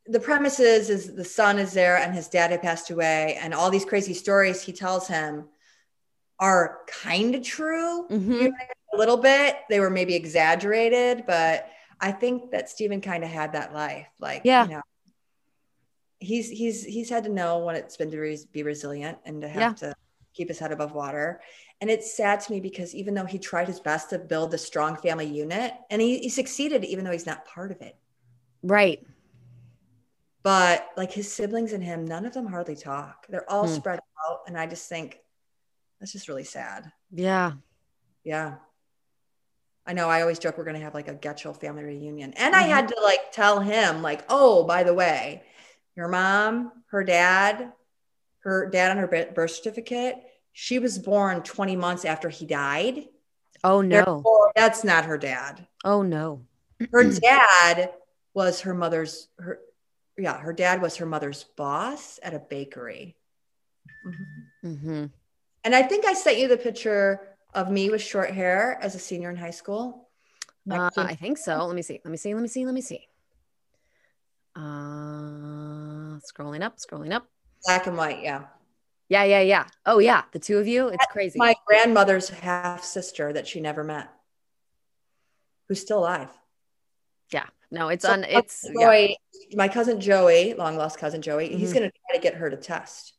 [0.07, 3.53] the premise is, is the son is there and his dad had passed away, and
[3.53, 5.45] all these crazy stories he tells him
[6.39, 8.07] are kind of true.
[8.07, 8.31] Mm-hmm.
[8.31, 8.55] You know,
[8.93, 9.57] a little bit.
[9.69, 11.69] They were maybe exaggerated, but
[11.99, 14.07] I think that Steven kind of had that life.
[14.19, 14.65] Like, yeah.
[14.65, 14.81] you know,
[16.19, 19.47] he's he's he's had to know what it's been to re- be resilient and to
[19.47, 19.89] have yeah.
[19.89, 19.95] to
[20.35, 21.41] keep his head above water.
[21.81, 24.57] And it's sad to me because even though he tried his best to build a
[24.57, 27.95] strong family unit and he, he succeeded, even though he's not part of it.
[28.63, 29.05] Right.
[30.43, 33.25] But like his siblings and him, none of them hardly talk.
[33.27, 33.73] They're all hmm.
[33.73, 33.99] spread
[34.29, 34.41] out.
[34.47, 35.19] And I just think
[35.99, 36.91] that's just really sad.
[37.11, 37.53] Yeah.
[38.23, 38.55] Yeah.
[39.87, 42.33] I know I always joke we're going to have like a Getchell family reunion.
[42.33, 42.63] And mm-hmm.
[42.63, 45.43] I had to like tell him, like, oh, by the way,
[45.95, 47.71] your mom, her dad,
[48.45, 50.23] her dad on her birth certificate,
[50.53, 53.05] she was born 20 months after he died.
[53.63, 54.03] Oh no.
[54.03, 55.67] Therefore, that's not her dad.
[55.83, 56.45] Oh no.
[56.91, 57.91] Her dad
[58.33, 59.59] was her mother's her
[60.17, 63.17] yeah, her dad was her mother's boss at a bakery.
[64.07, 64.67] Mm-hmm.
[64.69, 65.05] Mm-hmm.
[65.65, 68.99] And I think I sent you the picture of me with short hair as a
[68.99, 70.09] senior in high school.
[70.69, 71.65] Uh, I think so.
[71.65, 71.99] Let me see.
[72.03, 72.33] Let me see.
[72.33, 72.65] Let me see.
[72.65, 73.07] Let me see.
[74.55, 77.27] Uh, scrolling up, scrolling up.
[77.65, 78.43] Black and white, yeah.
[79.09, 79.67] Yeah, yeah, yeah.
[79.85, 80.23] Oh, yeah.
[80.31, 80.87] The two of you.
[80.87, 81.37] It's That's crazy.
[81.37, 84.09] My grandmother's half sister that she never met,
[85.67, 86.29] who's still alive.
[87.31, 87.45] Yeah.
[87.71, 88.23] No, it's so on.
[88.23, 89.17] It's Joey,
[89.49, 89.57] yeah.
[89.57, 91.49] my cousin Joey, long lost cousin Joey.
[91.49, 91.57] Mm-hmm.
[91.57, 93.13] He's going to try to get her to test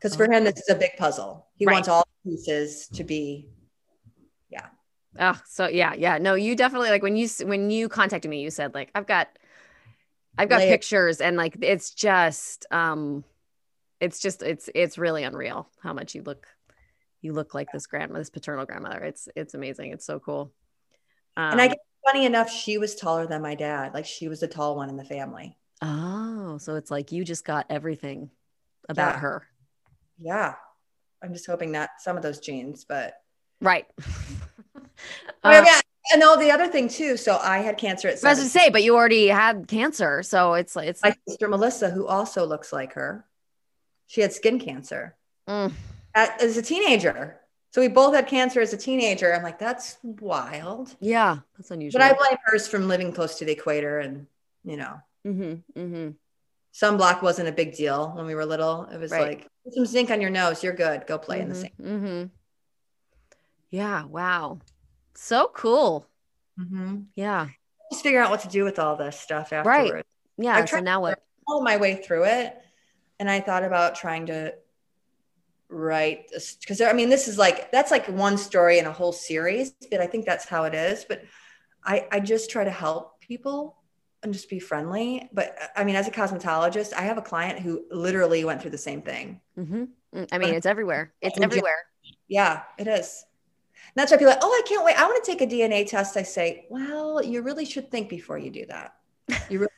[0.00, 1.46] because for him this is a big puzzle.
[1.56, 1.74] He right.
[1.74, 3.50] wants all pieces to be.
[4.48, 4.66] Yeah.
[5.18, 6.18] Oh, so yeah, yeah.
[6.18, 9.28] No, you definitely like when you when you contacted me, you said like I've got,
[10.38, 13.24] I've got pictures and like it's just um
[14.00, 16.46] it's just it's it's really unreal how much you look
[17.20, 20.52] you look like this grandma this paternal grandmother it's it's amazing it's so cool
[21.36, 24.28] um, and i um, get funny enough she was taller than my dad like she
[24.28, 28.30] was the tall one in the family oh so it's like you just got everything
[28.88, 29.20] about yeah.
[29.20, 29.46] her
[30.18, 30.54] yeah
[31.22, 33.14] i'm just hoping not some of those genes but
[33.60, 33.86] right
[35.44, 35.80] uh, yeah,
[36.12, 37.16] and all the other thing too.
[37.16, 38.24] So I had cancer at.
[38.24, 41.48] I was to say, but you already had cancer, so it's like it's my sister
[41.48, 43.24] Melissa, who also looks like her.
[44.10, 45.14] She had skin cancer
[45.48, 45.72] mm.
[46.16, 47.38] At, as a teenager.
[47.70, 49.32] So we both had cancer as a teenager.
[49.32, 50.96] I'm like, that's wild.
[50.98, 52.00] Yeah, that's unusual.
[52.00, 54.26] But I blame hers from living close to the equator, and
[54.64, 56.08] you know, mm-hmm, mm-hmm.
[56.74, 58.86] sunblock wasn't a big deal when we were little.
[58.86, 59.38] It was right.
[59.38, 61.06] like put some zinc on your nose, you're good.
[61.06, 62.02] Go play mm-hmm, in the mm-hmm, sink.
[62.02, 62.26] Mm-hmm.
[63.70, 64.04] Yeah.
[64.06, 64.58] Wow.
[65.14, 66.08] So cool.
[66.58, 67.02] Mm-hmm.
[67.14, 67.46] Yeah.
[67.92, 69.92] Just figure out what to do with all this stuff afterwards.
[69.92, 70.06] Right.
[70.36, 70.64] Yeah.
[70.64, 71.22] So now what?
[71.46, 72.59] All my way through it
[73.20, 74.54] and I thought about trying to
[75.68, 79.72] write because I mean this is like that's like one story in a whole series,
[79.90, 81.04] but I think that's how it is.
[81.04, 81.22] But
[81.84, 83.76] I I just try to help people
[84.22, 85.28] and just be friendly.
[85.32, 88.78] But I mean, as a cosmetologist, I have a client who literally went through the
[88.78, 89.40] same thing.
[89.56, 89.84] Mm-hmm.
[90.14, 91.12] Mm, I mean, it's everywhere.
[91.20, 91.86] It's everywhere.
[92.26, 93.24] Yeah, it is.
[93.74, 95.00] And that's why people are like, oh, I can't wait.
[95.00, 96.16] I want to take a DNA test.
[96.16, 98.94] I say, well, you really should think before you do that.
[99.48, 99.72] You really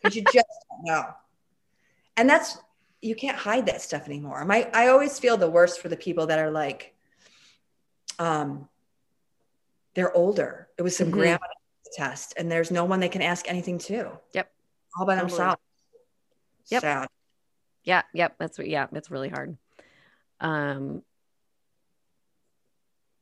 [0.00, 1.04] because you just don't know.
[2.16, 2.58] And that's
[3.02, 4.44] you can't hide that stuff anymore.
[4.44, 6.94] My I always feel the worst for the people that are like,
[8.18, 8.68] um,
[9.94, 10.68] they're older.
[10.78, 11.18] It was some mm-hmm.
[11.18, 11.46] grandma
[11.94, 14.12] test, and there's no one they can ask anything to.
[14.32, 14.50] Yep.
[14.96, 15.30] All by totally.
[15.30, 15.60] themselves.
[16.68, 16.80] Yep.
[16.80, 17.08] Sad.
[17.84, 18.02] Yeah.
[18.14, 18.36] Yep.
[18.38, 18.86] That's yeah.
[18.92, 19.58] That's really hard.
[20.40, 21.02] Um.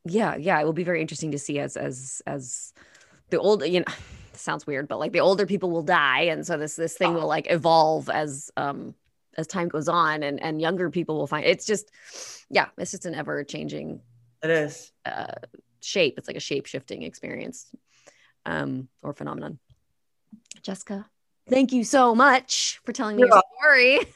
[0.05, 0.35] Yeah.
[0.35, 0.61] Yeah.
[0.61, 2.73] It will be very interesting to see as as as
[3.31, 3.85] the old you know
[4.33, 7.19] sounds weird but like the older people will die and so this this thing oh.
[7.19, 8.95] will like evolve as um
[9.37, 11.91] as time goes on and and younger people will find it's just
[12.49, 14.01] yeah it's just an ever changing
[14.43, 14.91] it is.
[15.05, 15.33] uh,
[15.81, 16.15] shape.
[16.17, 17.67] It's like a shape shifting experience
[18.45, 19.59] um or phenomenon.
[20.61, 21.05] Jessica
[21.49, 23.99] thank you so much for telling me your story.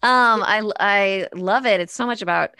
[0.00, 1.80] Um i i love it.
[1.80, 2.54] It's so much about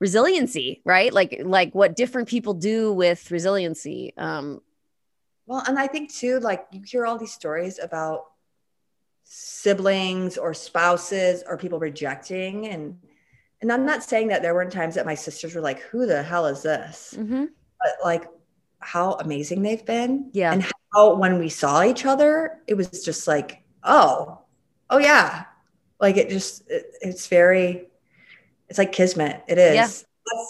[0.00, 1.12] resiliency right?
[1.12, 4.60] Like like what different people do with resiliency um.
[5.46, 8.24] Well and i think too like you hear all these stories about
[9.24, 12.68] siblings or spouses or people rejecting.
[12.68, 12.98] And
[13.64, 16.22] and i'm not saying that there weren't times that my sisters were like who the
[16.22, 17.14] hell is this?
[17.16, 17.46] Mm-hmm.
[17.80, 18.28] but like
[18.78, 20.28] how amazing they've been.
[20.34, 20.52] Yeah.
[20.52, 24.38] And how when we saw each other it was just like oh
[24.90, 25.44] oh yeah.
[25.98, 27.88] Like it just it, it's very
[28.68, 29.42] it's like kismet.
[29.48, 29.74] It is.
[29.74, 29.88] Yeah.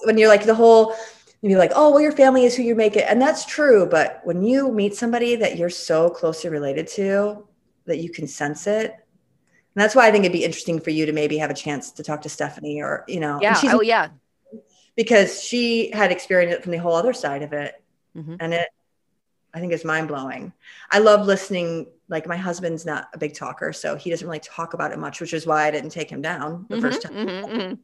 [0.04, 0.94] when you're like the whole
[1.40, 3.04] you're like oh well your family is who you make it.
[3.08, 3.86] And that's true.
[3.86, 7.46] But when you meet somebody that you're so closely related to
[7.86, 8.90] that you can sense it.
[8.90, 11.90] And that's why I think it'd be interesting for you to maybe have a chance
[11.92, 13.60] to talk to Stephanie or, you know, yeah.
[13.64, 14.10] Oh, yeah.
[14.96, 17.74] Because she had experienced it from the whole other side of it.
[18.16, 18.36] Mm-hmm.
[18.38, 18.68] And it,
[19.54, 20.52] I think is mind blowing.
[20.90, 21.86] I love listening.
[22.08, 25.20] Like my husband's not a big talker, so he doesn't really talk about it much,
[25.20, 27.12] which is why I didn't take him down the mm-hmm, first time.
[27.12, 27.74] Mm-hmm, mm-hmm.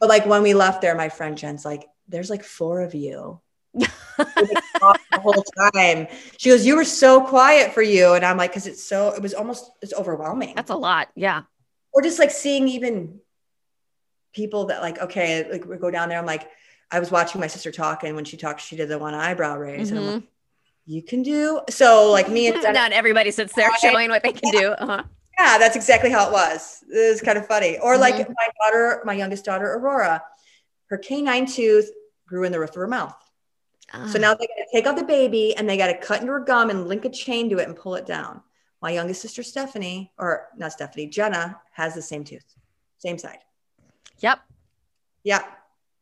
[0.00, 3.40] but like when we left there, my friend Jen's like, "There's like four of you."
[3.74, 6.08] the whole time.
[6.38, 9.22] She goes, "You were so quiet for you," and I'm like, "Cause it's so it
[9.22, 11.42] was almost it's overwhelming." That's a lot, yeah.
[11.92, 13.20] Or just like seeing even
[14.32, 16.18] people that like okay, like we go down there.
[16.18, 16.48] I'm like,
[16.90, 19.56] I was watching my sister talk, and when she talked, she did the one eyebrow
[19.56, 19.96] raise, mm-hmm.
[19.96, 20.92] and I'm like, mm-hmm.
[20.92, 24.50] "You can do." So like me and not everybody sits there showing what they can
[24.52, 24.68] do.
[24.70, 25.02] Uh-huh.
[25.38, 26.84] Yeah, that's exactly how it was.
[26.92, 27.78] It was kind of funny.
[27.78, 28.32] Or like mm-hmm.
[28.32, 30.22] my daughter, my youngest daughter, Aurora,
[30.90, 31.88] her canine tooth
[32.26, 33.14] grew in the roof of her mouth.
[33.92, 36.32] So now they got to take out the baby and they got to cut into
[36.32, 38.40] her gum and link a chain to it and pull it down.
[38.80, 42.44] My youngest sister, Stephanie, or not Stephanie, Jenna, has the same tooth,
[42.98, 43.38] same side.
[44.20, 44.40] Yep.
[45.24, 45.44] Yep.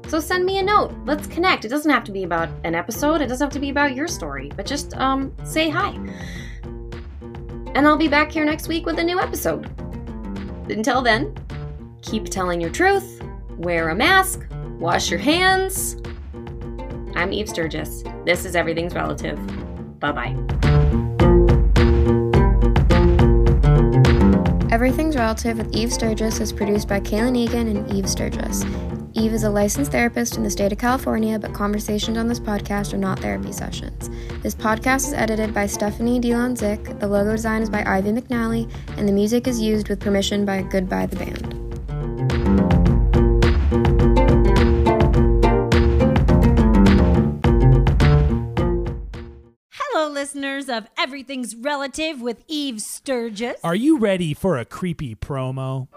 [0.09, 0.93] So send me a note.
[1.05, 1.65] Let's connect.
[1.65, 3.21] It doesn't have to be about an episode.
[3.21, 5.91] It doesn't have to be about your story, but just um, say hi.
[7.73, 9.65] And I'll be back here next week with a new episode.
[10.69, 11.35] Until then,
[12.01, 13.21] keep telling your truth
[13.57, 14.45] wear a mask,
[14.79, 15.97] wash your hands.
[17.15, 18.03] I'm Eve Sturges.
[18.25, 19.39] This is Everything's Relative.
[20.05, 20.35] Bye bye.
[24.71, 28.65] Everything's Relative with Eve Sturges is produced by Kaylin Egan and Eve Sturges.
[29.13, 32.93] Eve is a licensed therapist in the state of California, but conversations on this podcast
[32.93, 34.09] are not therapy sessions.
[34.43, 38.69] This podcast is edited by Stephanie Delon Zick, the logo design is by Ivy McNally,
[38.97, 41.64] and the music is used with permission by Goodbye the Band.
[50.25, 53.57] Listeners of Everything's Relative with Eve Sturges.
[53.63, 55.87] Are you ready for a creepy promo?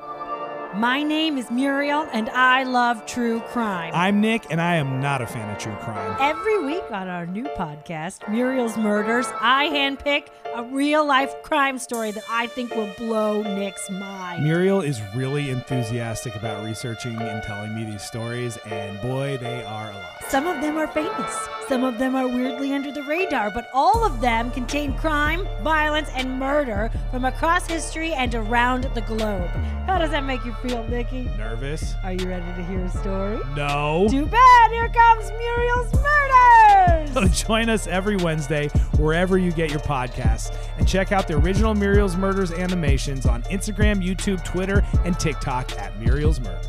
[0.75, 3.91] My name is Muriel, and I love true crime.
[3.95, 6.15] I'm Nick, and I am not a fan of true crime.
[6.21, 12.11] Every week on our new podcast, Muriel's Murders, I handpick a real life crime story
[12.11, 14.45] that I think will blow Nick's mind.
[14.45, 19.91] Muriel is really enthusiastic about researching and telling me these stories, and boy, they are
[19.91, 20.25] a lot.
[20.29, 24.05] Some of them are famous, some of them are weirdly under the radar, but all
[24.05, 29.49] of them contain crime, violence, and murder from across history and around the globe.
[29.87, 31.31] How does that make you feel, Nikki?
[31.37, 31.95] Nervous.
[32.03, 33.39] Are you ready to hear a story?
[33.57, 34.07] No.
[34.11, 34.71] Too bad.
[34.71, 37.13] Here comes Muriel's Murders.
[37.13, 38.69] So join us every Wednesday
[38.99, 44.05] wherever you get your podcasts and check out the original Muriel's Murders animations on Instagram,
[44.05, 46.65] YouTube, Twitter, and TikTok at Muriel's Murders.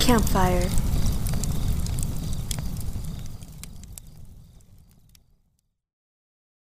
[0.00, 0.68] Campfire.